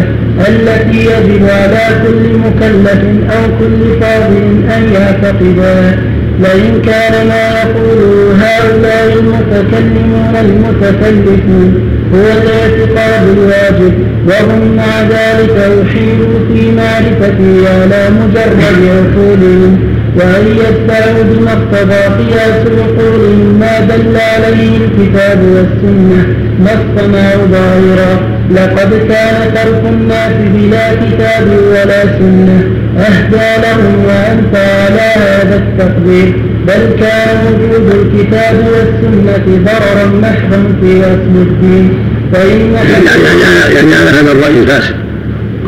التي 0.49 0.97
يجب 0.97 1.43
على 1.49 1.83
كل 2.07 2.37
مكلف 2.37 3.01
أو 3.31 3.43
كل 3.59 4.01
فاضل 4.01 4.43
أن 4.77 4.83
يعتقدها 4.93 5.97
لئن 6.39 6.81
كان 6.85 7.27
ما 7.27 7.43
يقوله 7.61 8.33
هؤلاء 8.41 9.13
المتكلمون 9.19 10.35
المتكلفون 10.41 11.89
هو 12.13 12.25
الاعتقاد 12.41 13.37
الواجب 13.37 13.93
وهم 14.27 14.75
مع 14.75 15.01
ذلك 15.01 15.55
يحيلوا 15.81 16.39
في 16.53 16.71
معرفته 16.71 17.69
على 17.69 18.09
مجرد 18.09 18.87
عقولهم 18.89 19.92
وأن 20.15 20.47
يدفعوا 20.47 21.23
بما 21.23 21.51
اقتضى 21.51 22.23
قياس 22.23 22.67
عقولهم 22.79 23.59
ما 23.59 23.79
دل 23.79 24.17
عليه 24.17 24.77
الكتاب 24.77 25.39
والسنة 25.41 26.35
ما 26.59 26.71
اصطنعوا 26.73 27.45
ظاهرا. 27.51 28.33
لقد 28.51 28.89
كان 29.09 29.53
ترك 29.55 29.83
الناس 29.93 30.33
بلا 30.55 30.93
كتاب 30.93 31.47
ولا 31.71 32.01
سنة 32.19 32.63
أهدى 32.97 33.61
لهم 33.63 34.05
وأنت 34.05 34.55
على 34.55 35.09
هذا 35.15 35.55
التقدير. 35.55 36.33
بل 36.67 36.99
كان 36.99 37.37
وجود 37.45 37.85
الكتاب 37.95 38.55
والسنة 38.73 39.63
ضررا 39.65 40.05
محضا 40.21 40.75
في 40.81 40.99
أصل 40.99 41.35
الدين. 41.47 41.93
فإن 42.33 42.73
يعني, 42.73 43.75
يعني 43.75 43.95
على 43.95 44.09
هذا 44.09 44.31
الرأي 44.31 44.65
فاسد 44.67 44.95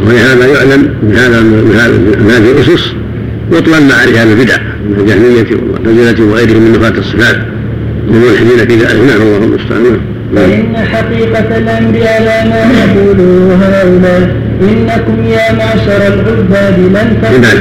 ولهذا 0.08 0.46
يعلم 0.46 0.90
من 1.04 1.16
هذا 1.16 1.42
من 1.42 2.32
هذه 2.32 2.52
الأسس. 2.52 3.05
مع 3.52 4.04
رجال 4.04 4.28
البدع 4.28 4.58
من 4.90 4.96
الجهمية 5.00 5.50
والمعتزلة 5.52 6.26
وغيرهم 6.26 6.62
من 6.62 6.72
نفاة 6.72 6.98
الصفات. 7.00 7.36
والملحدين 8.08 8.58
في 8.68 8.76
ذلك 8.76 8.96
نعم 9.10 9.22
الله 9.22 9.38
المستعان. 9.38 10.00
فإن 10.36 10.76
حقيقة 10.78 11.58
الأمر 11.58 11.96
على 12.14 12.50
ما 12.50 12.62
يقوله 12.82 13.60
هؤلاء. 13.62 14.22
إنكم 14.62 15.18
يا 15.26 15.52
معشر 15.60 16.02
العباد 16.14 16.80
لن 16.80 17.18
تطلبوا 17.22 17.52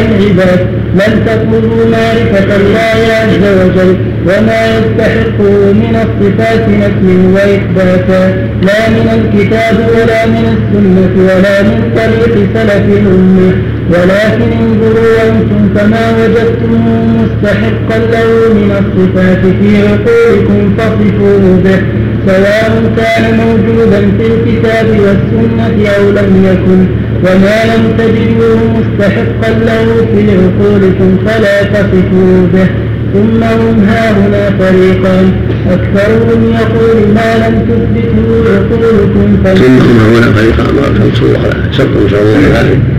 العباد. 0.00 0.60
لن 0.94 1.12
تطلبوا 1.26 1.84
معرفة 1.94 2.56
الله 2.56 2.98
عز 3.20 3.44
وجل 3.60 3.96
وما 4.28 4.60
يستحقه 4.76 5.72
من 5.72 5.94
الصفات 6.04 6.64
نفي 6.68 7.14
وإثباتا 7.34 8.22
لا 8.62 8.80
من 8.96 9.06
الكتاب 9.18 9.76
ولا 9.94 10.26
من 10.26 10.44
السنة 10.54 11.14
ولا 11.28 11.62
من 11.62 11.78
طريق 11.96 12.34
سلف 12.54 12.84
الأمة. 12.98 13.71
ولكن 13.90 14.52
انظروا 14.52 15.14
أنتم 15.28 15.68
فما 15.74 16.04
وجدتم 16.18 16.72
مستحقا 17.20 17.98
له 17.98 18.54
من 18.54 18.70
الصفات 18.80 19.40
في 19.60 19.70
عقولكم 19.88 20.74
فصفوه 20.78 21.60
به 21.64 21.80
سواء 22.26 22.92
كان 22.96 23.36
موجودا 23.36 24.00
في 24.18 24.26
الكتاب 24.26 24.86
والسنة 24.86 25.88
أو 25.98 26.10
لم 26.10 26.44
يكن 26.50 26.86
وما 27.24 27.58
لم 27.74 27.82
تجدوه 27.98 28.58
مستحقا 28.78 29.50
له 29.66 30.06
في 30.14 30.30
عقولكم 30.30 31.18
فلا 31.26 31.62
تصفوا 31.62 32.46
به. 32.54 32.66
ثم 33.12 33.42
هم 33.42 33.84
هاهنا 33.88 34.50
فريقان 34.58 35.32
أكثرهم 35.70 36.44
يقول 36.44 37.14
ما 37.14 37.48
لم 37.48 37.54
تثبته 37.68 38.28
عقولكم 38.54 39.36
ثم 39.44 39.78
هم 39.78 39.98
هاهنا 39.98 40.32
فريقان 40.32 40.66
نسأل 41.08 41.86
الله 41.86 42.38
نسأل 42.38 42.91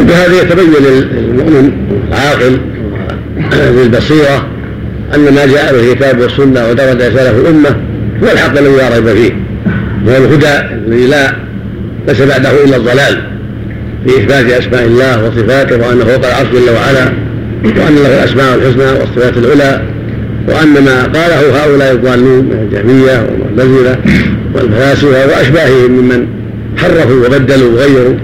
وبهذا 0.00 0.42
يتبين 0.42 0.72
للمؤمن 0.80 1.72
العاقل 2.08 2.58
ذي 3.52 3.82
البصيرة 3.82 4.46
أن 5.14 5.20
ما 5.20 5.46
جاء 5.46 5.72
به 5.72 5.92
الكتاب 5.92 6.20
والسنة 6.20 6.68
ودرج 6.68 6.96
رسالة 6.96 7.30
الأمة 7.30 7.76
هو 8.22 8.32
الحق 8.32 8.58
الذي 8.58 8.76
لا 8.76 8.88
ريب 8.94 9.08
فيه. 9.08 9.32
وهو 10.06 10.24
الهدى 10.24 10.74
الذي 10.86 11.06
لا 11.06 11.32
ليس 12.08 12.22
بعده 12.22 12.64
إلا 12.64 12.76
الضلال 12.76 13.22
في 14.06 14.16
إثبات 14.16 14.50
أسماء 14.50 14.84
الله 14.84 15.24
وصفاته 15.24 15.88
وأنه 15.88 16.04
فوق 16.04 16.26
العرش 16.26 16.48
جل 16.52 16.70
وعلا 16.74 17.12
وأن 17.64 17.94
له 17.94 18.22
الأسماء 18.22 18.54
الحسنى 18.54 19.00
والصفات 19.00 19.36
العلى 19.36 19.82
وأن 20.48 20.84
ما 20.84 21.02
قاله 21.02 21.64
هؤلاء 21.64 21.92
الضالون 21.92 22.44
من 22.44 22.68
الجهميه 22.72 23.26
والمعتزله 23.26 23.98
والفلاسفه 24.54 25.26
وأشباههم 25.26 25.90
ممن 25.90 26.26
حرفوا 26.76 27.26
وبدلوا 27.26 27.72
وغيروا 27.72 28.14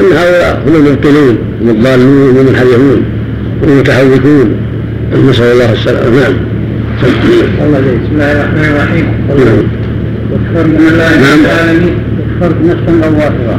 إن 0.00 0.04
هؤلاء 0.04 0.62
هم 0.66 0.74
المبطلون 0.76 1.38
هم 1.62 1.68
الضالون 1.68 2.30
هم 2.30 2.36
المنحرفون 2.38 3.02
هم 3.62 3.68
المتحركون. 3.68 4.56
نسأل 5.28 5.52
الله 5.52 5.72
السلامة. 5.72 6.10
نعم. 6.20 6.34
الله 7.64 7.80
بسم 7.80 8.12
الله 8.12 8.32
الرحمن 8.32 8.64
الرحيم. 8.64 9.06
الله 9.30 11.10
نعم. 11.24 11.40
العالمين 11.44 11.94
ذكرت 12.18 12.56
نصا 12.64 13.06
أو 13.06 13.12
ظاهرا 13.12 13.58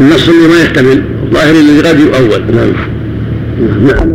النص 0.00 0.28
اللي 0.28 0.48
ما 0.48 0.62
يحتمل 0.62 1.02
الظاهر 1.22 1.54
الذي 1.54 1.80
قد 1.88 1.98
يؤول. 2.00 2.42
نعم. 2.56 2.72
نعم. 3.86 4.08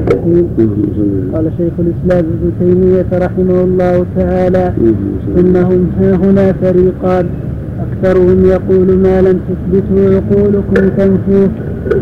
قال 1.33 1.45
شيخ 1.57 1.73
الإسلام 1.79 2.25
ابن 2.25 2.51
تيمية 2.59 3.25
رحمه 3.25 3.63
الله 3.63 4.05
تعالى 4.17 4.73
إنهم 5.37 5.91
ها 5.99 6.15
هنا 6.15 6.53
فريقان. 6.61 7.25
أكثرهم 7.85 8.45
يقول 8.45 8.97
ما 8.97 9.21
لم 9.21 9.39
تثبته 9.49 10.15
عقولكم 10.15 10.89
تنفوه 10.97 11.49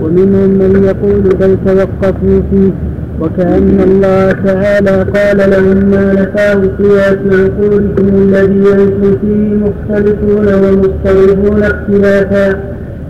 ومنهم 0.03 0.49
من 0.49 0.83
يقول 0.83 1.21
بل 1.21 1.57
توقفوا 1.65 2.41
فيه. 2.51 2.71
وكأن 3.21 3.79
الله 3.83 4.31
تعالى 4.31 5.05
قال 5.15 5.37
لهم 5.51 5.89
ما 5.91 6.13
نفاه 6.13 6.53
قياس 6.53 7.17
عقولكم 7.31 8.07
الذي 8.15 8.73
أنتم 8.73 9.17
فيه 9.21 9.55
مختلفون 9.65 10.47
ومضطربون 10.53 11.63
اختلافا. 11.63 12.59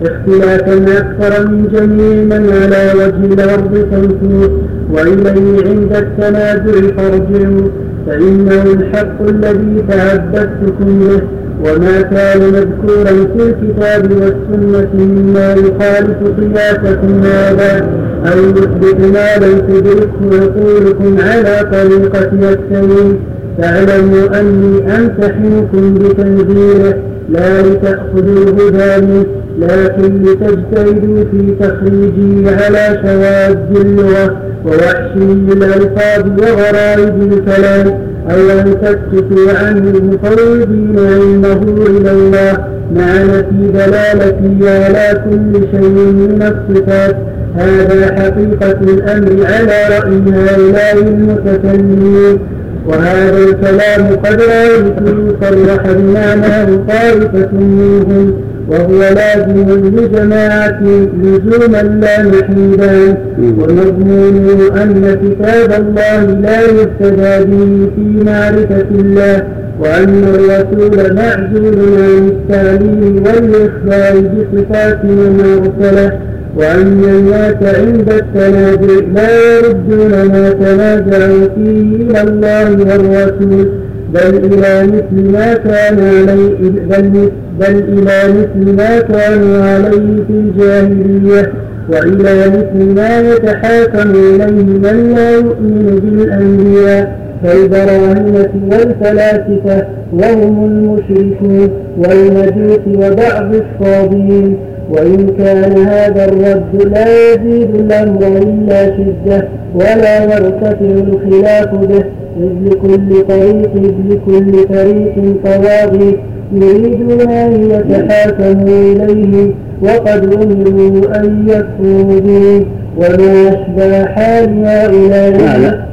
اختلافا 0.02 0.98
أكثر 0.98 1.48
من 1.48 1.68
جميع 1.72 2.38
من 2.38 2.50
على 2.62 2.92
وجه 2.94 3.44
الأرض 3.44 3.86
تنفوه 3.90 4.60
وإليه 4.92 5.68
عند 5.68 5.92
التنازع 5.96 6.94
فارجعوا 6.96 7.68
فإنه 8.06 8.62
الحق 8.62 9.22
الذي 9.28 9.84
تعبدتكم 9.88 10.98
به. 11.00 11.35
وما 11.64 12.02
كان 12.02 12.38
مذكورا 12.40 13.26
في 13.36 13.42
الكتاب 13.42 14.10
والسنة 14.12 14.88
مما 14.94 15.52
يخالف 15.52 16.16
قياسكم 16.40 17.22
هذا 17.22 17.88
أو 18.32 18.38
يثبت 18.38 19.00
ما 19.00 19.46
لم 19.46 19.58
تدركه 19.68 20.42
عقولكم 20.42 21.18
على 21.20 21.70
طريقة 21.72 22.30
السبيل 22.32 23.16
فاعلموا 23.58 24.40
أني 24.40 24.96
أمتحنكم 24.98 25.94
بتنزيله 25.94 26.94
لا 27.28 27.60
الهدى 27.60 29.06
منه 29.06 29.26
لكن 29.60 30.22
لتجتهدوا 30.22 31.24
في 31.30 31.54
تخريجه 31.60 32.64
على 32.64 33.00
شواذ 33.02 33.86
اللغة 33.86 34.36
ووحشي 34.66 35.32
الألفاظ 35.52 36.26
وغرائب 36.40 37.32
الكلام. 37.32 37.98
أو 38.30 38.60
أن 38.60 38.76
تسكتوا 38.82 39.52
عنه 39.58 39.90
المفوضين 39.90 40.96
علمه 40.98 41.86
إلى 41.86 42.10
الله 42.10 42.66
مع 42.96 43.22
نفي 43.22 43.72
دلالته 43.74 44.70
على 44.70 45.22
كل 45.24 45.60
شيء 45.70 45.88
من 45.90 46.42
الصفات 46.42 47.16
هذا 47.56 48.06
حقيقة 48.06 48.80
الأمر 48.80 49.46
على 49.46 49.98
رأي 49.98 50.22
هؤلاء 50.34 50.98
المتكلمين 50.98 52.38
وهذا 52.86 53.38
الكلام 53.38 54.16
قد 54.24 54.40
رأيته 54.42 55.36
صرح 55.40 55.92
بمعناه 55.92 56.68
طائفة 56.88 57.48
منهم 57.52 58.32
وهو 58.68 58.98
لازم 58.98 59.86
لجماعة 59.96 60.80
لزوما 61.22 61.82
لا 61.82 62.22
محيدا 62.22 63.16
ومضمونه 63.38 64.82
أن 64.82 65.16
كتاب 65.22 65.72
الله 65.82 66.24
لا 66.40 66.60
يهتدى 66.60 67.44
به 67.50 67.90
في 67.96 68.24
معرفة 68.24 68.86
الله 68.90 69.42
وأن 69.80 70.24
الرسول 70.24 71.14
معزول 71.14 71.76
عن 71.98 72.28
التعليم 72.28 73.22
والإخبار 73.26 74.20
بصفات 74.20 75.04
من 75.04 75.40
أرسله 75.40 76.18
وأن 76.56 77.04
الناس 77.04 77.76
عند 77.76 78.10
التنازع 78.12 79.06
لا 79.14 79.56
يردون 79.58 80.10
ما 80.10 80.50
تنازعوا 80.50 81.48
فيه 81.56 81.96
إلى 81.96 82.20
الله 82.22 82.70
والرسول 82.70 83.68
بل 84.14 84.34
إلى 84.44 84.86
مثل 84.86 85.30
ما 85.32 85.54
كان 85.54 85.98
عليه 86.00 86.70
بل, 86.70 87.30
بل 87.60 87.84
إلى 87.88 88.32
مثل 88.32 88.76
ما 88.76 89.00
كانوا 89.00 89.64
عليه 89.64 90.24
في 90.26 90.30
الجاهلية 90.30 91.52
وإلى 91.88 92.48
مثل 92.48 92.94
ما 92.94 93.20
يتحاكم 93.20 94.10
إليه 94.10 94.62
من 94.62 95.14
لا 95.16 95.30
يؤمن 95.30 96.00
بالأنبياء 96.02 97.26
كالبراهنة 97.42 98.48
والفلاسفة 98.72 99.86
وهم 100.12 100.64
المشركون 100.64 101.70
والمجوس 101.98 102.80
وبعض 102.86 103.54
الصابين 103.54 104.56
وإن 104.90 105.26
كان 105.38 105.78
هذا 105.86 106.24
الرد 106.24 106.92
لا 106.92 107.32
يزيد 107.32 107.74
الأمر 107.74 108.26
إلا 108.26 108.86
شدة 108.86 109.48
ولا 109.74 110.24
يرتفع 110.24 110.76
الخلاف 110.80 111.74
به 111.74 112.04
إذ 112.36 112.52
لكل 112.64 113.22
طريق 113.28 113.70
إذ 113.76 113.94
لكل 114.08 114.64
طريق 114.64 115.36
طواغي 115.44 116.18
يريدون 116.52 117.20
أن 117.20 117.70
يتحاكموا 117.70 118.92
إليه 118.92 119.54
وقد 119.82 120.32
أمروا 120.32 121.16
أن 121.20 121.48
يكفروا 121.48 122.20
به. 122.20 122.66
وما 122.96 123.48
أشبه 123.48 124.04
حال 124.04 124.64
هؤلاء 124.64 125.86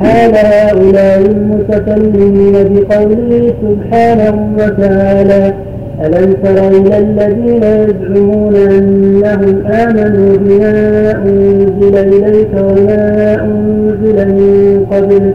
حال 0.00 0.32
هؤلاء 0.34 1.18
المتكلمين 1.18 2.52
بقوله 2.52 3.52
سبحانه 3.62 4.48
وتعالى 4.58 5.54
ألم 6.04 6.32
تر 6.32 6.68
إلى 6.68 6.98
الذين 6.98 7.62
يزعمون 7.62 8.54
أنهم 8.56 9.66
آمنوا 9.66 10.36
بما 10.36 11.12
أنزل 11.26 11.96
إليك 11.96 12.48
وما 12.54 13.34
أنزل 13.44 14.28
من 14.28 14.86
قبلك 14.90 15.34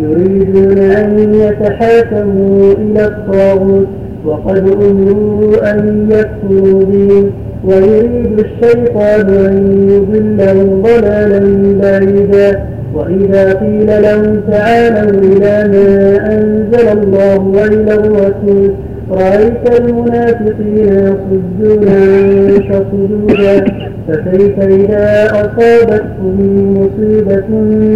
يريدون 0.00 0.78
أن 0.78 1.34
يتحاكموا 1.34 2.72
إلى 2.72 3.04
الطاغوت. 3.06 3.88
وقد 4.24 4.68
أمروا 4.68 5.70
أن 5.70 6.08
يكفروا 6.10 6.84
به 6.84 7.30
ويريد 7.64 8.40
الشيطان 8.40 9.28
أن 9.28 9.88
يضلهم 9.90 10.82
ضلالا 10.82 11.40
بعيدا. 11.80 12.78
وإذا 12.94 13.52
قيل 13.52 14.02
لهم 14.02 14.40
تعالوا 14.50 15.20
إلى 15.20 15.68
ما 15.68 16.16
أنزل 16.34 16.88
الله 16.88 17.38
وإلى 17.38 17.94
الرسول 17.94 18.74
رأيت 19.10 19.80
المنافقين 19.80 20.88
يصدون 20.88 21.88
عنك 21.88 22.86
صدودا 22.92 23.64
فكيف 24.08 24.58
إذا 24.58 25.26
أصابتهم 25.30 26.74
مصيبة 26.74 27.44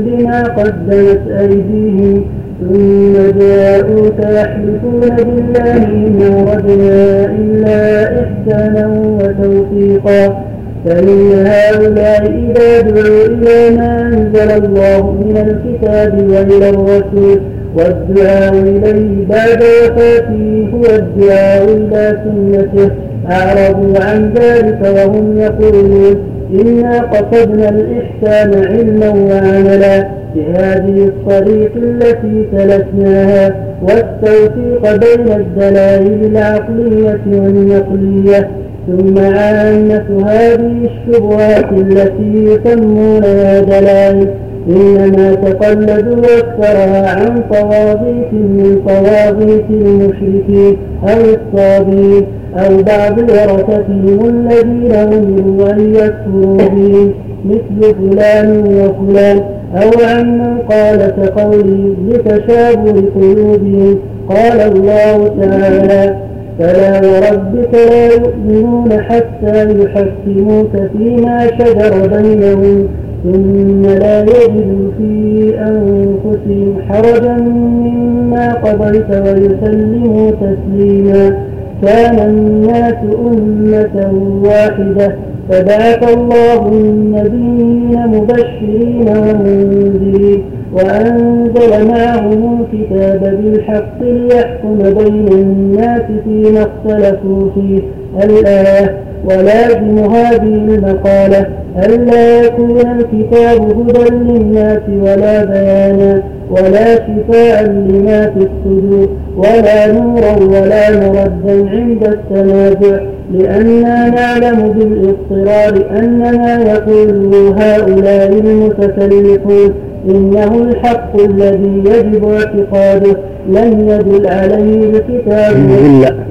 بما 0.00 0.42
قدمت 0.42 1.20
أيديهم؟ 1.40 2.24
ثم 2.68 3.12
جاءوك 3.40 4.18
يحلفون 4.18 5.00
بالله 5.00 5.86
ما 6.18 6.52
ردنا 6.52 7.24
إلا 7.24 8.04
إحسانا 8.20 8.86
وتوفيقا 9.20 10.44
فإن 10.86 11.46
هؤلاء 11.46 12.26
إذا 12.26 12.80
دعوا 12.80 13.26
إلى 13.26 13.76
ما 13.76 14.00
أنزل 14.02 14.64
الله 14.64 15.12
من 15.12 15.36
الكتاب 15.36 16.14
وإلى 16.30 16.68
الرسول 16.70 17.40
والدعاء 17.76 18.52
إليه 18.54 19.26
بعد 19.28 19.62
وفاته 19.62 20.68
هو 20.74 20.96
الدعاء 20.96 21.64
إلى 21.64 22.18
سنته 22.24 22.90
أعرضوا 23.30 23.98
عن 24.04 24.32
ذلك 24.34 24.78
وهم 24.96 25.38
يقولون 25.38 26.16
إنا 26.60 27.00
قصدنا 27.00 27.68
الإحسان 27.68 28.64
علما 28.64 29.08
وعملا 29.08 30.21
بهذه 30.34 31.04
الطريق 31.04 31.72
التي 31.76 32.48
سلكناها 32.56 33.54
والتوفيق 33.82 34.96
بين 34.96 35.32
الدلائل 35.32 36.24
العقلية 36.24 37.20
والنقلية. 37.26 38.50
ثم 38.86 39.18
عامة 39.18 40.26
هذه 40.26 40.88
الشبهات 40.90 41.72
التي 41.72 42.44
يسمونها 42.44 43.60
دلائل 43.60 44.28
إنما 44.68 45.34
تقلدوا 45.34 46.38
أكثرها 46.38 47.10
عن 47.10 47.42
طواغيت 47.52 48.32
من 48.32 48.82
طواغيت 48.86 49.64
المشركين 49.70 50.76
أو 51.02 51.20
الصابين 51.20 52.26
أو 52.56 52.82
بعض 52.82 53.18
ورثتهم 53.18 54.28
الذين 54.28 54.92
أمروا 54.92 55.72
أن 55.72 55.94
يكفروا 55.94 56.56
بهم 56.56 57.12
مثل 57.44 57.94
فلان 57.94 58.58
وفلان. 58.58 59.42
أو 59.74 59.90
عمن 60.08 60.58
قال 60.70 60.98
كقوله 60.98 61.94
لتشابه 62.08 63.04
قلوبهم 63.14 63.98
قال 64.28 64.60
الله 64.60 65.28
تعالى 65.40 66.16
فلا 66.58 67.00
وربك 67.08 67.74
لا 67.74 68.06
يؤمنون 68.06 69.02
حتى 69.02 69.80
يحكموك 69.80 70.70
فيما 70.92 71.46
شجر 71.46 72.08
بينهم 72.16 72.88
ثم 73.24 73.82
لا 73.82 74.22
يجدوا 74.22 74.90
في 74.98 75.54
أنفسهم 75.58 76.74
حرجا 76.88 77.36
مما 77.36 78.52
قضيت 78.54 79.10
ويسلموا 79.10 80.30
تسليما. 80.30 81.36
كان 81.82 82.18
الناس 82.18 82.94
أمة 83.26 84.12
واحدة. 84.44 85.16
فبعث 85.50 86.16
الله 86.16 86.68
النبيين 86.68 88.06
مبشرين 88.06 89.08
ومنذرين 89.08 90.42
وأنزل 90.72 91.88
معهم 91.88 92.60
الكتاب 92.60 93.20
بالحق 93.42 94.02
ليحكم 94.02 94.78
بين 94.78 95.28
الناس 95.28 96.02
فيما 96.24 96.62
اختلفوا 96.62 97.50
فيه. 97.54 97.82
الآية 98.24 98.98
ولازم 99.24 99.98
هذه 99.98 100.54
المقالة 100.54 101.46
ألا 101.84 102.44
يكون 102.44 102.80
الكتاب 102.80 103.78
هدى 103.78 104.10
للناس 104.10 104.80
ولا 104.88 105.44
بيانا 105.44 106.22
ولا 106.50 106.94
شفاء 106.94 107.64
لما 107.64 108.30
في 108.30 108.38
الصدور 108.38 109.08
ولا 109.36 109.92
نورا 109.92 110.36
ولا 110.36 110.90
مردا 110.90 111.70
عند 111.70 112.04
التنازع. 112.06 113.11
لأننا 113.30 114.08
نعلم 114.08 114.72
بالاضطرار 114.72 115.98
أن 115.98 116.18
ما 116.18 116.54
يقوله 116.72 117.54
هؤلاء 117.58 118.32
المتكلفون 118.32 119.74
إنه 120.10 120.54
الحق 120.54 121.20
الذي 121.20 121.82
يجب 121.86 122.24
اعتقاده. 122.24 123.16
لم 123.48 123.88
يدل 123.88 124.26
عليه 124.26 124.90
الكتاب 124.90 125.56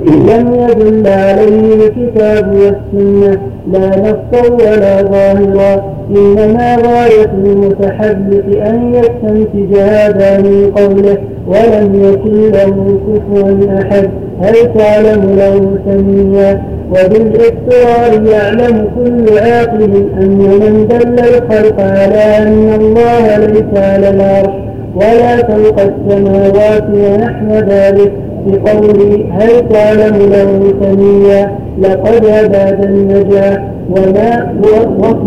لم 0.06 0.54
يدل 0.54 1.08
عليه 1.08 1.76
الكتاب 1.76 2.56
والسنة. 2.56 3.38
لا 3.72 3.89
نصا 3.89 4.54
ولا 4.54 5.02
ظاهرا. 5.02 5.92
إنما 6.10 6.76
غاية 6.76 7.32
المتحدث 7.46 8.56
أن 8.56 8.94
يستنتج 8.94 9.78
هذا 9.78 10.42
من 10.42 10.72
قوله 10.76 11.18
ولم 11.48 12.04
يكن 12.04 12.52
له 12.52 13.00
كفوا 13.08 13.80
أحد. 13.82 14.10
هل 14.42 14.56
تعلم 14.78 15.36
له 15.38 15.78
سميا؟ 15.86 16.62
وبالاضطرار 16.92 18.28
يعلم 18.32 18.88
كل 18.96 19.39
عاقل 19.39 20.10
أن 20.22 20.38
من 20.38 20.88
دل 20.88 21.20
الخلق 21.20 21.82
على 21.82 22.38
أن 22.38 22.74
الله 22.82 23.38
ليس 23.38 23.80
على 23.84 24.10
العرش 24.10 24.54
ولا 24.96 25.38
فوق 25.38 25.80
السماوات 25.80 26.84
ونحو 26.94 27.54
ذلك 27.54 28.12
بقول 28.48 29.26
هل 29.32 29.70
تعلم 29.70 30.16
له 30.32 30.74
سميا 30.82 31.52
لقد 31.80 32.26
أباد 32.26 32.84
النجاح 32.84 33.72
وما 33.89 34.54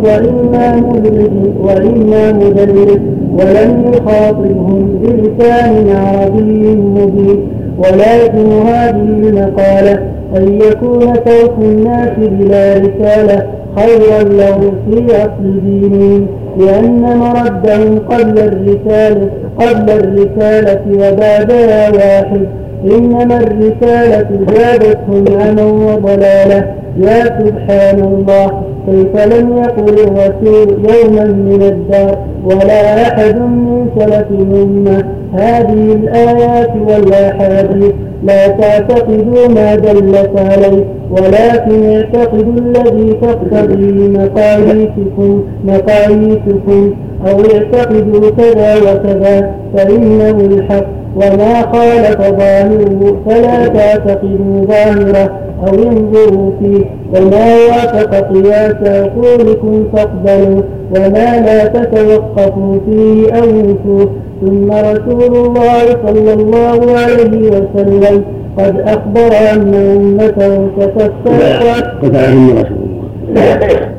وإما 0.05 0.77
مدرج 0.77 1.31
وإما 1.61 2.33
مدلس 2.33 3.01
ولم 3.39 3.93
يخاطبهم 3.95 4.99
بلسان 5.03 5.89
عربي 5.97 6.77
مبين 6.77 7.49
ولازم 7.79 8.67
هذه 8.67 9.29
المقالة 9.29 10.14
أن 10.37 10.61
يكون 10.61 11.12
ترك 11.12 11.53
الناس 11.59 12.11
بلا 12.18 12.74
رسالة 12.74 13.47
خيرا 13.76 14.22
له 14.22 14.72
في 14.91 15.16
أصل 15.16 15.61
دينهم 15.64 16.26
لأن 16.59 17.18
مردهم 17.18 17.99
قبل 17.99 18.39
الرسالة 18.39 19.30
قبل 19.59 19.91
الرسالة 19.91 20.82
وبعدها 20.93 21.91
واحد. 21.91 22.47
إنما 22.85 23.41
الرسالة 23.41 24.28
زادتهم 24.55 25.24
عما 25.41 25.62
وضلالة 25.62 26.74
يا 26.99 27.24
سبحان 27.24 27.99
الله. 28.01 28.62
كيف 28.87 29.26
لم 29.26 29.57
يقل 29.57 29.95
الرسول 29.99 30.68
يوما 30.70 31.24
من 31.24 31.62
الدار 31.62 32.18
ولا 32.45 33.03
أحد 33.03 33.37
من 33.37 33.89
سلف 33.99 34.26
الأمة. 34.30 35.05
هذه 35.32 35.93
الآيات 35.93 36.70
والأحاديث 36.89 37.93
لا 38.22 38.49
تعتقدوا 38.49 39.49
ما 39.49 39.74
دلت 39.74 40.30
عليه 40.37 40.85
ولكن 41.11 41.85
اعتقدوا 41.85 42.53
الذي 42.59 43.12
تقتضي 43.12 44.09
مقاييسكم 44.09 45.43
مقاييسكم. 45.64 46.95
أو 47.26 47.37
اعتقدوا 47.41 48.30
كذا 48.30 48.76
وكذا 48.76 49.51
فإنه 49.76 50.30
الحق. 50.30 51.04
وما 51.17 51.62
خالف 51.73 52.21
ظاهره 52.21 53.17
فلا 53.27 53.69
تعتقدوا 53.69 54.65
ظاهره 54.67 55.41
أو 55.67 55.75
انظروا 55.75 56.51
فيه. 56.61 56.85
وما 57.15 57.55
وافق 57.69 58.15
قياس 58.15 58.77
عقولكم 58.87 59.85
فاقبلوا 59.93 60.62
وما 60.97 61.41
لا 61.47 61.67
تتوقفوا 61.67 62.79
فيه 62.87 63.33
أو 63.33 63.45
انفوه 63.45 64.11
ثم 64.41 64.71
رسول 64.73 65.37
الله 65.47 65.85
صلى 66.07 66.33
الله 66.33 66.97
عليه 66.99 67.49
وسلم 67.49 68.25
قد 68.59 68.81
أخبر 68.81 69.31
أن 69.53 69.75
أمته 69.75 70.69
ستفترق 70.79 72.03
قد 72.03 72.17
علم 72.17 72.51
رسول 72.51 72.85
الله. 72.85 73.05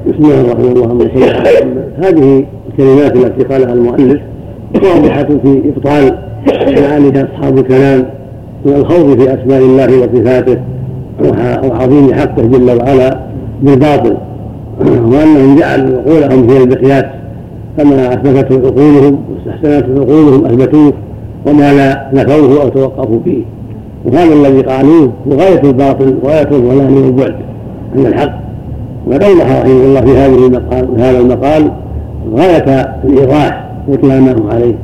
بسم 0.08 0.24
الله 0.24 0.42
الرحمن 0.42 0.78
الرحيم. 0.78 1.24
هذه 2.04 2.46
الكلمات 2.70 3.16
التي 3.16 3.44
قالها 3.44 3.74
المؤلف 3.74 4.22
واضحة 4.84 5.24
في 5.24 5.74
إبطال 5.76 6.18
عليه 6.52 7.28
أصحاب 7.34 7.58
الكلام 7.58 8.06
من 8.66 8.74
الخوض 8.74 9.20
في 9.20 9.34
أسماء 9.34 9.60
الله 9.60 10.00
وصفاته 10.00 10.58
وعظيم 11.70 12.14
حقه 12.14 12.42
جل 12.42 12.78
وعلا 12.78 13.20
بالباطل. 13.62 14.18
وأنهم 15.12 15.56
جعلوا 15.60 16.00
عقولهم 16.00 16.50
هي 16.50 16.64
المقياس 16.64 17.06
فما 17.78 18.14
أثبتته 18.14 18.68
عقولهم 18.68 19.20
واستحسنته 19.30 20.02
عقولهم 20.02 20.46
أثبتوه 20.46 20.94
وما 21.46 21.74
لا 21.74 22.10
نفوه 22.14 22.62
أو 22.62 22.70
توقفوا 22.70 23.20
فيه. 23.24 23.44
وهذا 24.06 24.34
الذي 24.34 24.62
قالوه 24.62 25.12
هو 25.28 25.34
غاية 25.34 25.62
الباطل 25.64 26.16
وغاية 26.24 26.48
الضلال 26.52 26.94
والبعد 26.94 27.36
عن 27.96 28.06
الحق. 28.06 28.40
وقد 29.08 29.24
أوضح 29.24 29.52
رحمه 29.52 29.72
الله 29.72 30.02
في 30.02 30.18
هذه 30.18 30.48
المقال 30.48 30.88
هذا 30.98 31.20
المقال 31.20 31.72
غاية 32.36 32.96
الإيضاح 33.04 33.70
وكلامه 33.90 34.36
عليه. 34.54 34.76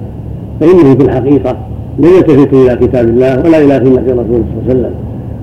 فإنه 0.61 0.95
في 0.95 1.03
الحقيقة 1.05 1.57
لم 1.99 2.09
يلتفتوا 2.17 2.65
إلى 2.65 2.87
كتاب 2.87 3.09
الله 3.09 3.39
ولا 3.45 3.57
إلى 3.57 3.75
سنة 3.85 4.01
رسوله 4.01 4.25
صلى 4.25 4.61
الله 4.61 4.69
عليه 4.69 4.69
وسلم. 4.69 4.93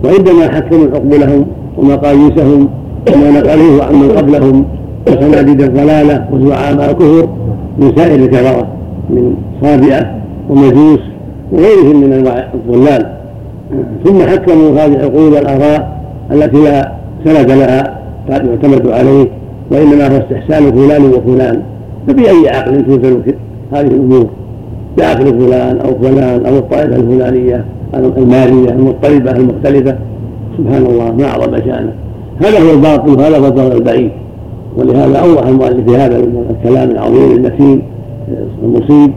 وعندما 0.05 0.49
حكموا 0.55 0.87
عقولهم 0.95 1.47
ومقاييسهم 1.79 2.69
وما 3.15 3.31
نقلوه 3.31 3.85
عن 3.85 3.95
من 3.95 4.11
قبلهم 4.11 4.65
وسناديد 5.09 5.63
الضلالة 5.63 6.29
وزعماء 6.33 6.91
الكفر 6.91 7.29
من 7.79 7.93
سائر 7.97 8.15
الكفره 8.15 8.67
من 9.11 9.35
صابئة 9.63 10.15
ومجوس 10.51 11.01
وغيرهم 11.53 12.01
من 12.01 12.13
أنواع 12.13 12.49
الضلال. 12.55 13.13
ثم 14.05 14.23
حكموا 14.23 14.71
هذه 14.71 14.95
العقول 14.95 15.33
والآراء 15.33 16.01
التي 16.33 16.65
لا 16.65 16.93
سند 17.25 17.51
لها 17.51 17.99
يعتمد 18.29 18.89
عليه 18.89 19.29
وإنما 19.71 20.09
هو 20.09 20.21
استحسان 20.21 20.73
فلان 20.73 21.05
وفلان. 21.05 21.63
فبأي 22.09 22.49
عقل 22.49 22.85
توزن 22.87 23.23
هذه 23.73 23.87
الأمور؟ 23.87 24.27
بعقل 24.99 25.41
فلان 25.41 25.79
أو 25.79 25.95
فلان 26.03 26.47
أو 26.47 26.59
الطائفة 26.59 26.97
الفلانية 26.97 27.65
الماليه 27.95 28.71
المضطربة 28.71 29.31
المختلفة. 29.31 29.97
سبحان 30.59 30.87
الله 30.87 31.13
ما 31.13 31.25
أعظم 31.25 31.57
شأنه. 31.57 31.93
هذا 32.39 32.61
هو 32.61 32.75
الباطل 32.75 33.11
وهذا 33.11 33.39
هو 33.39 33.47
الضرر 33.47 33.73
البعيد. 33.73 34.11
ولهذا 34.77 35.19
أوضح 35.19 35.47
المؤلف 35.47 35.91
في 35.91 35.97
هذا 35.97 36.17
الكلام 36.51 36.91
العظيم 36.91 37.31
المتين 37.37 37.83
المصيب 38.65 39.13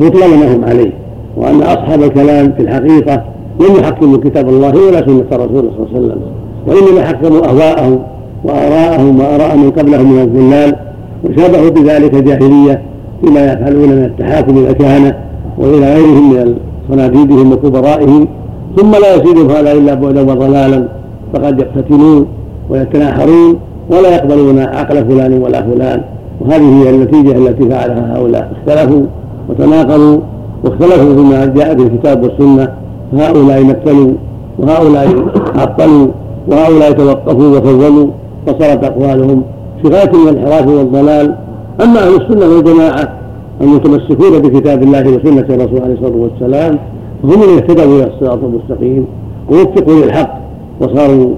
بطلان 0.00 0.30
ما 0.30 0.56
هم 0.56 0.64
عليه. 0.64 0.92
وأن 1.36 1.62
أصحاب 1.62 2.02
الكلام 2.02 2.52
في 2.52 2.62
الحقيقة 2.62 3.24
لم 3.60 3.76
يحكموا 3.80 4.18
كتاب 4.18 4.48
الله 4.48 4.86
ولا 4.86 5.06
سنة 5.06 5.24
الرسول 5.32 5.70
صلى 5.76 5.86
الله 5.86 5.88
عليه 5.94 5.98
وسلم. 5.98 6.20
وإنما 6.66 7.06
حكموا 7.06 7.46
أهواءهم 7.48 7.98
وآراءهم 8.44 9.20
وآراء 9.20 9.56
من 9.56 9.70
قبلهم 9.70 10.12
من 10.12 10.22
الضلال 10.22 10.76
وشابهوا 11.24 11.70
بذلك 11.70 12.14
الجاهلية 12.14 12.82
فيما 13.24 13.52
يفعلون 13.52 13.88
من 13.88 14.04
التحاكم 14.04 14.58
إلى 14.58 14.70
الكهنه 14.70 15.14
وإلى 15.58 15.94
غيرهم 15.94 16.32
من 16.32 16.54
صناديدهم 16.90 17.52
وكبرائهم 17.52 18.28
ثم 18.76 18.90
لا 18.90 19.14
يزيدهم 19.14 19.50
هذا 19.50 19.72
إلا 19.72 19.94
بعدا 19.94 20.20
وضلالا 20.20 20.88
فقد 21.32 21.60
يقتتلون 21.60 22.26
ويتناحرون 22.70 23.56
ولا 23.90 24.14
يقبلون 24.14 24.58
عقل 24.58 25.04
فلان 25.04 25.42
ولا 25.42 25.62
فلان. 25.62 26.02
وهذه 26.40 26.82
هي 26.82 26.90
النتيجة 26.90 27.36
التي 27.36 27.68
فعلها 27.68 28.16
هؤلاء. 28.16 28.52
اختلفوا 28.56 29.02
وتناقضوا 29.48 30.18
واختلفوا 30.64 31.14
فيما 31.16 31.46
جاء 31.46 31.76
في 31.76 31.82
الكتاب 31.82 32.22
والسنة 32.22 32.68
فهؤلاء 33.12 33.64
مثلوا 33.64 34.12
وهؤلاء 34.58 35.08
عطلوا 35.54 36.08
وهؤلاء 36.48 36.92
توقفوا 36.92 37.58
وفضلوا 37.58 38.06
فصارت 38.46 38.84
أقوالهم 38.84 39.42
في 39.82 39.88
غايه 39.88 40.10
من 40.10 40.28
الانحراف 40.28 40.68
والضلال. 40.68 41.34
أما 41.82 41.98
أهل 41.98 42.14
السنة 42.16 42.54
والجماعة 42.54 43.12
المتمسكون 43.60 44.38
بكتاب 44.38 44.82
الله 44.82 45.00
وسنة 45.00 45.46
الرسول 45.50 45.82
عليه 45.82 45.94
الصلاة 45.94 46.16
والسلام 46.16 46.78
هم 47.24 47.30
من 47.30 47.56
اهتدوا 47.56 47.84
إلى 47.84 48.10
الصراط 48.14 48.38
المستقيم 48.44 49.06
ووفقوا 49.50 50.04
للحق 50.04 50.38
وصاروا 50.80 51.34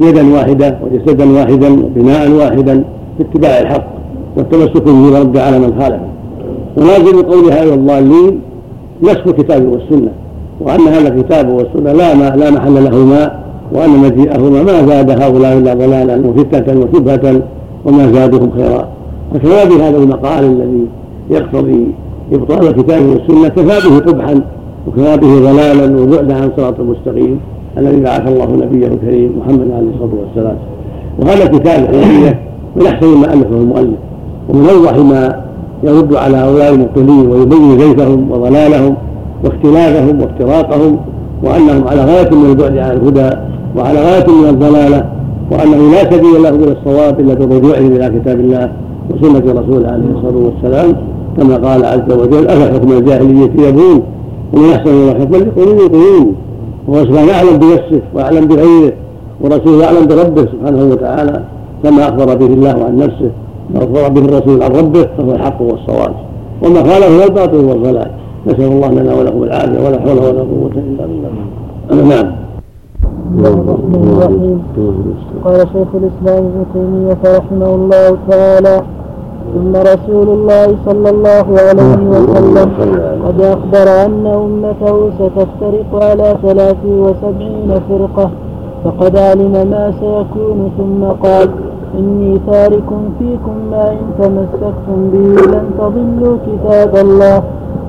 يدا 0.00 0.34
واحدة 0.34 0.78
وجسدا 0.82 1.32
واحدا 1.32 1.72
وبناء 1.72 2.30
واحدا 2.30 2.84
في 3.18 3.22
اتباع 3.22 3.60
الحق 3.60 3.86
والتمسك 4.36 4.82
به 4.82 5.12
ورد 5.12 5.38
على 5.38 5.58
من 5.58 5.80
خالفه. 5.80 6.06
ولازم 6.76 7.22
قول 7.22 7.52
هؤلاء 7.52 7.74
الضالين 7.74 8.40
نسخ 9.02 9.26
الكتاب 9.26 9.66
والسنة 9.68 10.10
وأن 10.60 10.80
هذا 10.80 11.14
الكتاب 11.14 11.48
والسنة 11.48 11.92
لا 11.92 12.14
ما 12.14 12.36
لا 12.36 12.50
محل 12.50 12.84
لهما 12.84 13.38
وأن 13.72 13.90
مجيئهما 13.90 14.62
ما 14.62 14.86
زاد 14.86 15.22
هؤلاء 15.22 15.58
إلا 15.58 15.74
ضلالا 15.74 16.28
وفتنة 16.28 16.80
وشبهة 16.80 17.42
وما 17.84 18.12
زادهم 18.12 18.50
خيرا. 18.50 18.95
فكفى 19.34 19.76
بهذا 19.76 19.96
المقال 19.96 20.44
الذي 20.44 20.86
يقتضي 21.30 21.86
إبطال 22.32 22.66
الكتاب 22.68 23.02
والسنة 23.02 23.48
كفى 23.48 23.88
به 23.88 23.98
قبحا 23.98 24.42
وكفى 24.86 25.16
به 25.16 25.50
ضلالا 25.50 26.02
وبعدا 26.02 26.34
عن 26.34 26.50
صراط 26.56 26.80
المستقيم 26.80 27.40
الذي 27.78 28.00
بعث 28.00 28.28
الله 28.28 28.66
نبيه 28.66 28.86
الكريم 28.86 29.38
محمد 29.38 29.70
عليه 29.70 29.88
الصلاة 29.94 30.10
والسلام. 30.20 30.56
وهذا 31.18 31.44
الكتاب 31.44 31.88
الحنفيه 31.90 32.40
من 32.76 32.86
أحسن 32.86 33.06
ما 33.06 33.32
ألفه 33.32 33.56
المؤلف 33.56 33.98
ومن 34.48 34.68
أوضح 34.68 34.96
ما 34.96 35.44
يرد 35.82 36.14
على 36.14 36.36
هؤلاء 36.36 36.74
المبطلين 36.74 37.30
ويبين 37.30 37.78
زيفهم 37.78 38.30
وضلالهم 38.30 38.94
واختلافهم 39.44 40.20
وافتراقهم 40.20 40.96
وأنهم 41.42 41.88
على 41.88 42.04
غاية 42.04 42.30
من 42.30 42.50
البعد 42.50 42.78
عن 42.78 42.90
الهدى 42.96 43.36
وعلى 43.76 44.00
غاية 44.00 44.26
من 44.26 44.48
الضلالة 44.48 45.04
وأنه 45.50 45.90
لا 45.90 46.10
سبيل 46.12 46.42
له 46.42 46.48
إلى 46.48 46.72
الصواب 46.72 47.20
إلا 47.20 47.34
برجوعهم 47.34 47.86
إلى 47.92 48.20
كتاب 48.20 48.40
الله 48.40 48.72
وسنه 49.10 49.60
رسوله 49.60 49.88
عليه 49.88 50.10
الصلاة 50.14 50.36
والسلام 50.36 50.96
كما 51.36 51.56
قال 51.68 51.84
عز 51.84 52.12
وجل 52.12 52.48
أفحكم 52.48 52.92
الجاهلية 52.92 53.68
يبون 53.68 54.02
ومن 54.54 54.70
أحسن 54.70 54.90
الله 54.90 55.14
حكما 55.14 55.36
لقلوب 55.36 55.78
يقولون. 55.78 56.34
وهو 56.88 57.04
سبحانه 57.04 57.32
أعلم 57.32 57.56
بنفسه 57.58 58.00
وأعلم 58.14 58.46
بغيره 58.46 58.92
ورسوله 59.40 59.84
أعلم 59.84 60.06
بربه 60.06 60.42
سبحانه 60.52 60.84
وتعالى 60.92 61.44
كما 61.82 62.08
أخبر 62.08 62.34
به 62.34 62.46
الله 62.46 62.84
عن 62.84 62.96
نفسه 62.96 63.30
واخبر 63.74 64.08
به 64.08 64.24
الرسول 64.24 64.62
عن 64.62 64.70
ربه 64.70 65.08
فهو 65.18 65.30
الحق 65.30 65.62
والصواب. 65.62 66.14
وما 66.62 66.82
خالفه 66.82 67.16
هو 67.18 67.24
الباطل 67.24 67.64
والضلال 67.64 68.10
نسأل 68.46 68.64
الله 68.64 68.90
لنا 68.90 69.14
ولكم 69.14 69.42
العافية 69.42 69.86
ولا 69.86 70.00
حول 70.00 70.18
ولا 70.18 70.40
قوة 70.40 70.70
إلا 70.76 71.06
بالله. 71.06 71.30
نعم. 72.08 72.32
قال 75.44 75.58
شيخ 75.58 75.88
الإسلام 75.94 76.44
ابن 76.44 76.64
تيمية 76.72 77.38
رحمه 77.38 77.74
الله 77.74 78.16
تعالى 78.30 78.82
ثم 79.54 79.76
رسول 79.76 80.28
الله 80.28 80.66
صلى 80.86 81.10
الله 81.10 81.46
عليه 81.66 82.08
وسلم 82.08 82.68
قد 83.26 83.40
أخبر 83.40 83.86
أن 84.06 84.26
أمته 84.26 85.10
ستفترق 85.18 86.04
على 86.04 86.36
ثلاث 86.42 86.76
وسبعين 86.86 87.80
فرقة 87.88 88.30
فقد 88.84 89.16
علم 89.16 89.52
ما 89.52 89.92
سيكون 90.00 90.70
ثم 90.78 91.04
قال 91.28 91.48
إني 91.98 92.40
تارك 92.50 92.88
فيكم 93.18 93.56
ما 93.70 93.92
إن 93.92 94.06
تمسكتم 94.18 95.10
به 95.12 95.42
لن 95.52 95.64
تضلوا 95.78 96.36
كتاب 96.46 96.96
الله. 96.96 97.42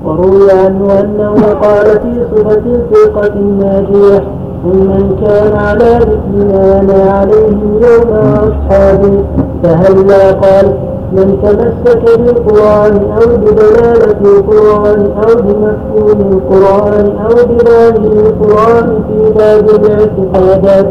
وروي 0.04 0.50
عنه 0.52 1.00
أنه 1.00 1.34
قال 1.62 1.86
في 1.86 2.26
صفة 2.36 2.62
الفرقة 2.66 3.34
الناجية 3.34 4.22
ومن 4.64 5.16
كان 5.22 5.56
على 5.56 5.98
ما 6.38 6.80
أنا 6.80 7.10
عليه 7.10 7.58
يوم 7.82 8.10
أصحابي 8.48 9.18
فهلا 9.62 10.32
قال 10.32 10.87
من 11.12 11.38
تمسك 11.42 12.18
بالقرآن 12.18 12.94
أو 12.96 13.36
بدلالة 13.36 14.20
القرآن 14.24 15.00
أو 15.00 15.34
بمفهوم 15.42 16.32
القرآن 16.32 17.16
أو 17.16 17.34
بظاهر 17.54 17.96
القرآن 17.96 19.02
في 19.08 19.32
باب 19.32 19.68
الاعتقادات 19.70 20.86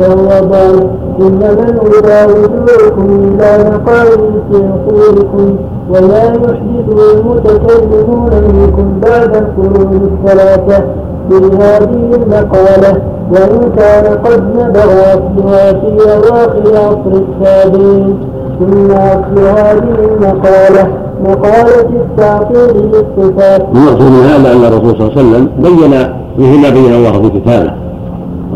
فهو 0.00 0.46
ضال 0.48 0.90
إنما 1.20 1.66
الهدى 1.68 2.32
رجوعكم 2.32 3.34
إلى 3.40 3.70
مقاييس 3.70 4.50
عقولكم 4.52 5.56
ولا 5.90 6.24
يحدث 6.24 7.16
المتكلمون 7.16 8.30
منكم 8.54 9.00
بعد 9.00 9.36
القرون 9.36 10.10
الثلاثة. 10.12 10.84
في 11.30 11.36
هذه 11.36 12.10
المقالة 12.14 13.02
وإن 13.32 13.72
كان 13.76 14.18
قد 14.24 14.42
نبغ 14.56 14.90
أصلها 15.00 15.72
في 15.72 16.16
أواخر 16.16 16.76
عصر 16.76 17.12
التابعين 17.22 18.18
ثم 18.60 18.90
أصل 18.90 19.38
هذه 19.38 19.94
المقالة 20.04 20.88
مقالة 21.24 21.88
التعطيل 22.02 22.90
للصفات. 22.92 23.60
المقصود 23.74 24.10
من 24.12 24.24
هذا 24.24 24.52
أن 24.52 24.64
الرسول 24.64 24.98
صلى 24.98 25.06
الله 25.06 25.12
عليه 25.16 25.20
وسلم 25.20 25.48
بين 25.58 25.90
مثل 26.38 26.62
ما 26.62 26.70
بين 26.70 26.94
الله 26.94 27.12
في 27.12 27.40
كتابه. 27.40 27.72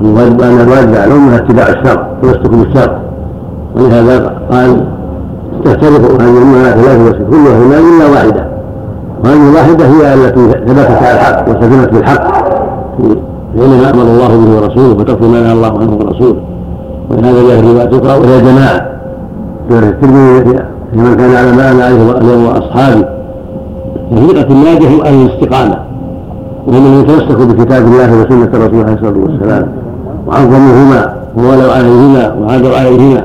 وأن 0.03 0.61
الواجب 0.61 0.95
على 0.95 1.05
الأمة 1.05 1.37
اتباع 1.37 1.69
الشرع 1.69 2.09
تمسك 2.23 2.51
بالشرع 2.51 2.99
ولهذا 3.77 4.35
قال 4.51 4.87
تختلف 5.65 6.21
هذه 6.21 6.39
الأمة 6.39 6.71
ثلاث 6.71 7.17
كلها 7.31 7.59
هنا 7.59 7.79
إلا 7.79 8.07
واحدة. 8.13 8.49
وهذه 9.25 9.51
الواحدة 9.51 9.85
هي 9.87 10.15
التي 10.15 10.41
ثبتت 10.41 10.91
على 10.91 11.13
الحق 11.13 11.49
وسلمت 11.49 11.93
بالحق. 11.93 12.25
حينما 13.55 13.91
أمر 13.91 14.03
الله 14.03 14.29
به 14.29 14.57
ورسوله 14.57 15.01
وترك 15.01 15.23
ما 15.23 15.41
نهى 15.41 15.53
الله 15.53 15.79
عنه 15.79 15.93
ورسوله. 16.01 16.41
ولهذا 17.11 17.43
جاء 17.49 17.61
في 17.61 17.73
رواية 17.73 17.89
أخرى 17.89 18.21
وهي 18.21 18.41
جماعة. 18.41 18.79
في 18.79 18.94
الترمذي 19.71 20.61
لمن 20.93 21.17
كان 21.17 21.35
على 21.35 21.53
ما 21.57 21.71
أنا 21.71 21.85
عليه 21.85 22.19
اليوم 22.19 22.47
وأصحابي. 22.47 23.05
الفرقه 24.13 24.53
الناجيه 24.53 25.03
أهل 25.05 25.27
الاستقامة. 25.27 25.79
وهم 26.67 26.83
من 26.83 27.01
يتمسكوا 27.01 27.45
بكتاب 27.45 27.85
الله 27.87 28.21
وسنة 28.21 28.45
الرسول 28.45 28.85
عليه 28.85 28.95
الصلاة 28.95 29.19
والسلام. 29.19 29.69
وعظموهما 30.27 31.15
وولوا 31.37 31.73
عليهما 31.73 32.35
وعادوا 32.41 32.77
عليهما. 32.77 33.25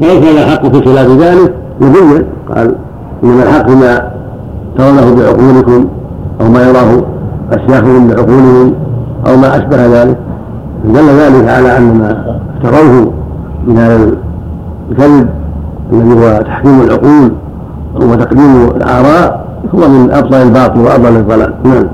فلو 0.00 0.20
كان 0.20 0.36
الحق 0.36 0.66
في 0.66 0.84
خلاف 0.84 1.08
ذلك 1.08 1.54
يبين 1.80 2.24
قال 2.54 2.74
إنما 3.24 3.42
الحق 3.42 3.70
ما 3.70 4.10
ترونه 4.78 5.14
بعقولكم 5.14 5.86
أو 6.40 6.48
ما 6.48 6.68
يراه 6.68 7.02
أشياخهم 7.52 8.08
بعقولهم 8.08 8.74
أو 9.28 9.36
ما 9.36 9.56
أشبه 9.56 9.86
ذلك. 9.86 10.16
دل 10.84 11.08
ذلك 11.08 11.48
على 11.48 11.78
أن 11.78 11.98
ما 11.98 12.38
افتروه 12.56 13.12
من 13.66 13.78
هذا 13.78 14.10
الكذب 14.90 15.28
الذي 15.92 16.14
هو 16.14 16.42
تحكيم 16.42 16.80
العقول 16.80 17.32
وتقديم 17.94 18.68
الآراء 18.76 19.46
هو 19.74 19.88
من 19.88 20.10
أبطل 20.10 20.34
الباطل 20.34 20.80
وأبطل 20.80 21.16
الضلال. 21.16 21.52
نعم. 21.64 21.88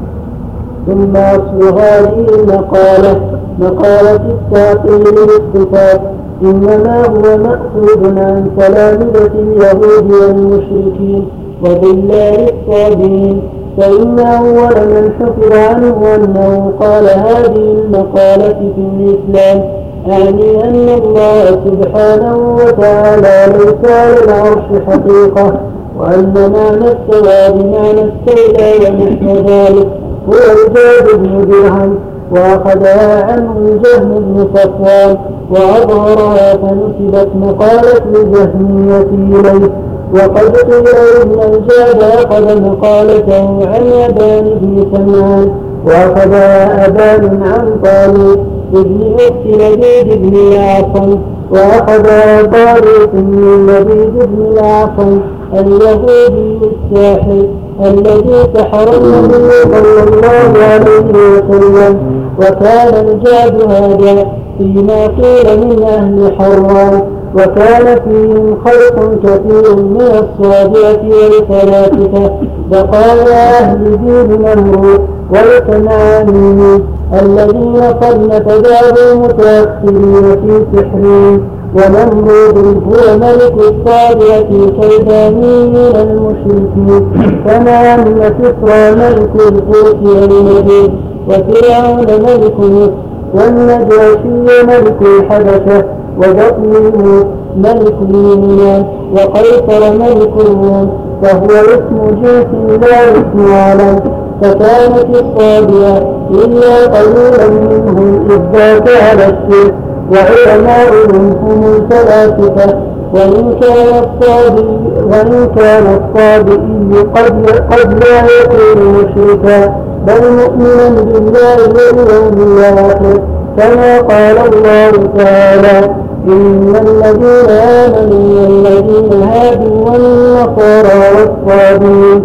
ثم 0.87 1.17
اصل 1.17 1.79
هذه 1.79 2.27
المقاله 2.35 3.21
مقالة 3.59 4.21
التعطيل 4.31 5.05
للصفات 5.15 6.01
إنما 6.43 7.07
هو 7.07 7.39
مأخوذ 7.39 8.19
عن 8.19 8.51
تلامذة 8.59 9.33
اليهود 9.35 10.13
والمشركين 10.13 11.29
وضلال 11.63 12.51
الصابرين 12.53 13.43
فإن 13.79 14.19
أول 14.19 14.87
من 14.89 15.13
حفظ 15.21 15.53
عنه 15.53 16.15
أنه 16.15 16.73
قال 16.81 17.05
هذه 17.05 17.77
المقالة 17.85 18.73
في 18.77 18.81
الإسلام. 18.81 19.82
أعني 20.11 20.65
أن 20.65 20.89
الله 20.89 21.45
سبحانه 21.45 22.57
وتعالى 22.57 23.53
ليس 23.59 23.91
على 23.93 24.25
العرش 24.25 24.65
حقيقة 24.87 25.61
وأن 25.99 26.35
معنى 26.35 26.87
استوى 26.87 27.63
بمعنى 27.63 28.01
استولى 28.01 28.89
ونحو 28.91 29.37
ذلك 29.49 29.89
هو 30.29 30.35
زاد 30.75 31.19
بن 31.19 31.49
درهم 31.51 31.99
وأخذها 32.33 33.33
عنه 33.33 33.57
الجهم 33.59 34.09
بن 34.09 34.49
صفوان 34.55 35.17
وأظهرها 35.51 36.55
فنسبت 36.55 37.29
مقالة 37.35 38.03
الجهمية 38.23 39.01
إليه 39.03 39.71
وقد 40.15 40.57
قيل 40.57 40.89
إن 41.23 41.55
الجاد 41.55 42.03
أخذ 42.03 42.63
مقالته 42.63 43.69
عن 43.69 43.93
أبان 44.09 44.45
بن 44.63 44.87
سمعان 44.97 45.53
وأخذها 45.87 46.87
أبان 46.87 47.43
عن 47.43 47.81
طالب 47.85 48.62
ابن 48.75 49.15
أخت 49.19 49.47
لبيد 49.47 50.23
بن 50.23 50.37
الأعصم 50.37 51.19
وأخذها 51.51 52.43
طارق 52.43 53.15
من 53.15 53.67
لبيد 53.67 54.29
بن 54.29 54.45
الأعصم 54.53 55.21
اليهودي 55.55 56.59
الساحر 56.73 57.47
الذي 57.81 58.49
سحر 58.55 58.89
النبي 58.97 59.51
صلى 59.63 60.03
الله 60.03 60.65
عليه 60.65 61.11
وسلم 61.11 61.99
وكان 62.39 63.07
الجاد 63.07 63.71
هذا 63.71 64.27
فيما 64.59 65.07
قيل 65.07 65.61
من 65.67 65.83
أهل 65.83 66.33
حران 66.39 67.03
وكان 67.35 68.01
فيهم 68.05 68.57
خلق 68.65 69.11
كثير 69.23 69.77
من 69.77 70.01
الصابئة 70.01 71.01
والفلاسفة 71.09 72.31
بقايا 72.71 73.59
أهل 73.61 73.85
دين 73.85 74.41
نمرود 74.41 75.01
والكنعانيين 75.31 76.83
الذين 77.21 77.77
قد 77.77 78.19
نتجاوزوا 78.25 79.13
المتأخرين 79.13 80.23
في 80.23 80.65
سحرهم 80.77 81.43
ونمرود 81.77 82.83
هو 82.87 83.17
ملك 83.19 83.55
الصابئة 83.59 84.49
الكيدانيين 84.51 85.77
المشركين. 85.77 87.13
كما 87.47 87.95
أن 87.95 88.05
كسرى 88.39 88.91
ملك 88.91 89.31
الفرس 89.49 89.97
والنبي 90.05 90.93
وفرعون 91.29 92.07
ملك 92.23 92.59
مصر 92.61 92.93
والنجاشي 93.35 94.63
ملك 94.67 94.97
الحبشة 95.03 95.85
وبطنه 96.19 97.25
ملك 97.57 97.95
اليمنان 98.11 98.85
وقيصر 99.15 99.93
ملك 99.99 100.33
الروم 100.41 100.89
وهو 101.23 101.47
اسم 101.47 102.21
جنس 102.23 102.47
لا 102.83 103.11
اسم 103.11 103.53
علم 103.53 104.01
فكانت 104.43 105.07
الصابئة 105.11 106.22
إلا 106.33 106.87
قليلا 106.87 107.49
منهم 107.49 108.27
إذ 108.31 108.59
ذاك 108.59 108.89
على 108.89 109.25
الشرك 109.25 109.75
وعلماؤهم 110.13 111.37
هم 111.47 111.65
الفلاسفة 111.75 112.79
وإن 113.15 113.59
كان 113.61 114.05
الصابئ 114.05 114.69
وإن 115.11 115.49
كان 115.57 115.85
الصابئي 116.01 117.03
قد 117.15 117.51
قد 117.73 118.05
لا 118.05 118.19
يكون 118.41 118.95
مشركا 118.95 119.75
بل 120.07 120.31
مؤمنا 120.33 120.89
بالله 120.89 121.57
واليوم 121.75 122.59
الآخر. 122.59 123.21
كما 123.59 123.99
قال 124.01 124.37
الله 124.39 124.93
تعالى 125.19 125.91
إن 126.29 126.77
الذين 126.77 127.51
آمنوا 127.51 128.41
والذين 128.41 129.23
هادوا 129.23 129.91
والنصارى 129.91 131.01
والصابين 131.17 132.23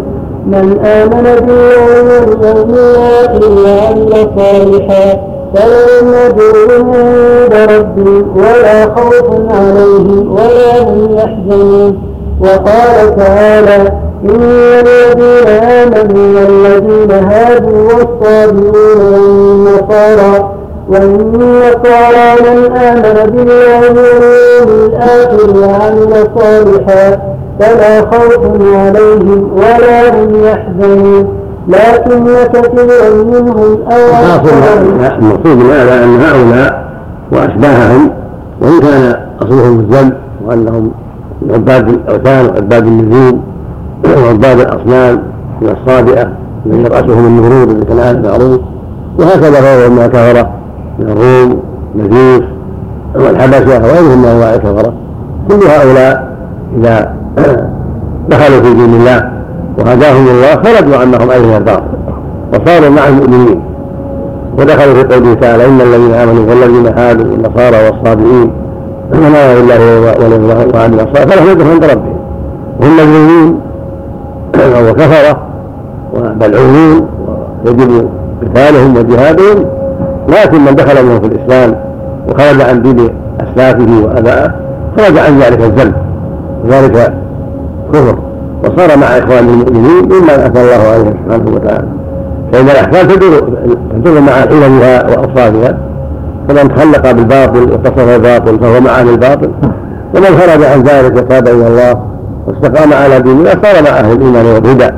من 0.48 0.78
آمن 0.84 1.26
بالله 1.46 1.84
واليوم 2.08 2.70
الآخر 2.74 3.42
وعمل 3.64 4.12
صالحا 4.38 5.06
فلهم 5.54 6.14
أجرهم 6.14 6.92
عند 6.94 7.54
ربهم 7.70 8.36
ولا 8.36 8.78
خوف 8.96 9.28
عليهم 9.50 10.32
ولا 10.32 10.82
هم 10.82 11.16
يحزنون. 11.18 11.92
وقال 12.40 13.16
تعالى 13.16 13.92
إن 14.24 14.42
الذين 14.42 15.48
آمنوا 15.48 16.40
والذين 16.40 17.10
هادوا 17.10 17.82
والصابئون 17.82 19.00
والنصارى 19.12 20.34
والنصارى 20.88 22.28
من 22.44 22.76
آمن 22.76 23.30
بالله 23.30 23.80
واليوم 23.80 24.68
الآخر 24.86 25.58
وعمل 25.58 26.12
صالحا 26.38 27.18
فلا 27.60 28.00
خوف 28.00 28.62
عليهم 28.74 29.52
ولا 29.52 30.24
هم 30.24 30.44
يحزنون. 30.44 31.28
لكن 31.68 32.24
كثيرا 32.52 33.24
منهم 33.24 33.78
المقصود 35.18 35.56
من 35.56 35.70
هذا 35.70 36.04
أن 36.04 36.20
هؤلاء 36.20 36.88
وأشباههم 37.32 38.10
وإن 38.62 38.80
كان 38.80 39.14
أصلهم 39.42 39.78
الذنب 39.80 40.12
وأنهم 40.44 40.90
عباد 41.50 41.88
الأوثان 41.88 42.46
وعباد 42.46 42.86
النجوم 42.86 43.42
وعباد 44.24 44.60
الأصنام 44.60 45.22
من 45.60 45.68
الصابئة 45.68 46.28
الذي 46.66 46.82
رأسهم 46.82 47.26
النمرود 47.26 47.70
الذي 47.70 47.84
كان 47.84 47.98
المعروف. 47.98 48.60
وهكذا 49.18 49.60
غيرهم 49.60 49.96
من 49.96 50.02
الكفرة 50.02 50.50
من 50.98 51.08
الروم 51.08 51.62
مجوس 51.94 52.42
والحبشة 53.14 53.82
وغيرهم 53.82 54.22
من 54.22 54.28
أنواع 54.28 54.54
الكفرة. 54.54 54.92
كل 55.48 55.66
هؤلاء 55.66 56.36
إذا 56.78 57.17
دخلوا 58.28 58.60
في 58.62 58.74
دين 58.74 58.94
الله 58.94 59.30
وهداهم 59.78 60.28
الله 60.28 60.54
خرجوا 60.54 60.96
عنهم 60.96 61.30
أيها 61.30 61.58
الباطل 61.58 61.82
وصاروا 62.52 62.88
مع 62.90 63.08
المؤمنين 63.08 63.60
ودخلوا 64.58 64.94
في 64.94 65.14
قوله 65.14 65.34
تعالى 65.34 65.66
إن 65.66 65.80
الذين 65.80 66.14
آمنوا 66.14 66.44
والذين 66.50 66.86
هادوا 66.86 67.26
والنصارى 67.32 67.76
والصابئين 67.86 68.50
من 69.14 69.24
آمن 69.24 69.66
بالله 69.66 70.66
وعمل 70.74 71.00
الصالحات 71.00 71.32
فلهم 71.32 71.48
أجر 71.48 71.70
عند 71.70 71.84
ربهم 71.84 72.16
وهم 72.80 72.96
مجنونين 72.96 73.60
وكفرة 74.90 75.38
وملعونون 76.14 77.08
ويجب 77.64 78.08
قتالهم 78.42 78.96
وجهادهم 78.96 79.64
لكن 80.28 80.60
من 80.64 80.74
دخل 80.74 81.06
منهم 81.06 81.20
في 81.20 81.26
الإسلام 81.26 81.74
وخرج 82.28 82.60
عن 82.60 82.82
دين 82.82 83.08
أسلافه 83.40 84.04
وأبائه 84.04 84.50
خرج 84.98 85.18
عن 85.18 85.38
ذلك 85.38 85.60
الذنب 85.60 85.94
وذلك 86.64 87.12
كفر 87.92 88.18
وصار 88.64 88.98
مع 88.98 89.06
إخوانه 89.06 89.52
المؤمنين 89.52 90.04
مما 90.04 90.46
أتى 90.46 90.60
الله 90.60 90.88
عليه 90.88 91.14
سبحانه 91.26 91.54
وتعالى. 91.54 91.88
فإن 92.52 92.64
الأحكام 92.64 93.08
تدور 93.08 93.40
تدور 93.94 94.20
مع 94.20 94.32
حلمها 94.32 95.06
وأوصافها 95.10 95.78
فمن 96.48 96.74
تخلق 96.74 97.12
بالباطل 97.12 97.70
واتصف 97.72 98.16
الباطل 98.16 98.58
فهو 98.60 98.80
مع 98.80 98.90
أهل 98.90 99.08
الباطل. 99.08 99.50
ومن 100.14 100.26
خرج 100.26 100.64
عن 100.64 100.82
ذلك 100.82 101.16
وتاب 101.16 101.48
إلى 101.48 101.66
الله 101.66 102.02
واستقام 102.46 102.92
على 102.92 103.20
دين 103.20 103.32
الله 103.32 103.50
صار 103.50 103.82
مع 103.84 103.90
أهل 103.90 104.12
الإيمان 104.12 104.46
والهدى. 104.46 104.90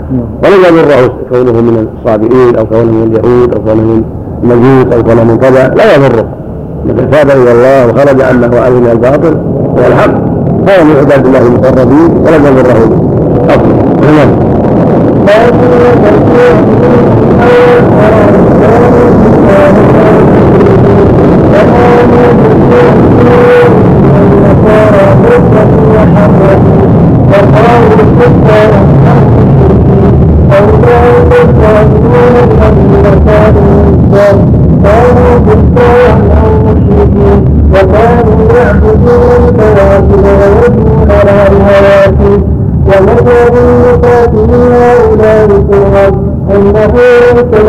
ولم 0.45 0.79
يضره 0.79 1.15
كونه 1.31 1.61
من 1.61 1.89
الصابئين 1.99 2.57
أو 2.57 2.67
كونه 2.67 2.93
من 2.93 3.03
اليهود 3.03 3.55
أو 3.55 3.61
كونه 3.65 3.83
من 3.83 4.05
المجوس 4.43 4.95
أو 4.95 5.03
كونه 5.03 5.25
من 5.25 5.37
كذا 5.37 5.69
لا 5.69 5.97
يضره. 5.97 6.29
من 6.85 7.11
تاب 7.11 7.31
إلى 7.31 7.53
الله 7.53 7.87
وخرج 7.87 8.23
عنه 8.23 8.51
وعلم 8.57 8.87
الباطل 8.87 9.37
والحق 9.77 10.30
فهو 10.67 10.85
من 10.85 10.97
عباد 11.01 11.27
الله 11.27 11.39
المقربين 11.39 12.11
ولم 12.27 12.47
يضره 12.59 13.11
نعم 14.03 14.31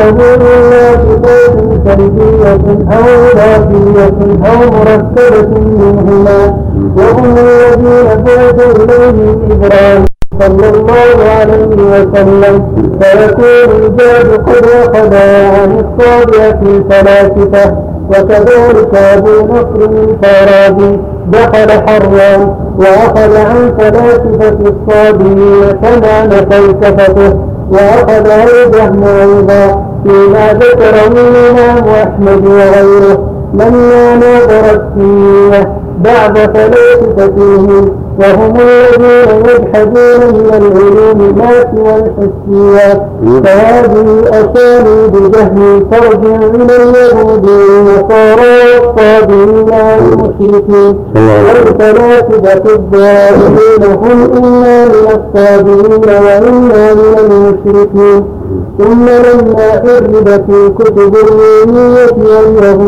إلا 0.10 0.92
صفات 0.92 1.56
سلبية 1.86 2.54
أو 2.92 3.06
إضافية 3.32 4.14
أو 4.46 4.60
مركبة 4.72 5.60
منهما 5.60 6.58
وهم 6.98 7.36
الذين 7.38 8.26
فات 8.26 8.60
إليهم 8.80 9.42
إبراهيم 9.52 10.06
صلى 10.40 10.70
الله 10.70 11.18
عليه 11.40 11.76
وسلم 11.76 12.64
فيكون 13.02 13.76
الجاد 13.86 14.34
قد 14.48 14.66
أخذ 14.66 15.16
عن 15.56 15.84
الصابئة 15.86 16.60
الفلاسفة 16.62 17.76
وكذلك 18.10 18.96
أبو 18.96 19.30
نصر 19.54 19.90
الفارابي 19.92 21.00
دخل 21.28 21.72
حرا 21.72 22.56
وأخذ 22.78 23.38
عن 23.38 23.74
فلاسفة 23.80 24.58
الصابين 24.62 25.82
تمام 25.82 26.30
فلسفته 26.30 27.34
وأخذ 27.72 28.28
الجهم 28.30 29.04
أيضا 29.04 29.91
فيما 30.04 30.54
ذكره 30.54 31.08
الإمام 31.08 31.90
أحمد 31.90 32.48
وغيره 32.48 33.32
لما 33.54 34.16
ناظر 34.16 34.82
السنية 34.82 35.82
بعد 36.04 36.38
فلاسفتهم 36.38 37.92
وهم 38.20 38.54
الذين 38.56 39.40
يجحدون 39.40 40.34
من 40.34 40.50
العلوم 40.54 41.36
ما 41.38 41.52
سوى 41.76 41.96
الحسيات 41.96 43.02
فهذه 43.44 44.22
أساليب 44.30 45.32
جهل 45.32 45.86
ترجع 45.92 46.36
إلى 46.36 46.84
اليهود 46.84 47.50
والنصارى 47.50 48.58
والصابرين 48.80 49.66
والمشركين. 49.70 50.96
والفلاسفة 51.16 52.76
الظاهرين 52.76 53.84
هم 53.84 54.44
إما 54.44 54.86
من 54.86 55.08
الصابرين 55.08 56.02
وإما 56.10 56.94
من 56.94 57.16
المشركين. 57.20 58.41
ثم 58.80 59.06
لما 59.06 59.70
حربت 59.72 60.44
الكتب 60.50 61.16
الرومية 61.16 62.08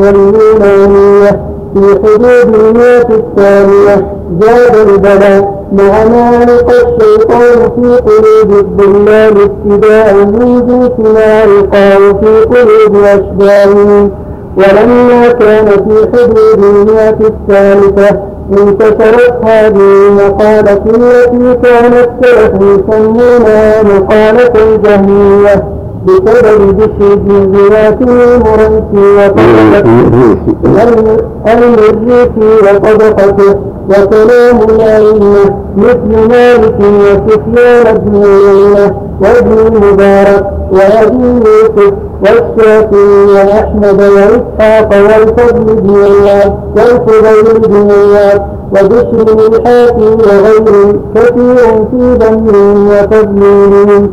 واليهودية 0.01 1.31
في 1.73 1.99
حدود 2.03 2.55
المئة 2.55 3.07
الثانية 3.15 4.13
زاد 4.41 4.89
البلاء 4.89 5.63
مع 5.73 6.03
ما 6.05 6.43
ألقى 6.43 6.73
الشيطان 6.75 7.69
في 7.75 7.97
قلوب 7.97 8.59
الضلال 8.59 9.33
جنس 9.65 10.91
ما 10.99 11.43
ألقاه 11.43 12.13
في 12.21 12.41
قلوب 12.41 13.03
أشباههم 13.03 14.11
ولما 14.57 15.27
كان 15.31 15.65
في 15.65 16.07
حدود 16.13 16.63
المئة 16.63 17.17
الثالثة 17.27 18.32
انتشرت 18.51 19.39
هذه 19.43 20.07
المقالة 20.07 20.73
التي 20.73 21.59
كان 21.63 21.93
السلف 21.93 22.53
يسمونها 22.61 23.83
مقالة 23.83 24.51
الجهمية. 24.55 25.82
بسبب 26.05 26.79
ذكر 26.79 27.15
جزئيات 27.15 28.01
المريسي 28.01 29.05
وطبقته 29.17 31.17
المريسي 31.53 32.49
وطبقته 32.63 33.55
وكلام 33.89 34.57
الأئمة 34.69 35.57
مثل 35.77 36.27
مالك 36.29 36.75
وسفيان 36.81 37.97
بن 37.97 38.23
عيينة 38.23 38.95
وابن 39.21 39.57
المبارك 39.67 40.45
وأبي 40.71 41.49
يوسف 41.49 41.93
والشافعي 42.21 43.25
وأحمد 43.35 44.01
وإسحاق 44.01 44.89
والفضل 44.93 45.75
بن 45.75 45.95
عياض 45.95 46.59
والفضيل 46.77 47.59
بن 47.59 47.91
عياض 47.91 48.47
وبشر 48.71 49.47
الحافي 49.47 50.05
وغيره 50.05 50.93
كثير 51.15 51.85
في 51.91 52.17
ذمهم 52.25 52.87
وتضليلهم 52.87 54.09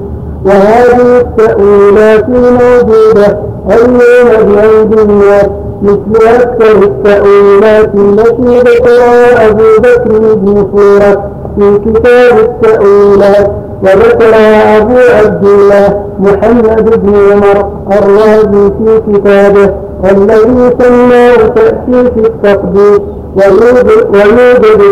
وهذه 0.47 1.21
التأويلات 1.21 2.29
موجودة. 2.29 3.39
اليوم 3.71 4.55
بأيدي 4.55 5.03
الناس 5.03 5.47
مثل 5.83 6.27
أكثر 6.27 6.83
التأويلات 6.83 7.95
التي 7.95 8.59
ذكرها 8.59 9.49
أبو 9.49 9.65
بكر 9.79 10.35
بن 10.35 10.67
فورة 10.73 11.31
في 11.59 11.79
كتاب 11.79 12.39
التأويلات 12.39 13.51
وذكرها 13.83 14.79
أبو 14.79 14.97
عبد 15.19 15.45
الله 15.45 16.05
محمد 16.21 17.01
بن 17.03 17.15
عمر 17.33 17.59
الرازي 17.93 18.71
في 18.79 19.12
كتابه 19.12 19.71
الذي 20.05 20.77
سماه 20.81 21.37
تأسيس 21.37 22.12
التقديس. 22.17 23.01
ويوجد 23.37 23.89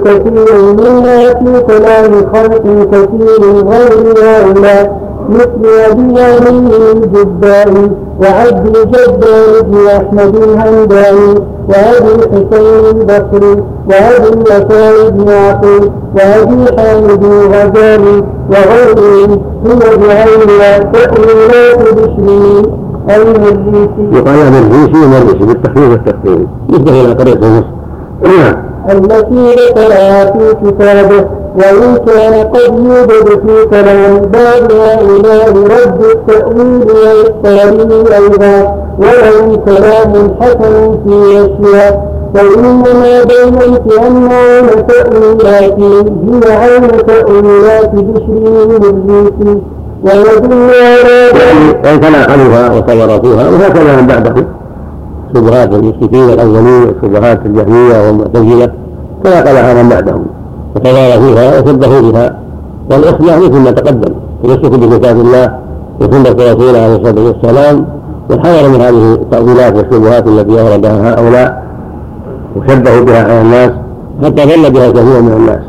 كثير 0.05 0.62
منها 0.79 1.35
في 1.35 1.61
كلام 1.66 2.12
خلق 2.35 2.62
كثير 2.93 3.43
غير 3.69 4.15
هؤلاء. 4.25 5.07
مثل 5.29 5.63
أبي 5.91 6.21
علي 6.21 7.91
وعبد 8.21 8.77
الجبار 8.77 9.63
بن 9.63 9.87
أحمد 9.87 10.37
الهمداني 10.37 11.35
وأبي 11.69 12.15
الحسين 12.15 12.85
البصري 12.91 13.63
وأبي 13.91 14.29
الوفاء 14.29 15.11
بن 15.11 15.29
عقيل 15.29 15.91
وأبي 16.15 16.77
حامد 16.77 17.25
الغزالي 17.25 18.25
وغيرهم 18.51 19.41
هي 19.67 19.97
بعينها 19.97 20.79
تأويلات 20.79 21.95
بشري 21.95 22.63
المريسي 23.17 24.17
يقال 24.17 24.39
هذا 24.39 24.59
الريسي 24.59 25.05
ومريسي 25.05 25.45
بالتخفيف 25.47 25.91
والتخفيف 25.91 26.49
نسبة 26.71 27.01
إلى 27.05 27.13
قرية 27.13 27.35
مصر 27.39 27.78
التي 28.90 29.55
ذكرها 29.55 30.24
في 30.24 30.55
كتابه 30.65 31.24
وإن 31.57 31.97
كان 32.07 32.35
قد 32.45 32.73
يوجد 32.78 33.28
في 33.47 33.66
كلام 33.70 34.16
بعض 34.20 34.73
هؤلاء 34.73 35.51
رد 35.51 36.01
التأويل 36.05 36.86
والتأويل 36.90 38.12
أيضا 38.12 38.74
ولهم 38.99 39.57
كلام 39.57 40.36
حسن 40.40 40.99
في 41.07 41.16
أشياء 41.45 42.09
فإنما 42.35 43.24
بينت 43.24 43.93
أنه 44.07 44.66
تأويلات 44.89 45.73
هي 45.81 46.53
عين 46.53 46.89
تأويلات 47.07 47.90
بشر 47.95 48.43
الريسي 48.81 49.62
ويدل 50.05 50.70
على 50.74 51.31
ذلك 51.35 51.86
أي 51.86 51.99
تناقلوها 51.99 52.73
وتورطوها 52.77 53.49
وهكذا 53.49 53.97
من 54.01 54.07
بعدهم. 54.07 54.47
شبهات 55.35 55.75
المشركين 55.75 56.31
الأولين 56.31 56.83
وشبهات 56.83 57.47
الجهمية 57.47 58.07
والمعتزلة 58.07 58.73
تناقلها 59.25 59.83
من 59.83 59.89
بعدهم. 59.89 60.27
وتغار 60.77 61.21
فيها 61.21 61.61
وشبهوا 61.61 62.13
بها. 62.13 62.39
والإصلاح 62.91 63.39
مثل 63.39 63.59
ما 63.61 63.71
تقدم. 63.71 64.15
التمسك 64.45 64.79
بكتاب 64.79 65.21
الله 65.21 65.59
وسنة 66.01 66.53
رسوله 66.53 66.79
عليه 66.79 66.97
الصلاة 66.97 67.25
والسلام 67.27 67.87
والحذر 68.31 68.69
من 68.69 68.81
هذه 68.81 69.15
التأويلات 69.15 69.77
والشبهات 69.77 70.27
التي 70.27 70.61
أوردها 70.61 71.15
هؤلاء. 71.15 71.63
وشبهوا 72.57 73.05
بها 73.05 73.25
على 73.25 73.41
الناس. 73.41 73.71
حتى 74.25 74.43
ظل 74.43 74.71
بها 74.71 74.91
كثير 74.91 75.23
من 75.23 75.33
الناس. 75.33 75.63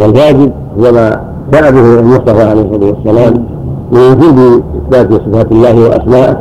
والواجب 0.00 0.52
هو 0.78 0.92
ما 0.92 1.20
جاء 1.52 1.70
به 1.72 2.00
المصطفى 2.00 2.42
عليه 2.42 2.62
الصلاة 2.62 2.92
والسلام 2.92 3.44
من 3.92 3.98
وجود 3.98 4.62
إثبات 4.76 5.20
صفات 5.22 5.52
الله 5.52 5.88
وأسمائه. 5.88 6.36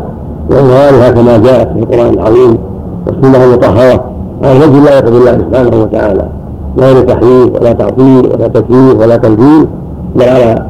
وإظهارها 0.49 1.11
كما 1.11 1.37
جاءت 1.37 1.67
في 1.67 1.79
القرآن 1.79 2.13
العظيم 2.13 2.57
والسنة 3.07 3.43
المطهرة. 3.43 4.03
على 4.43 4.59
وجه 4.59 4.83
لا 4.83 4.97
يقضي 4.97 5.17
الله 5.17 5.31
سبحانه 5.31 5.81
وتعالى. 5.81 6.29
لا 6.77 6.93
لتحريف 6.93 7.61
ولا 7.61 7.73
تعطيل 7.73 8.29
ولا 8.33 8.47
تكييف 8.47 8.99
ولا 8.99 9.17
تنزيل 9.17 9.67
بل 10.15 10.23
على 10.23 10.65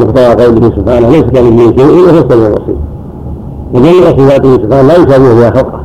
مقتضى 0.00 0.44
قوله 0.44 0.70
سبحانه 0.76 1.08
ليس 1.08 1.22
كمثله 1.22 1.72
شيء 1.76 2.06
وهو 2.06 2.18
السميع 2.18 2.46
البصير. 2.46 2.76
وجميع 3.74 4.10
صفاته 4.10 4.54
سبحانه 4.54 4.88
لا 4.88 4.94
يشابه 4.94 5.34
بها 5.34 5.50
خلقه. 5.50 5.80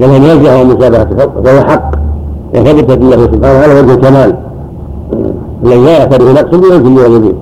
بل 0.00 0.04
ان 0.04 0.22
ينزه 0.22 0.64
من 0.64 0.76
مشابهه 0.76 1.08
خلقه 1.18 1.42
فهو 1.42 1.64
حق. 1.64 1.90
وثبتت 2.54 2.98
له 3.02 3.16
سبحانه 3.16 3.58
على 3.58 3.80
وجه 3.80 3.94
الكمال. 3.94 4.36
الذي 5.64 5.84
لا 5.84 5.98
يعترف 5.98 6.30
نقص 6.30 6.58
بوجه 6.58 7.08
وجهه 7.08 7.32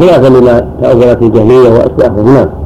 خلافا 0.00 0.28
لما 0.28 0.66
تأولت 0.82 1.22
وأشباههم 1.22 2.34
نعم 2.34 2.63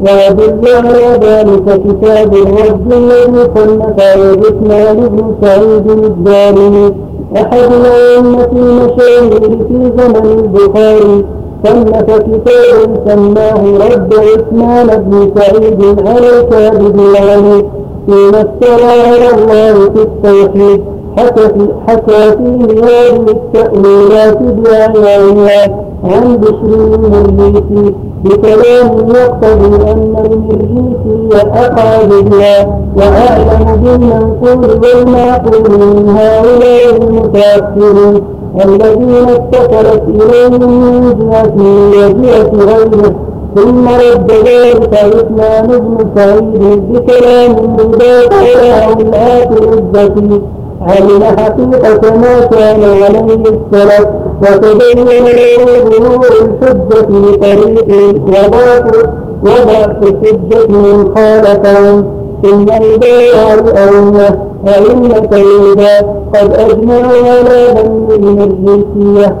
ويدل 0.00 0.68
على 0.68 1.18
ذلك 1.22 1.80
كتاب 1.82 2.34
الرد 2.34 2.92
الذي 2.92 3.50
صنف 3.56 4.00
عثمان 4.00 5.08
بن 5.08 5.34
سعيد 5.42 5.90
الدارمي 5.90 6.92
أحد 7.36 7.72
الأئمة 7.72 8.48
المشاهير 8.52 9.40
في 9.68 9.92
زمن 9.98 10.38
البخاري 10.38 11.24
صنف 11.64 11.90
كتابا 12.02 13.04
سماه 13.06 13.62
رد 13.86 14.14
عثمان 14.14 14.86
بن 14.86 15.32
سعيد 15.36 16.00
على 16.08 16.40
الكاذب 16.40 17.00
العنيف 17.00 17.64
فيما 18.06 18.40
افترى 18.40 18.84
على 18.84 19.30
الله 19.34 19.90
في 19.90 20.02
التوحيد 20.02 20.80
حكى 21.16 21.48
حكى 21.88 22.36
فيه 22.36 22.84
هذه 22.84 23.26
التأويلات 23.30 24.38
بأعيانها 24.42 25.86
عن 26.04 26.36
بشر 26.36 26.94
المريسي 26.94 27.94
بكلام 28.28 29.08
يقتضي 29.08 29.90
أن 29.92 30.14
المريسي 30.26 31.42
أقع 31.54 32.02
بالله 32.02 32.78
وأعلم 32.96 33.80
بالمنقول 33.82 34.80
والمعقول 34.82 35.70
من 35.80 36.08
هؤلاء 36.08 36.96
المتأخرين 37.02 38.22
الذين 38.64 39.28
اتصلت 39.28 40.02
إليهم 40.08 40.80
من 40.80 41.18
جهة 41.18 41.54
وجهة 41.90 42.64
غيره 42.64 43.14
ثم 43.56 43.88
رد 43.88 44.30
ذلك 44.32 44.94
عثمان 44.94 45.66
بن 45.66 45.98
سعيد 46.16 46.92
بكلام 46.92 47.50
يدافع 47.80 48.44
له 48.62 48.92
الآخر 48.92 49.72
الذكي 49.78 50.40
علم 50.80 51.22
حقيقة 51.24 52.16
ما 52.16 52.40
كان 52.46 52.82
عليه 52.82 53.34
السلف 53.34 54.06
وتبين 54.42 55.06
له 55.06 55.64
ظهور 55.90 56.26
الحجة 56.42 57.06
بطريق 57.08 57.88
وضعف 58.26 59.08
وضعف 59.42 60.02
الحجة 60.02 60.66
من 60.68 61.14
خالفهم 61.16 62.04
ثم 62.42 62.66
إذا 62.70 63.54
الأولى 63.54 64.28
وإنك 64.66 65.32
إذا 65.34 66.00
قد 66.34 66.50
أجمعوا 66.52 67.28
على 67.28 67.66
ذنب 67.76 68.10
الريسية 68.40 69.36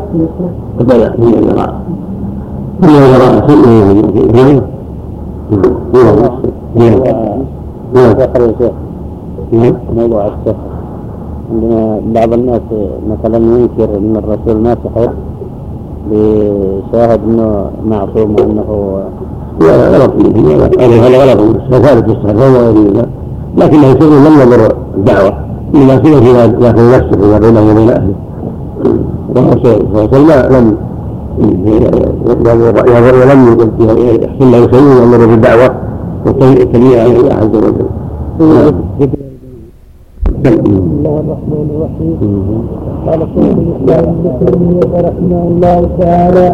فبدا 0.78 1.14
من 1.18 1.34
الجراء 1.34 1.74
من 2.82 2.88
الجراء 2.88 3.46
نعم 6.74 6.98
نعم 7.94 8.10
ذكر 8.12 8.40
يا 8.40 8.54
شيخ 8.58 8.72
نعم 9.52 9.74
موضوع 9.96 10.24
السحر 10.26 10.75
عندنا 11.50 12.00
بعض 12.14 12.32
الناس 12.32 12.60
مثلا 13.10 13.36
ينكر 13.36 13.98
أن 13.98 14.16
الرسول 14.16 14.62
ما 14.62 14.76
سحر 14.84 15.10
لشاهد 16.12 17.20
إنه 17.28 17.70
معصوم 17.86 18.36
وأنه 18.38 19.00
لا 19.60 19.88
غلط 19.88 20.12
هذا 20.80 21.16
غلط 21.22 21.40
ثابت 21.70 22.08
السحر 22.08 22.36
فهو 22.36 22.56
يريد 22.70 23.06
لكنه 23.56 23.88
سر 24.00 24.06
لم 24.06 24.40
يضر 24.40 24.74
الدعوة. 24.96 25.32
إنما 25.74 25.96
سر 25.96 26.20
فيما 26.20 26.46
داخل 26.46 26.90
نفسه 26.90 27.10
فيما 27.20 27.38
بينه 27.38 27.60
وبين 27.70 27.90
أهله. 27.90 28.14
والرسول 29.36 29.78
صلى 29.94 30.16
الله 30.16 30.34
عليه 30.34 30.48
وسلم 30.48 30.56
لم 30.56 30.76
ولم 33.80 34.00
يحصل 34.22 34.52
له 34.52 34.60
شيء 34.72 34.86
يامر 35.00 35.26
بالدعوة. 35.26 35.74
والتبليغ 36.26 37.00
عن 37.00 37.06
الله 37.06 37.34
عز 37.34 37.56
وجل. 37.56 39.25
بسم 40.46 40.62
الله 40.62 41.20
الرحمن 41.24 41.66
الرحيم 41.74 42.18
قال 43.06 43.20
شيخ 43.34 43.56
الاسلام 43.58 44.04
ابن 44.14 44.26
تيميه 44.40 44.90
رحمه 45.08 45.42
الله 45.50 45.88
تعالى 46.00 46.46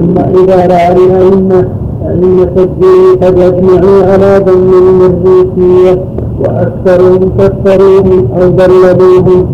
اما 0.00 0.24
اذا 0.40 0.58
راى 0.66 0.92
الائمه 1.04 1.68
ائمه 2.08 2.54
الدين 2.56 3.16
قد 3.22 3.38
أجمعوا 3.38 4.02
على 4.12 4.44
ذم 4.46 4.70
المريسيه 4.84 6.04
واكثرهم 6.40 7.30
كفروهم 7.38 8.28
أو 8.36 8.48
ضللوهم 8.60 9.46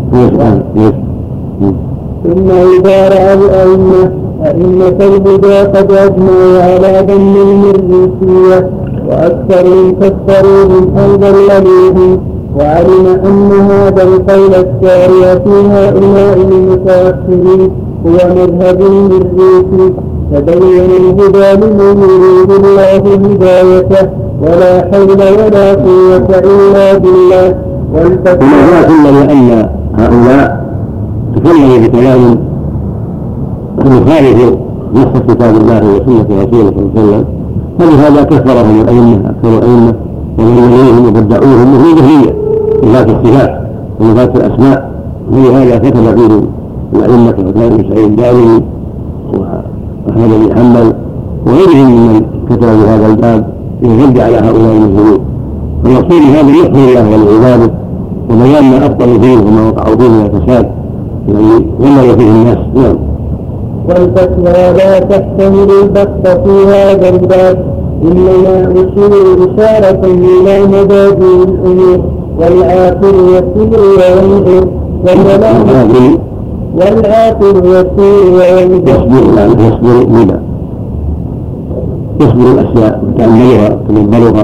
ثم 2.23 2.49
اذا 2.75 3.09
راى 3.09 3.33
الائمه 3.33 4.11
ائمه 4.45 4.97
الهدى 5.09 5.57
قد 5.77 5.91
اجمعوا 5.91 6.61
على 6.61 7.05
ذم 7.09 7.33
المريسيه 7.47 8.69
واكثرهم 9.09 9.91
كفروهم 10.01 10.83
أو 10.97 11.15
ضللوهم 11.15 12.36
وعلم 12.59 13.07
أن 13.25 13.51
هذا 13.51 14.03
القول 14.03 14.53
الساري 14.53 15.39
في 15.43 15.55
هؤلاء 15.71 16.37
المتأخرين 16.51 17.71
هو 18.05 18.17
مذهب 18.35 18.81
للريح 18.81 19.91
تبين 20.33 20.89
الهدى 20.99 21.65
لمن 21.65 21.99
يريد 21.99 22.51
الله 22.51 22.97
هدايته 22.97 24.09
ولا 24.41 24.73
حول 24.91 25.11
ولا 25.11 25.73
قوة 25.73 26.29
إلا 26.39 26.97
بالله. 26.97 27.55
والفتوى 27.93 28.47
وما 28.47 28.81
ثم 28.81 29.03
لأن 29.03 29.69
هؤلاء 29.99 30.65
تكلموا 31.35 31.77
بكلام 31.77 32.37
يخالف 33.85 34.39
نص 34.95 35.21
كتاب 35.29 35.55
الله 35.55 35.77
وسنة 35.77 36.27
رسوله 36.43 36.71
صلى 36.75 36.79
الله 36.79 36.91
عليه 36.95 37.07
وسلم. 37.07 37.25
فلهذا 37.79 38.23
كفرهم 38.23 38.81
الأئمة 38.81 39.29
أكثر 39.29 39.57
الأئمة 39.57 39.93
ومن 40.39 40.57
يليهم 40.57 41.07
وبدعوهم 41.07 41.73
مثل 41.73 41.85
الجهمية 41.91 42.46
صفات 42.81 43.09
الصفات 43.09 43.61
وصفات 43.99 44.35
الأسماء 44.35 44.91
ولهذا 45.31 45.77
كتب 45.77 46.17
فيه 46.17 46.41
الأئمة 46.93 47.29
وكان 47.29 47.69
بن 47.69 47.89
سعيد 47.89 48.05
الدارمي 48.05 48.63
وأحمد 49.33 50.29
بن 50.29 50.55
حنبل 50.55 50.93
وغيرهم 51.47 51.91
ممن 51.91 52.21
كتبوا 52.49 52.85
هذا 52.87 53.07
الباب 53.07 53.47
للرد 53.83 54.19
على 54.19 54.37
هؤلاء 54.37 54.71
المسلمين 54.71 55.19
والمقصود 55.85 56.21
هذا 56.21 56.49
يخبر 56.49 56.79
الله 56.79 57.09
ولعباده 57.09 57.73
وبيان 58.29 58.71
ما 58.71 58.85
أبطلوا 58.85 59.19
فيه 59.19 59.37
وما 59.37 59.67
وقعوا 59.69 59.95
فيه 59.95 60.07
من 60.09 60.25
الفساد 60.25 60.71
الذي 61.29 61.65
غلظ 61.81 62.17
فيه 62.17 62.31
الناس. 62.31 62.57
نعم. 62.75 62.97
والفتوى 63.89 64.73
لا 64.77 64.99
تحتمل 64.99 65.67
البحث 65.83 66.37
في 66.43 66.65
هذا 66.67 67.09
الباب 67.09 67.65
إنما 68.03 68.71
أشير 68.71 69.11
إشارة 69.37 70.05
إلى 70.05 70.65
مبادئ 70.67 71.43
الأمور. 71.43 72.16
وينظر 72.39 73.15
وكلام 75.05 75.59
والعاقل 76.75 77.55
يسير 77.65 78.23
وينظر 78.37 78.89
يصبر 78.89 79.23
يصبر 79.67 79.97
بلا 80.03 80.37
يصبر 82.21 82.47
الأشياء 82.51 82.93
يتاملها 83.09 83.67
يتدبرها 83.89 84.43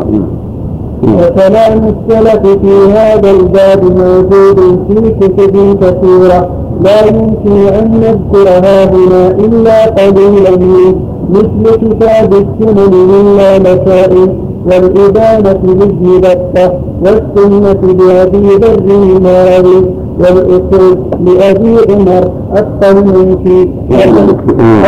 وكلام 1.03 1.81
السلف 1.93 2.43
في 2.47 2.73
هذا 2.91 3.29
الباب 3.31 3.81
موجود 3.83 4.59
في 4.87 4.95
كتب 5.19 5.55
كثيرة. 5.81 6.39
لا 6.81 7.05
يمكن 7.05 7.67
أن 7.67 7.91
نذكرها 7.91 8.85
هنا 8.85 9.31
إلا 9.31 9.85
قليلا. 9.85 10.57
منه 10.57 10.95
مثل 11.29 11.75
كتاب 11.75 12.33
السنن 12.33 12.93
إلا 12.93 13.59
مسائل. 13.59 14.29
والإبانة 14.65 15.59
لابن 15.63 16.21
بطة 16.21 16.79
والسنة 17.01 17.93
لأبي 17.93 18.47
ذر 18.55 18.79
الماوي 19.03 19.85
والأصول 20.19 20.97
لأبي 21.25 21.77
عمر 21.89 22.31
الطلمنكي 22.57 23.69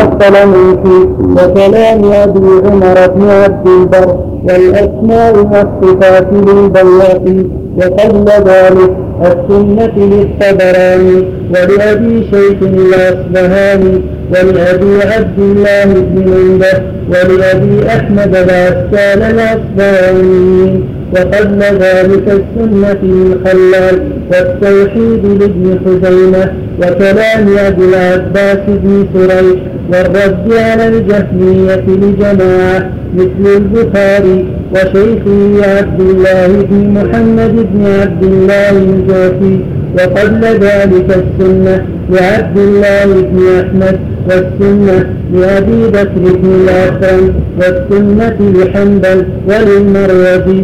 الطلمنكي 0.03 1.09
وكلام 1.31 2.11
أبي 2.11 2.67
عمر 2.67 3.07
بن 3.15 3.29
عبد 3.29 3.67
البر 3.67 4.17
والأسماء 4.43 5.33
والصفات 5.37 6.27
للبواقي 6.33 7.45
وقبل 7.77 8.25
ذلك 8.49 8.97
السنة 9.21 9.95
للطبراني 9.97 11.23
ولأبي 11.49 12.23
شيخ 12.23 12.57
الأصبهاني 12.61 14.01
ولأبي 14.31 15.03
عبد 15.13 15.39
الله 15.39 15.85
بن 15.85 16.31
منده 16.31 16.81
ولأبي 17.09 17.87
أحمد 17.87 18.35
العسال 18.35 19.21
الأصبهاني 19.21 20.79
وقبل 21.13 21.59
ذلك 21.59 22.27
السنة 22.27 22.97
للخلال 23.03 23.99
والتوحيد 24.31 25.25
لابن 25.25 25.79
خزيمة 25.85 26.51
وكلام 26.81 27.57
أبي 27.57 27.85
العباس 27.85 28.57
بن 28.67 29.07
سريج 29.13 29.57
والرد 29.93 30.53
على 30.53 30.87
الجهمية 30.87 31.83
لجماعة 31.87 32.89
مثل 33.15 33.55
البخاري 33.57 34.45
وشيخه 34.71 35.71
عبد 35.77 35.99
الله 36.01 36.47
بن 36.69 36.89
محمد 36.93 37.53
بن 37.73 37.85
عبد 38.01 38.23
الله 38.23 38.69
الجوفي 38.71 39.59
وقبل 39.97 40.41
ذلك 40.45 41.07
السنة 41.23 41.85
لعبد 42.09 42.57
الله 42.57 43.05
بن 43.05 43.39
أحمد 43.59 43.99
والسنة 44.29 45.09
لأبي 45.33 45.87
بكر 45.87 46.35
بن 46.41 46.49
الأكرم 46.63 47.33
والسنة 47.57 48.37
لحنبل 48.55 49.25
وللمروزي 49.47 50.61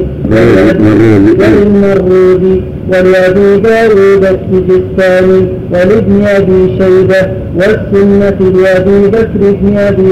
وللمروزي 1.40 2.62
ولأبي 2.92 3.62
داود 3.62 4.26
السجستاني 4.26 5.48
ولابن 5.74 6.24
أبي 6.26 6.78
شيبة 6.80 7.28
والسنة 7.56 8.52
لأبي 8.62 9.08
بكر 9.08 9.52
بن 9.62 9.78
أبي 9.78 10.04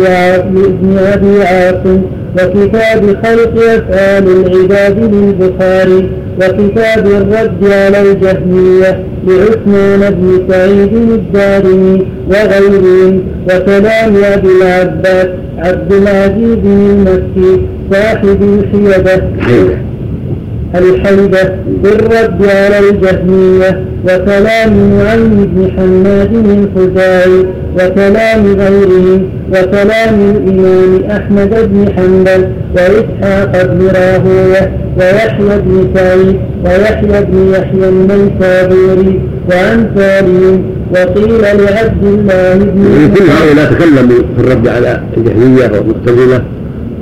بن 0.81 0.97
أبي 0.97 1.43
عاصم 1.43 2.01
وكتاب 2.33 3.17
خلق 3.25 3.63
أفعال 3.63 4.27
العباد 4.27 5.13
للبخاري 5.13 6.09
وكتاب 6.37 7.07
الرد 7.07 7.71
على 7.71 8.01
الجهمية 8.01 9.03
لعثمان 9.27 10.09
بن 10.13 10.45
سعيد 10.49 10.93
الدارمي 10.93 12.07
وغيرهم 12.29 13.23
وكلام 13.45 14.15
أبي 14.23 14.47
العباس 14.61 15.27
عبد 15.57 15.93
العزيز 15.93 16.57
المكي 16.65 17.61
صاحب 17.91 18.41
الحيدة 18.43 19.23
الحيدة 20.75 21.55
بالرد 21.83 22.45
على 22.45 22.79
الجهمية 22.79 23.83
وكلام 24.03 24.73
نعيم 24.99 25.51
بن 25.55 25.71
حماد 25.77 26.33
الخزاعي 26.35 27.45
وكلام 27.75 28.45
غيرهم 28.45 29.29
وكلام 29.49 30.35
الإمام 30.35 31.03
أحمد 31.11 31.49
بن 31.49 31.93
حنبل 31.95 32.47
وإسحاق 32.75 33.65
بن 33.65 33.87
راهوية 33.87 34.71
ويحيى 34.97 35.61
بن 35.61 35.89
سعيد 35.95 36.39
ويحيى 36.65 37.25
بن 37.25 37.53
يحيى 37.53 37.89
النيسابوري 37.89 39.19
وأمثالهم 39.49 40.63
وقيل 40.91 41.41
لعبد 41.41 42.03
الله 42.03 42.55
بن 42.55 43.11
كل 43.15 43.23
هؤلاء 43.23 43.73
تكلموا 43.73 44.23
في 44.37 44.43
الرد 44.43 44.67
على 44.67 45.01
الجهمية 45.17 45.71
والمعتزلة 45.73 46.43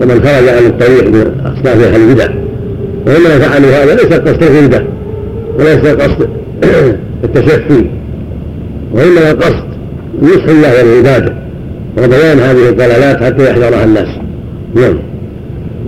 ومن 0.02 0.22
خرج 0.26 0.48
عن 0.50 0.66
الطريق 0.66 1.08
من 1.10 1.32
أصناف 1.46 1.84
أهل 1.84 2.02
البدع. 2.10 2.28
وإنما 3.08 3.40
فعلوا 3.40 3.70
هذا 3.70 3.96
ليس 3.96 4.14
قصد 4.14 4.44
الغلبة 4.44 4.82
وليس 5.60 5.86
قصد 5.96 6.30
التشفي. 7.24 7.86
وإنما 8.94 9.32
قصد 9.32 9.64
نصح 10.22 10.44
الله 10.50 10.70
والعبادة 10.78 11.34
وبيان 11.98 12.40
هذه 12.40 12.70
الضلالات 12.70 13.24
حتى 13.24 13.50
يحذرها 13.50 13.84
الناس. 13.84 14.08
نعم. 14.76 14.98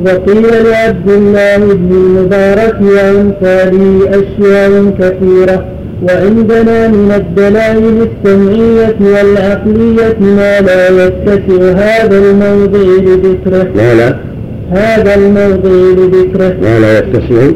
وقيل 0.06 0.44
لعبد 0.70 1.10
الله 1.10 1.58
بن 1.58 1.92
المبارك 1.92 2.76
وأمثاله 2.82 4.10
أشياء 4.10 4.94
كثيرة 5.00 5.66
وعندنا 6.04 6.88
من 6.88 7.12
الدلائل 7.16 8.08
السمعية 8.08 8.96
والعقلية 9.02 10.18
ما 10.20 10.60
لا 10.62 11.06
يتسع 11.06 11.72
هذا 11.72 12.18
الموضع 12.18 12.80
لذكره. 12.80 13.68
لا 13.76 13.94
لا. 13.96 14.29
هذا 14.72 15.16
الموضع 15.16 15.70
لذكره. 15.70 16.56
ما 16.62 16.80
لا 16.80 17.00
يتسع. 17.00 17.52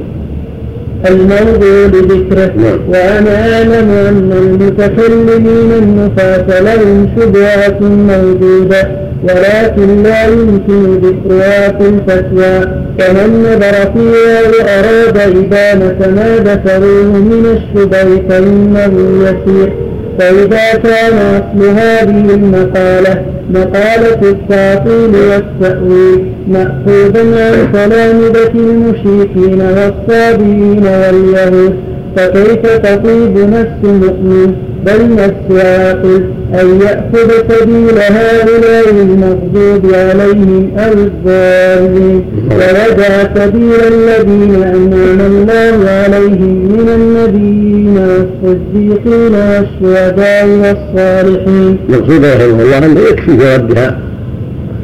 الموضوع 1.09 1.85
لذكره. 1.85 2.51
نعم. 2.57 2.79
وأنا 2.89 3.55
أعلم 3.55 3.89
أن 3.89 4.31
المتكلمين 4.37 5.71
النفاة 5.83 6.59
لهم 6.59 7.09
شبهات 7.17 7.81
موجودة 7.81 8.87
ولكن 9.23 10.03
لا 10.03 10.25
يمكن 10.27 10.99
ذكرها 11.03 11.71
في 11.77 11.89
الفتوى. 11.89 12.83
فمن 12.99 13.43
نظر 13.43 13.91
فيها 13.93 14.41
وأراد 14.49 15.17
إبانة 15.17 16.15
ما 16.15 16.37
ذكروه 16.37 17.03
من 17.03 17.57
الشبه 17.57 18.29
فإنه 18.29 18.93
يسير. 19.23 19.73
فإذا 20.19 20.81
كان 20.83 21.17
أصل 21.35 21.69
هذه 21.69 22.33
المقالة 22.33 23.32
مقالة 23.51 24.31
التعطيل 24.31 25.15
والتأويل 25.15 26.33
مأخوذا 26.47 27.21
عن 27.21 27.73
تلامذة 27.73 28.51
المشركين 28.55 29.61
والصابئين 29.61 30.83
واليهود. 30.83 31.92
فكيف 32.15 32.77
تطيب 32.77 33.37
نفس 33.37 33.83
مؤمن 33.83 34.53
بل 34.85 35.15
نفس 35.15 35.65
عاقل؟ 35.65 36.23
أن 36.53 36.81
يأخذ 36.81 37.29
سبيل 37.49 37.97
هؤلاء 37.99 38.89
المغضوب 38.89 39.93
عليهم 39.93 40.71
أو 40.77 40.91
الضالين 40.93 42.25
ويدع 42.51 43.35
سبيل 43.35 43.79
الذين 43.93 44.63
أنعم 44.63 45.19
الله 45.19 45.89
عليهم 45.89 46.53
من 46.73 46.89
النبيين 46.95 47.97
والصديقين 47.97 49.33
والشهداء 49.33 50.47
والصالحين. 50.47 51.77
المقصود 51.89 52.25
رحمه 52.25 52.63
الله 52.63 52.77
انه 52.77 52.99
يكفي 52.99 53.37
في 53.37 53.55
ردها 53.55 53.99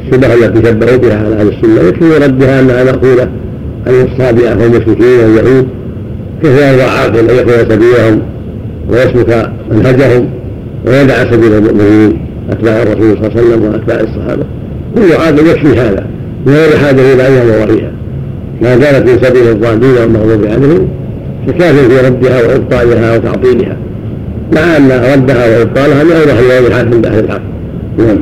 الشبهه 0.04 0.34
التي 0.34 0.68
شبهوا 0.68 0.96
بها 0.96 1.16
على 1.16 1.34
أهل 1.34 1.48
السنة 1.48 1.88
يكفي 1.88 2.00
في 2.00 2.24
ردها 2.24 2.60
انها 2.60 2.84
مقوله 2.84 3.28
عن 3.86 3.94
الصابئه 3.94 4.62
والمشركين 4.62 5.18
واليهود. 5.20 5.79
كيف 6.42 6.80
عاقل 6.80 7.18
أن 7.18 7.36
ياخذ 7.36 7.68
سبيلهم 7.70 8.22
ويسلك 8.88 9.50
منهجهم 9.70 10.28
ويدع 10.86 11.30
سبيل 11.30 11.52
المؤمنين 11.52 12.20
أتباع 12.50 12.82
الرسول 12.82 13.16
صلى 13.16 13.26
الله 13.26 13.30
عليه 13.36 13.42
وسلم 13.42 13.64
وأتباع 13.64 14.00
الصحابة. 14.00 14.44
كل 14.94 15.12
عاقل 15.12 15.46
يكفي 15.46 15.80
هذا 15.80 16.06
من 16.46 16.52
غير 16.52 16.78
حاجة 16.78 17.14
إلى 17.14 17.28
أن 17.28 17.32
ينظر 17.32 17.76
فيها 17.76 17.90
ما 18.62 18.76
كانت 18.76 19.08
من 19.08 19.18
سبيل 19.22 19.48
الضالين 19.48 19.94
والمغضوب 20.00 20.46
عليهم 20.46 20.88
فكاف 21.46 21.74
في 21.74 22.06
ردها 22.06 22.42
وإبطالها 22.42 23.16
وتعطيلها. 23.16 23.76
مع 24.52 24.76
أن 24.76 24.90
ردها 24.90 25.58
وإبطالها 25.58 26.04
من 26.04 26.12
اوضح 26.12 26.38
الواضحات 26.38 26.94
عند 26.94 27.06
أهل 27.06 27.24
الحق. 27.24 27.40
نعم. 27.98 28.18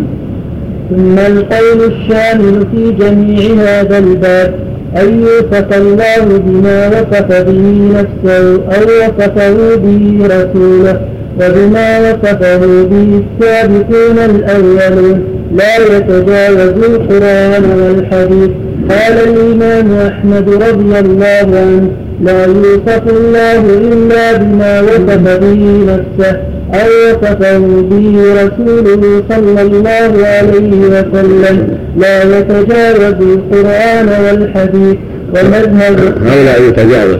ثم 0.90 1.18
القول 1.18 1.92
الشامل 1.92 2.66
في 2.72 2.92
جميع 2.92 3.54
هذا 3.54 3.98
الباب. 3.98 4.67
أن 4.96 5.20
يوصف 5.20 5.76
الله 5.76 6.38
بما 6.38 6.88
وصف 6.88 7.42
به 7.42 7.90
نفسه 7.94 8.54
أو 8.54 8.82
وصفه 8.82 9.76
به 9.76 10.20
رسوله. 10.24 11.00
وبما 11.40 11.98
وصفه 11.98 12.82
به 12.82 13.22
السابقون 13.22 14.18
الأولون. 14.18 15.24
لا 15.54 15.76
يتجاوز 15.76 16.84
القرآن 16.84 17.64
والحديث. 17.80 18.50
قال 18.90 19.28
الإمام 19.28 19.92
أحمد 20.06 20.48
رضي 20.48 20.98
الله 20.98 21.58
عنه 21.58 21.90
لا 22.24 22.44
يوصف 22.44 23.02
الله 23.10 23.60
إلا 23.60 24.36
بما 24.36 24.80
وصف 24.80 25.38
به 25.40 25.86
نفسه. 25.88 26.36
وصفه 26.72 27.58
به 27.90 28.22
رسوله 28.34 29.22
صلى 29.30 29.62
الله 29.62 30.26
عليه 30.26 30.72
وسلم 30.86 31.78
لا 31.98 32.38
يتجاوز 32.38 33.14
القرآن 33.20 34.08
والحديث 34.24 34.96
ومذهب 35.34 35.98
هؤلاء 36.26 36.62
يتجاوز 36.68 37.18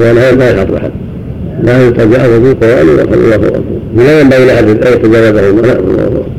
ولا 0.00 0.32
لا 0.32 0.50
يحط 0.50 0.72
احد 0.74 0.90
لا 1.62 1.86
يتجاوز 1.86 2.48
القرآن 2.50 2.88
ولا 2.88 3.02
والرسول 3.02 3.62
لا 3.96 4.20
ينبغي 4.20 4.44
لأحد 4.46 4.68
أن 4.68 4.76
يتجاوزه. 4.76 5.50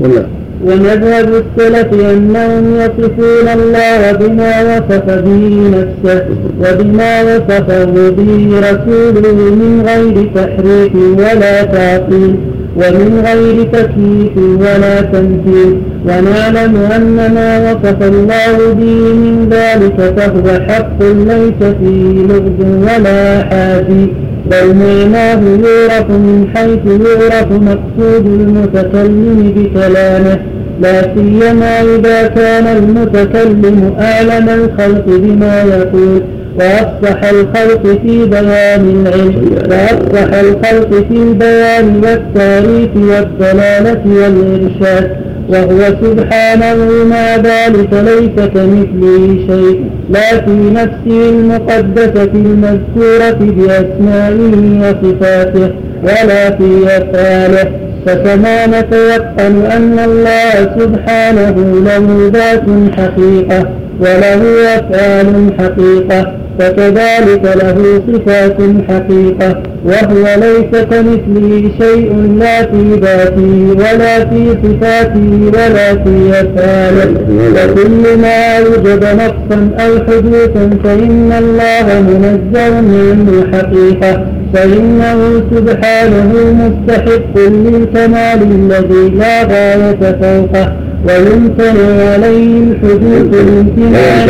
ولا 0.01 0.25
ومذهب 0.63 1.29
السلف 1.43 1.93
أنهم 2.11 2.75
يصفون 2.75 3.47
الله 3.59 4.11
بما 4.11 4.61
وصف 4.61 5.05
به 5.05 5.71
نفسه 5.75 6.25
وبما 6.61 7.21
وصفه 7.21 8.09
به 8.09 8.59
رسوله 8.59 9.33
من 9.33 9.83
غير 9.87 10.29
تحريف 10.35 10.95
ولا 10.95 11.63
تعطيل 11.63 12.35
ومن 12.75 13.23
غير 13.25 13.63
تكييف 13.63 14.37
ولا 14.37 15.01
تمثيل 15.01 15.81
ونعلم 16.05 16.75
أن 16.95 17.33
ما 17.35 17.71
وصف 17.71 18.01
الله 18.01 18.73
به 18.73 19.13
من 19.13 19.49
ذلك 19.51 20.13
فهو 20.17 20.59
حق 20.69 21.01
ليس 21.01 21.73
فيه 21.79 22.23
لغز 22.27 22.59
ولا 22.81 23.43
حاجي. 23.43 24.24
بل 24.51 24.75
معناه 24.75 25.41
يعرف 25.41 26.09
من 26.09 26.47
حيث 26.55 27.01
يعرف 27.01 27.51
مقصود 27.51 28.25
المتكلم 28.25 29.53
بكلامه 29.55 30.39
لا 30.81 31.01
سيما 31.01 31.81
إذا 31.81 32.27
كان 32.27 32.67
المتكلم 32.77 33.95
أعلم 33.99 34.49
الخلق 34.49 35.05
بما 35.07 35.63
يقول 35.63 36.21
وأفصح 36.59 37.23
الخلق 37.23 37.99
في 38.01 38.25
بيان 38.25 39.05
العلم 39.05 39.55
وأفصح 39.69 40.33
الخلق 40.33 40.89
في 41.09 41.15
البيان 41.17 42.01
والتعريف 42.03 42.89
والدلالة 42.95 44.01
والإرشاد. 44.05 45.24
وهو 45.49 45.79
سبحانه 46.03 47.05
مع 47.09 47.35
ذلك 47.35 47.89
ليس 47.93 48.47
كمثله 48.47 49.37
شيء. 49.47 49.85
لا 50.09 50.45
في 50.45 50.51
نفسه 50.51 51.29
المقدسة 51.29 52.31
المذكورة 52.33 53.39
بأسمائه 53.39 54.79
وصفاته 54.81 55.71
ولا 56.03 56.57
في 56.57 56.87
أفعاله. 56.87 57.71
فكما 58.05 58.65
نتيقن 58.67 59.65
أن 59.65 59.99
الله 59.99 60.75
سبحانه 60.79 61.55
له 61.85 62.31
ذات 62.33 62.63
حقيقة 62.97 63.69
وله 63.99 64.41
أفعال 64.75 65.53
حقيقة. 65.59 66.44
فكذلك 66.59 67.43
له 67.43 68.01
صفات 68.13 68.57
حقيقة 68.89 69.61
وهو 69.85 70.25
ليس 70.37 70.81
كمثله 70.83 71.71
شيء 71.79 72.37
لا 72.39 72.65
في 72.65 72.99
ذاته 73.01 73.75
ولا 73.77 74.25
في 74.25 74.57
صفاته 74.63 75.51
ولا 75.53 75.95
في 76.03 76.31
أفعاله. 76.31 77.11
وكل 77.55 78.21
ما 78.21 78.57
أوجب 78.57 79.03
نقصا 79.03 79.69
أو 79.79 79.91
حدوثا 80.07 80.69
فإن 80.83 81.31
الله 81.39 82.01
منزه 82.01 82.75
عنه 82.75 83.47
حقيقة 83.53 84.25
فإنه 84.53 85.41
سبحانه 85.51 86.31
مستحق 86.61 87.37
للكمال 87.37 88.39
الذي 88.51 89.15
لا 89.15 89.43
غاية 89.43 90.17
فوقه 90.21 90.73
ويمتنع 91.07 92.11
عليه 92.13 92.59
الحدوث 92.59 93.41
الامتناع. 93.41 94.25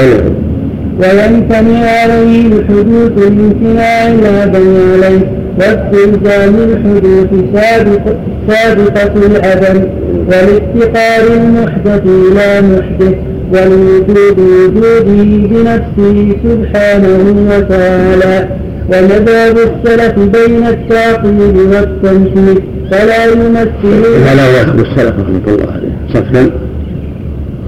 ويمتنع 1.00 1.80
عليه 2.02 2.48
الحدوث 2.48 3.28
الامتناع 3.28 4.08
لا 4.08 4.46
بين 4.46 4.78
عليه 5.04 5.22
واستلزام 5.60 6.56
الحدوث 6.56 7.30
سابق 7.54 8.16
سابقة 8.48 9.14
العدم 9.26 9.82
والافتقار 10.28 11.24
المحدث 11.38 12.02
إلى 12.06 12.62
محدث 12.62 13.16
والوجود 13.54 14.40
وجوده 14.40 15.48
بنفسه 15.50 16.36
سبحانه 16.44 17.24
وتعالى. 17.50 18.48
ومذهب 18.90 19.58
السلف 19.58 20.20
بين 20.20 20.68
التعطيل 20.68 21.58
والتمثيل 21.72 22.64
فلا 22.92 23.26
يمثل 23.26 24.06
هذا 24.26 24.44
هو 24.46 24.82
السلف 24.82 25.14
رحمة 25.20 25.46
الله 25.48 25.72
عليه. 25.74 25.96
صفا 26.14 26.65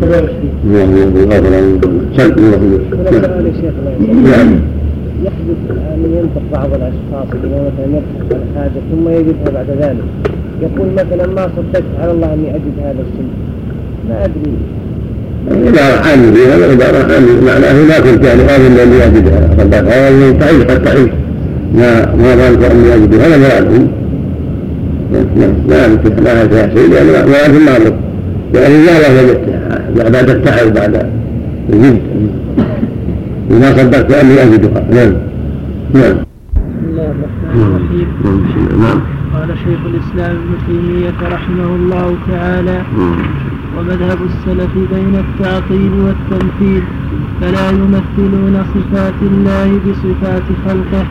اللهم 0.04 1.30
غفر 1.32 1.54
سل 2.18 2.34
اللهم 2.38 2.74
نعم 4.24 4.50
يحدث 5.26 5.62
أن 5.94 6.02
ينطق 6.18 6.42
بعض 6.54 6.70
الأشخاص 6.74 7.28
بما 7.44 7.60
مثلا 7.68 7.98
يبحث 7.98 8.34
عن 8.34 8.42
حاجة 8.56 8.80
ثم 8.92 9.10
يجدها 9.10 9.50
بعد 9.54 9.70
ذلك 9.82 10.08
يقول 10.62 10.88
مثلا 10.94 11.28
ما 11.28 11.50
صدقت 11.58 11.84
على 12.02 12.12
الله 12.12 12.34
أني 12.34 12.56
أجد 12.56 12.76
هذا 12.84 13.02
الشيء 13.08 13.32
ما 14.10 14.26
أدري 14.26 14.54
عبارة 15.68 15.98
عن 16.08 16.36
هذا 16.36 16.72
عبارة 16.72 17.14
عن 17.14 17.24
معناه 17.46 17.74
ما 17.90 18.00
كنت 18.00 18.26
يعني 18.26 18.42
أظن 18.42 18.80
أني 18.80 19.06
أجدها 19.06 19.50
صدقها 19.58 20.10
هذا 20.10 20.32
تعيش 20.32 20.64
قد 20.64 20.84
تعيش 20.84 21.10
ما 21.76 22.16
ما 22.16 22.36
ظننت 22.36 22.64
أني 22.64 22.96
أجد 22.96 23.14
هذا 23.14 23.38
ما 23.38 23.60
ما 25.68 25.88
ما 26.24 26.48
فيها 26.48 26.68
شيء 26.76 26.90
لأن 26.90 27.06
ما 27.06 27.26
ما 27.26 27.46
الماضي 27.46 28.07
يعني 28.62 28.86
لا 28.86 29.22
وجدتها 29.22 30.10
بعد 30.10 30.30
التعب 30.30 30.74
بعد 30.74 31.10
الجد 31.70 32.02
إذا 33.52 33.78
صدقت 33.78 34.12
أني 34.12 34.44
أجدها 34.44 34.84
نعم 34.92 35.14
نعم 35.94 36.16
بسم 36.16 36.90
الله 36.90 37.12
الرحمن 37.12 37.62
الرحيم 37.62 38.08
نعم 38.82 39.02
قال 39.34 39.48
شيخ 39.48 39.80
الإسلام 39.86 40.36
ابن 40.36 40.54
تيمية 40.68 41.34
رحمه 41.36 41.76
الله 41.76 42.16
تعالى 42.32 42.82
ومذهب 43.78 44.18
السلف 44.32 44.74
بين 44.94 45.16
التعطيل 45.16 45.92
والتمثيل 46.06 46.84
فلا 47.42 47.70
يمثلون 47.70 48.66
صفات 48.74 49.20
الله 49.22 49.80
بصفات 49.86 50.44
خلقه 50.66 51.06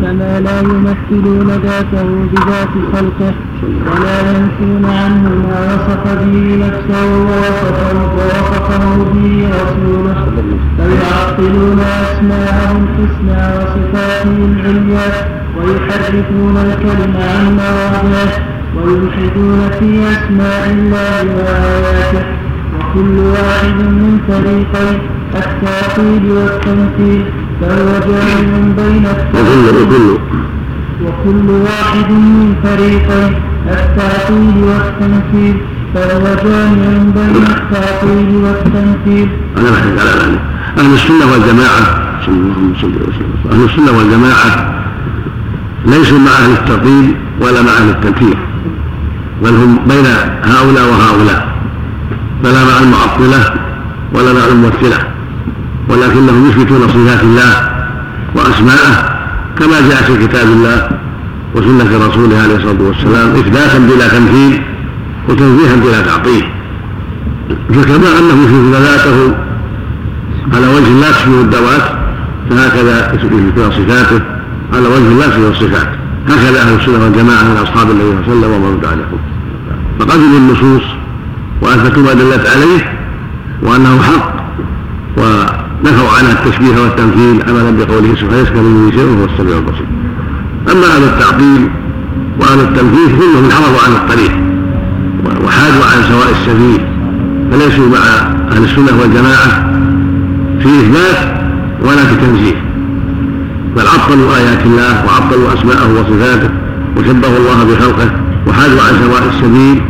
كما 0.00 0.40
لا 0.40 0.60
يمثلون 0.60 1.48
ذاته 1.48 2.08
بذات 2.32 2.74
خلقه 2.92 3.34
ولا 3.62 4.20
ينفون 4.30 4.84
عنه 4.84 5.28
ما 5.28 5.74
وصف 5.74 6.04
به 6.24 6.66
نفسه 6.66 7.06
ووصفه 8.16 9.04
به 9.14 9.48
رسوله 9.48 10.26
بل 10.78 10.90
يعطلون 10.92 11.80
اسماءه 11.80 12.76
الحسنى 12.82 13.42
وصفاته 13.56 14.36
العليا 14.44 15.10
ويحرفون 15.58 16.56
الكلم 16.56 17.16
عن 17.16 17.56
مواضعه. 17.56 18.49
ويلحدون 18.76 19.60
في 19.78 19.88
أسماء 20.16 20.70
الله 20.70 21.24
واياته 21.36 22.24
وكل 22.74 23.18
واحد 23.18 23.74
من 23.74 24.20
فريقين 24.28 24.98
التعطيل 25.34 26.30
والتمثيل 26.30 27.24
فهو 27.60 28.00
جامع 28.08 28.58
بين 28.76 29.06
التعطيل 29.06 30.18
وكل 31.04 31.50
واحد 31.50 32.10
من 32.10 32.54
فريقين 32.62 33.32
التعطيل 33.68 34.56
والتمثيل 34.64 35.56
فهو 35.94 36.24
جامع 36.44 36.88
بين 37.16 37.44
التعطيل 37.56 38.30
والتمثيل. 38.44 39.28
أنا 39.56 39.70
بحث 39.70 39.86
على 40.00 40.10
ذلك 40.10 40.40
أهل 40.78 40.94
السنة 40.94 41.32
والجماعة 41.32 41.82
أهل 43.52 43.64
السنة 43.64 43.98
والجماعة 43.98 44.50
ليسوا 45.86 46.18
مع 46.18 46.30
أهل 46.30 46.52
التعطيل 46.52 47.14
ولا 47.40 47.62
مع 47.62 47.72
أهل 47.72 47.90
التمثيل. 47.90 48.36
بل 49.42 49.54
هم 49.54 49.78
بين 49.88 50.06
هؤلاء 50.44 50.84
وهؤلاء. 50.90 51.50
فلا 52.44 52.64
مع 52.64 52.78
المعطلة 52.80 53.54
ولا 54.14 54.32
مع 54.32 54.44
الممثلة 54.52 54.98
ولكنهم 55.88 56.50
يثبتون 56.50 56.88
صفات 56.88 57.22
الله 57.22 57.70
وأسماءه 58.34 58.94
كما 59.58 59.80
جاء 59.88 60.02
في 60.02 60.26
كتاب 60.26 60.46
الله 60.46 60.88
وسنة 61.54 62.06
رسوله 62.08 62.38
عليه 62.42 62.56
الصلاة 62.56 62.82
والسلام 62.82 63.30
إثباتا 63.30 63.78
بلا 63.78 64.08
تمثيل 64.08 64.62
وتنزيها 65.28 65.76
بلا 65.76 66.00
تعطيل. 66.02 66.44
فكما 67.70 68.18
أنه 68.18 68.44
يثبت 68.44 68.76
ذاته 68.76 69.34
على 70.54 70.66
وجه 70.66 71.00
لا 71.00 71.10
تشبه 71.12 71.40
الذوات 71.40 71.92
فهكذا 72.50 73.12
يثبت 73.14 73.72
صفاته 73.72 74.20
على 74.74 74.88
وجه 74.88 75.18
لا 75.20 75.28
تشبه 75.28 75.48
الصفات. 75.48 75.99
هكذا 76.28 76.62
أهل 76.62 76.80
السنة 76.80 77.04
والجماعة 77.04 77.42
من 77.42 77.56
أصحاب 77.62 77.90
النبي 77.90 78.04
صلى 78.04 78.32
الله 78.32 78.46
عليه 78.46 78.46
وسلم 78.46 78.52
ومن 78.52 78.80
بعدهم 78.82 79.20
فقبلوا 79.98 80.38
النصوص 80.38 80.82
وأثبتوا 81.62 82.02
ما 82.02 82.12
دلت 82.12 82.46
عليه 82.46 82.98
وأنه 83.62 84.02
حق 84.02 84.34
ونفوا 85.16 86.10
عنها 86.18 86.32
التشبيه 86.32 86.80
والتمثيل 86.82 87.42
عملا 87.48 87.70
بقوله 87.70 88.14
سبحانه 88.14 88.36
ليس 88.40 88.48
كمثله 88.48 88.90
شيء 88.90 89.04
وهو 89.04 89.24
السميع 89.24 89.58
البصير. 89.58 89.86
أما 90.72 90.86
أهل 90.96 91.02
التعطيل 91.02 91.68
وأهل 92.40 92.60
التمثيل 92.60 93.18
كلهم 93.18 93.44
انحرفوا 93.44 93.80
عن 93.86 93.92
الطريق 93.92 94.32
وحادوا 95.44 95.84
عن 95.84 96.02
سواء 96.02 96.30
السبيل 96.40 96.80
فليسوا 97.52 97.88
مع 97.88 97.98
أهل 98.52 98.64
السنة 98.64 99.00
والجماعة 99.00 99.70
في 100.62 100.68
إثبات 100.68 101.40
ولا 101.82 102.04
في 102.04 102.16
تنزيه. 102.16 102.69
بل 103.76 103.86
عطلوا 103.86 104.36
آيات 104.36 104.66
الله 104.66 105.04
وعطلوا 105.06 105.54
أسماءه 105.54 105.88
وصفاته 105.92 106.50
وشبهوا 106.96 107.36
الله 107.38 107.64
بخلقه 107.64 108.10
وحادوا 108.46 108.82
عن 108.82 108.94
سواء 109.04 109.22
السبيل 109.28 109.82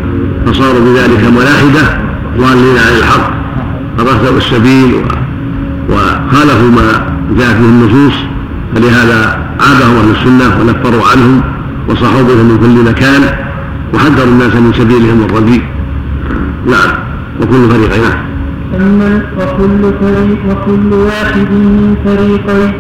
فصاروا 0.47 0.81
بذلك 0.81 1.33
ملاحدة 1.39 1.99
ضالين 2.39 2.79
عن 2.79 2.93
الحق 2.99 3.31
فرسلوا 3.99 4.39
السبيل 4.39 4.95
وخالفوا 5.91 6.71
ما 6.71 6.89
جاءت 7.39 7.57
به 7.57 7.65
النصوص 7.65 8.15
فلهذا 8.75 9.39
عابهم 9.61 9.97
أهل 9.97 10.11
السنة 10.11 10.61
ونفروا 10.61 11.03
عنهم 11.13 11.41
وصحوا 11.89 12.23
بهم 12.23 12.47
من 12.49 12.59
كل 12.59 12.91
مكان 12.91 13.23
وحذروا 13.95 14.33
الناس 14.33 14.55
من 14.55 14.73
سبيلهم 14.73 15.27
الرديء. 15.31 15.63
نعم 16.67 16.91
وكل 17.41 17.71
فريقين 17.71 18.05
أما 18.77 19.23
وكل 19.39 19.93
فريق 20.01 20.39
وكل 20.51 20.93
واحد 20.93 21.51
من 21.51 21.97
فريقين 22.05 22.73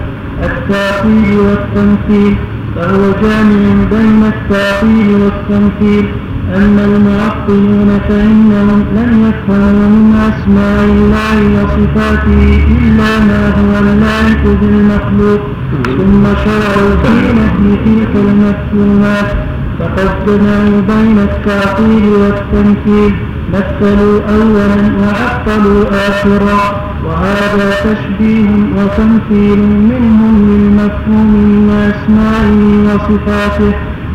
التعطيل 0.70 1.38
والتمثيل. 1.38 2.36
فهو 2.76 3.02
جامع 3.22 3.84
بين 3.90 4.22
التعطيل 4.24 5.14
والتمثيل. 5.22 6.08
أما 6.56 6.84
المعطلون 6.84 8.00
فإنهم 8.08 8.84
لم 8.94 9.10
يفهموا 9.28 9.88
من 9.88 10.14
أسماء 10.30 10.84
الله 10.84 11.62
وصفاته 11.62 12.62
إلا 12.78 13.18
ما 13.28 13.48
هو 13.58 13.78
اللائق 13.78 14.42
بالمخلوق. 14.60 15.40
ثم 15.84 16.24
شرعوا 16.44 16.96
في 17.02 17.32
نفي 17.38 17.76
تلك 17.84 18.12
المفهومات. 18.14 19.30
فقد 19.78 20.10
جمعوا 20.26 20.80
بين 20.88 21.18
التعطيل 21.18 22.04
والتمثيل. 22.08 23.14
مثلوا 23.54 24.20
أولا 24.28 24.92
وعطلوا 25.00 25.84
آخرا. 26.08 26.89
وهذا 27.06 27.70
تشبيه 27.84 28.48
وتمثيل 28.76 29.58
منهم 29.90 30.34
للمفهوم 30.50 31.30
من 31.34 31.70
أسمائه 31.90 32.60
وصفاته 32.86 33.74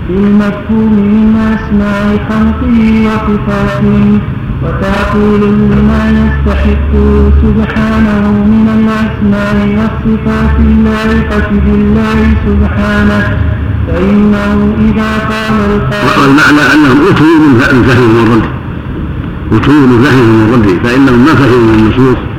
للمفهوم 0.10 0.94
من 0.94 1.36
أسماء 1.56 2.06
خلقه 2.30 2.78
وصفاته 3.08 4.20
وتعطيل 4.64 5.42
لما 5.72 6.04
يستحقه 6.22 7.32
سبحانه 7.44 8.24
من 8.54 8.68
الأسماء 8.78 9.58
والصفات 9.78 10.56
اللائقة 10.60 11.50
بالله 11.66 12.20
سبحانه. 12.48 13.38
فإنه 13.88 14.76
إذا 14.88 15.12
قال 15.32 15.56
القائل 15.72 16.20
والمعنى 16.22 16.64
أنهم 16.74 16.98
أتوا 17.10 17.38
من 17.44 17.54
فهمهم 17.88 18.24
الرد 18.24 18.46
أتوا 19.52 19.74
من 19.74 19.98
فهمهم 20.04 20.40
الرد 20.46 20.68
فإنهم 20.84 21.20
ما 21.26 21.34
فهموا 21.36 21.74
النصوص. 21.76 22.35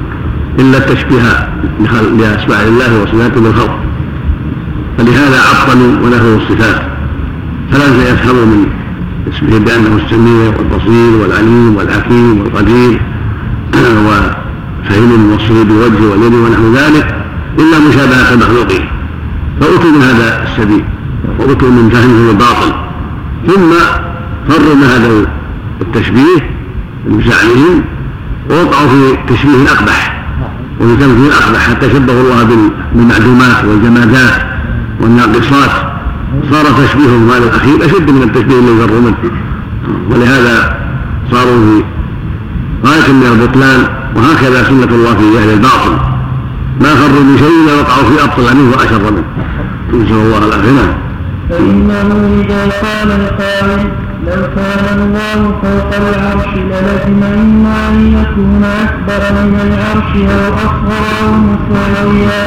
إلا 0.59 0.78
التشبيه 0.78 1.49
لأسماء 2.19 2.69
الله 2.69 3.03
وصفاته 3.03 3.41
بالخلق. 3.41 3.78
فلهذا 4.99 5.41
عطلوا 5.41 5.93
ونفوا 6.03 6.37
الصفات. 6.37 6.83
فلم 7.73 8.01
يفهموا 8.01 8.47
من 8.47 8.66
اسمه 9.33 9.59
بأنه 9.59 10.01
السميع 10.05 10.53
والبصير 10.59 11.23
والعليم 11.23 11.77
والحكيم 11.77 12.41
والقدير. 12.41 13.01
وفهم 14.07 15.15
الموصول 15.15 15.65
بالوجه 15.65 16.11
واليد 16.11 16.35
ونحو 16.35 16.73
ذلك. 16.74 17.15
إلا 17.59 17.78
مشابهة 17.89 18.35
المخلوقين 18.35 18.89
فأتوا 19.61 19.91
من 19.91 20.03
هذا 20.03 20.43
السبيل. 20.43 20.85
وأتوا 21.39 21.70
من 21.70 21.91
فهمه 21.91 22.31
الباطل. 22.31 22.73
ثم 23.47 23.70
فروا 24.49 24.74
من 24.74 24.85
هذا 24.85 25.27
التشبيه 25.81 26.51
بزعمهم 27.07 27.83
ووقعوا 28.51 28.89
في 28.89 29.35
تشبيه 29.35 29.73
أقبح. 29.73 30.16
وفي 30.81 30.97
تمثيل 30.97 31.32
أقبح 31.32 31.69
حتى 31.69 31.90
شبهوا 31.90 32.20
الله 32.23 32.43
بالمعدومات 32.94 33.65
والجمادات 33.65 34.43
والناقصات 35.01 35.70
صار 36.51 36.65
تشبيههم 36.65 37.31
هذا 37.31 37.44
الأخير 37.44 37.85
أشد 37.85 38.11
من 38.11 38.23
التشبيه 38.23 38.59
الذي 38.59 38.86
فروا 38.86 39.01
منه. 39.01 39.16
ولهذا 40.11 40.77
صاروا 41.31 41.59
في 41.59 41.85
غاية 42.86 43.12
من 43.12 43.27
البطلان 43.32 43.81
وهكذا 44.16 44.62
سنة 44.65 44.94
الله 44.97 45.15
في 45.15 45.39
أهل 45.39 45.51
الباطل. 45.53 45.93
ما 46.81 46.94
فروا 46.94 47.23
من 47.23 47.39
شيء 47.39 47.48
إلا 47.65 47.74
وقعوا 47.81 48.05
في 48.05 48.24
أبطل 48.24 48.57
منه 48.57 48.70
وأشر 48.70 48.98
منه. 49.11 49.24
نسأل 50.05 50.16
الله 50.16 50.39
العافية. 50.39 50.98
فإنه 51.51 52.44
إذا 52.44 52.62
قال 52.82 53.11
القائل 53.20 53.90
لو 54.27 54.43
كان 54.57 54.98
الله 54.98 55.40
فوق 55.62 55.90
العرش 56.03 56.53
للزم 56.57 57.23
إما 57.23 57.89
أن 57.89 57.97
يكون 58.20 58.65
أكبر 58.85 59.23
من 59.43 59.55
العرش 59.66 60.11
أو 60.35 60.55
أصغر 60.55 61.05
أو 61.23 61.31
مساويا. 61.48 62.43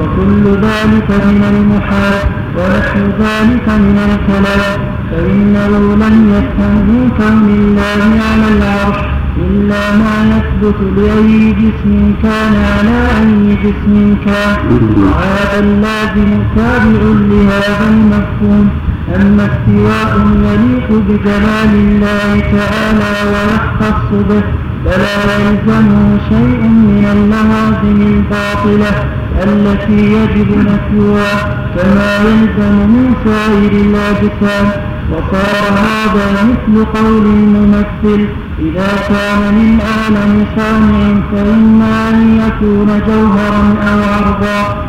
وكل 0.00 0.44
ذلك 0.66 1.08
من 1.26 1.42
المحال 1.52 2.18
ونحو 2.56 2.98
ذلك 3.24 3.66
من 3.68 3.98
الكلام. 4.08 4.80
فإنه 5.10 5.72
لم 6.02 6.16
يفهم 6.36 6.74
من 6.90 7.10
كون 7.18 7.46
الله 7.58 8.02
على 8.28 8.48
العرش 8.56 9.00
إلا 9.46 9.82
ما 10.00 10.16
يثبت 10.32 10.78
بأي 10.96 11.52
جسم 11.52 12.14
كان 12.22 12.54
على 12.74 12.98
أي 13.18 13.56
جسم 13.64 14.16
كان. 14.26 14.56
وهذا 14.96 15.58
اللازم 15.58 16.30
تابع 16.56 17.02
لهذا 17.30 17.88
المفهوم. 17.90 18.70
أما 19.16 19.44
استواء 19.44 20.12
يليق 20.44 20.88
بجلال 21.08 21.74
الله 21.74 22.40
تعالى 22.40 23.12
ويختص 23.32 24.10
به 24.28 24.42
فلا 24.84 25.38
يلزمه 25.38 26.18
شيء 26.28 26.60
من 26.62 27.04
اللوازم 27.12 28.02
الباطلة 28.02 29.04
التي 29.42 30.12
يجب 30.12 30.48
نفيها 30.58 31.32
كما 31.76 32.16
يلزم 32.16 32.74
من 32.94 33.14
سائر 33.24 33.72
الأجسام 33.72 34.66
وصار 35.12 35.72
هذا 35.72 36.42
مثل 36.50 36.84
قول 36.84 37.26
الممثل 37.26 38.28
إذا 38.58 38.92
كان 39.08 39.54
من 39.54 39.80
عالم 39.80 40.46
صانع 40.56 41.20
فإما 41.32 42.08
أن 42.10 42.40
يكون 42.46 43.00
جوهرا 43.06 43.74
أو 43.90 43.98
عرضا 44.14 44.84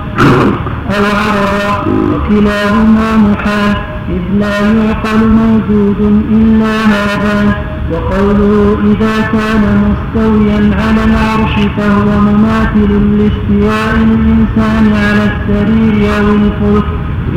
أو 0.91 1.03
عرضا 1.05 1.85
وكلاهما 2.13 3.17
محال. 3.17 3.90
إذ 4.15 4.39
لا 4.39 4.59
يعقل 4.59 5.19
موجود 5.27 5.99
إلا 6.31 6.75
هذا 6.85 7.55
وقوله 7.91 8.77
إذا 8.91 9.15
كان 9.33 9.63
مستويا 9.85 10.59
على 10.81 11.03
العرش 11.03 11.55
فهو 11.77 12.19
مماثل 12.19 12.91
لاستواء 13.17 13.95
الإنسان 13.95 14.93
على 15.03 15.23
السرير 15.31 16.17
أو 16.17 16.25
الفلك. 16.35 16.85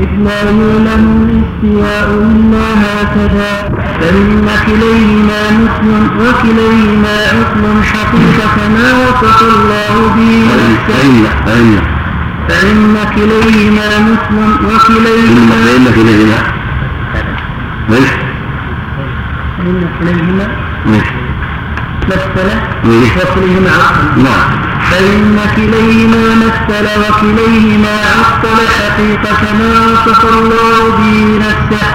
إذ 0.02 0.10
لا 0.24 0.42
يعلم 0.42 1.04
الاستواء 1.26 2.08
إلا 2.30 2.66
هكذا 2.84 3.52
فإن 4.00 4.46
كليهما 4.66 5.40
مثل 5.62 5.88
وكليهما 6.20 7.16
عقل 7.34 7.82
حقيقة 7.82 8.56
ما 8.74 8.86
وصف 9.02 9.42
الله 9.42 9.94
به. 10.16 10.44
فإن 12.48 12.96
كليهما 13.14 13.88
مثل 14.08 14.36
وكليهما 14.66 15.56
فإن 15.64 15.84
كليهما 15.94 16.53
فإن 17.88 18.04
فإن 19.58 19.88
كليهما 20.00 20.48
مثل. 20.86 21.14
وكليهما 23.16 23.70
عقل. 23.70 24.22
نعم. 24.22 24.64
فإن 24.90 25.38
كليهما 25.56 26.34
مثل 26.34 26.86
وكليهما 27.00 27.96
عطل 28.18 28.58
حقيقة 28.78 29.52
ما 29.58 29.92
وصف 29.92 30.24
الله 30.24 30.96
به 30.98 31.38
نفسه. 31.38 31.86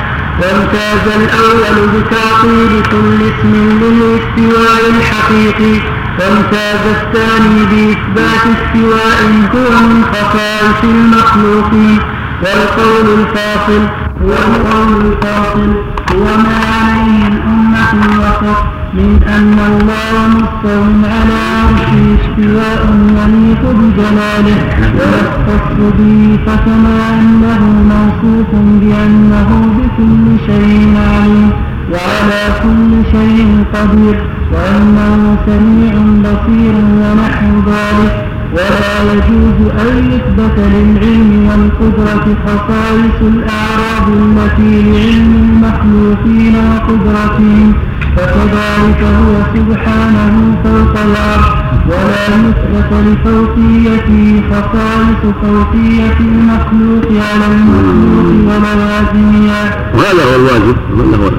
وامتاز 0.42 1.06
الأول 1.16 1.88
بتعطيل 1.88 2.84
كل 2.92 3.20
اسم 3.30 3.54
للاستواء 3.82 4.82
الحقيقي. 4.90 5.82
وامتاز 6.20 6.84
الثاني 6.98 7.66
بإثبات 7.66 8.44
استواء 8.56 9.20
هو 9.56 9.70
من 9.88 10.06
خصائص 10.14 10.84
المخلوقين 10.84 12.00
والقول 12.42 13.20
الفاصل. 13.20 13.99
هو 14.22 14.32
القول 14.32 15.06
الفاصل 15.06 15.70
هو 16.14 16.38
ما 16.38 16.60
عليه 16.82 17.28
الأمة 17.28 17.92
الوسط 17.94 18.64
من 18.94 19.24
أن 19.28 19.60
الله 19.72 20.28
مستو 20.28 20.82
على 21.10 21.40
عرشه 21.60 22.18
استواء 22.20 22.82
يليق 23.18 23.64
بجلاله. 23.80 24.60
ويختص 24.98 25.78
به 25.98 26.40
فكما 26.46 27.20
أنه 27.20 27.64
موصوف 27.92 28.52
بأنه 28.82 29.50
بكل 29.78 30.46
شيء 30.46 30.98
عليم 30.98 31.52
وعلى 31.92 32.44
كل 32.64 33.12
شيء 33.12 33.64
قدير 33.74 34.18
وأنه 34.54 35.38
سميع 35.46 35.94
بصير 36.24 36.76
ونحو 37.02 37.72
ذلك. 37.72 38.29
ولا 38.54 39.14
يجوز 39.14 39.72
أن 39.82 40.12
يثبت 40.12 40.58
للعلم 40.58 41.50
والقدرة 41.50 42.26
خصائص 42.46 43.22
الأعراض 43.22 44.08
التي 44.10 44.82
لعلم 44.82 45.34
المخلوقين 45.44 46.56
وقدرتهم 46.56 47.74
فكذلك 48.16 49.04
هو 49.04 49.36
سبحانه 49.56 50.56
فوق 50.64 51.02
العرش 51.02 51.48
ولا 51.88 52.28
يثبت 52.28 52.92
لفوقيته 52.94 54.42
خصائص 54.52 55.36
فوقية 55.42 56.18
المخلوق 56.20 57.06
على 57.06 57.46
المخلوق 57.46 58.30
ولوازمها 58.48 59.92
وهذا 59.94 60.24
هو 60.24 60.36
الواجب 60.36 60.76
وأنه 60.98 61.32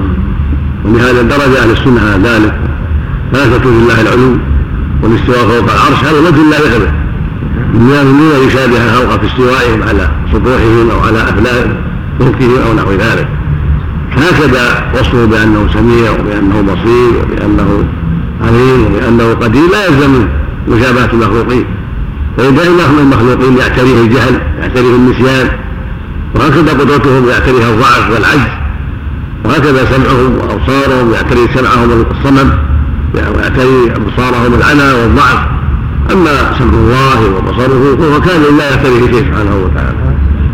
ولهذا 0.85 1.21
درج 1.21 1.55
أهل 1.61 1.71
السنة 1.71 2.01
على 2.01 2.23
ذلك 2.23 2.53
تكون 3.33 3.83
لله 3.83 4.01
العلو 4.01 4.37
والاستواء 5.03 5.37
فوق 5.37 5.73
العرش 5.73 6.03
هذا 6.03 6.19
وجه 6.19 6.49
لا 6.49 6.57
يثبت 6.57 7.00
من 7.73 8.31
أن 8.35 8.47
يشابه 8.47 8.77
الخلق 8.77 9.19
في 9.19 9.27
استوائهم 9.27 9.83
على 9.83 10.09
سطوحهم 10.33 10.89
أو 10.91 10.99
على 10.99 11.23
أفلاك 11.23 11.67
ملكهم 12.19 12.57
أو 12.67 12.73
نحو 12.73 12.91
ذلك. 12.91 13.27
هكذا 14.11 14.91
وصفه 14.93 15.25
بأنه 15.25 15.67
سميع 15.73 16.11
وبأنه 16.11 16.61
بصير 16.61 17.23
وبأنه 17.23 17.83
عليم 18.41 18.85
وبأنه 18.85 19.33
قدير 19.33 19.61
لا 19.71 19.85
يلزم 19.85 20.27
مشابهة 20.67 21.09
المخلوقين. 21.13 21.65
فإذا 22.37 22.67
إن 22.67 22.99
المخلوقين 22.99 23.57
يعتريه 23.57 24.01
الجهل 24.01 24.41
يعتريه 24.59 24.95
النسيان 24.95 25.49
وهكذا 26.35 26.73
قدرتهم 26.73 27.29
يعتريها 27.29 27.69
الضعف 27.69 28.11
والعجز 28.11 28.51
وهكذا 29.45 29.85
سمعهم 29.85 30.37
وأبصارهم 30.37 31.13
يعتري 31.13 31.47
سمعهم 31.55 32.05
الصمم 32.11 32.51
ويعتري 33.13 33.91
أبصارهم 33.95 34.53
العنا 34.53 34.93
والضعف. 34.93 35.60
أما 36.11 36.53
سمع 36.57 36.73
الله 36.73 37.19
وبصره 37.37 37.97
فهو 37.97 38.21
كان 38.21 38.57
لا 38.57 38.69
يعتريه 38.69 39.11
شيء 39.11 39.23
سبحانه 39.27 39.55
وتعالى. 39.65 39.97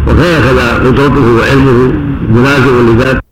وكان 0.07 0.41
كذا 0.44 0.74
قدرته 0.74 1.26
وعلمه 1.38 1.94
مناسب 2.30 2.74
لذلك 2.90 3.27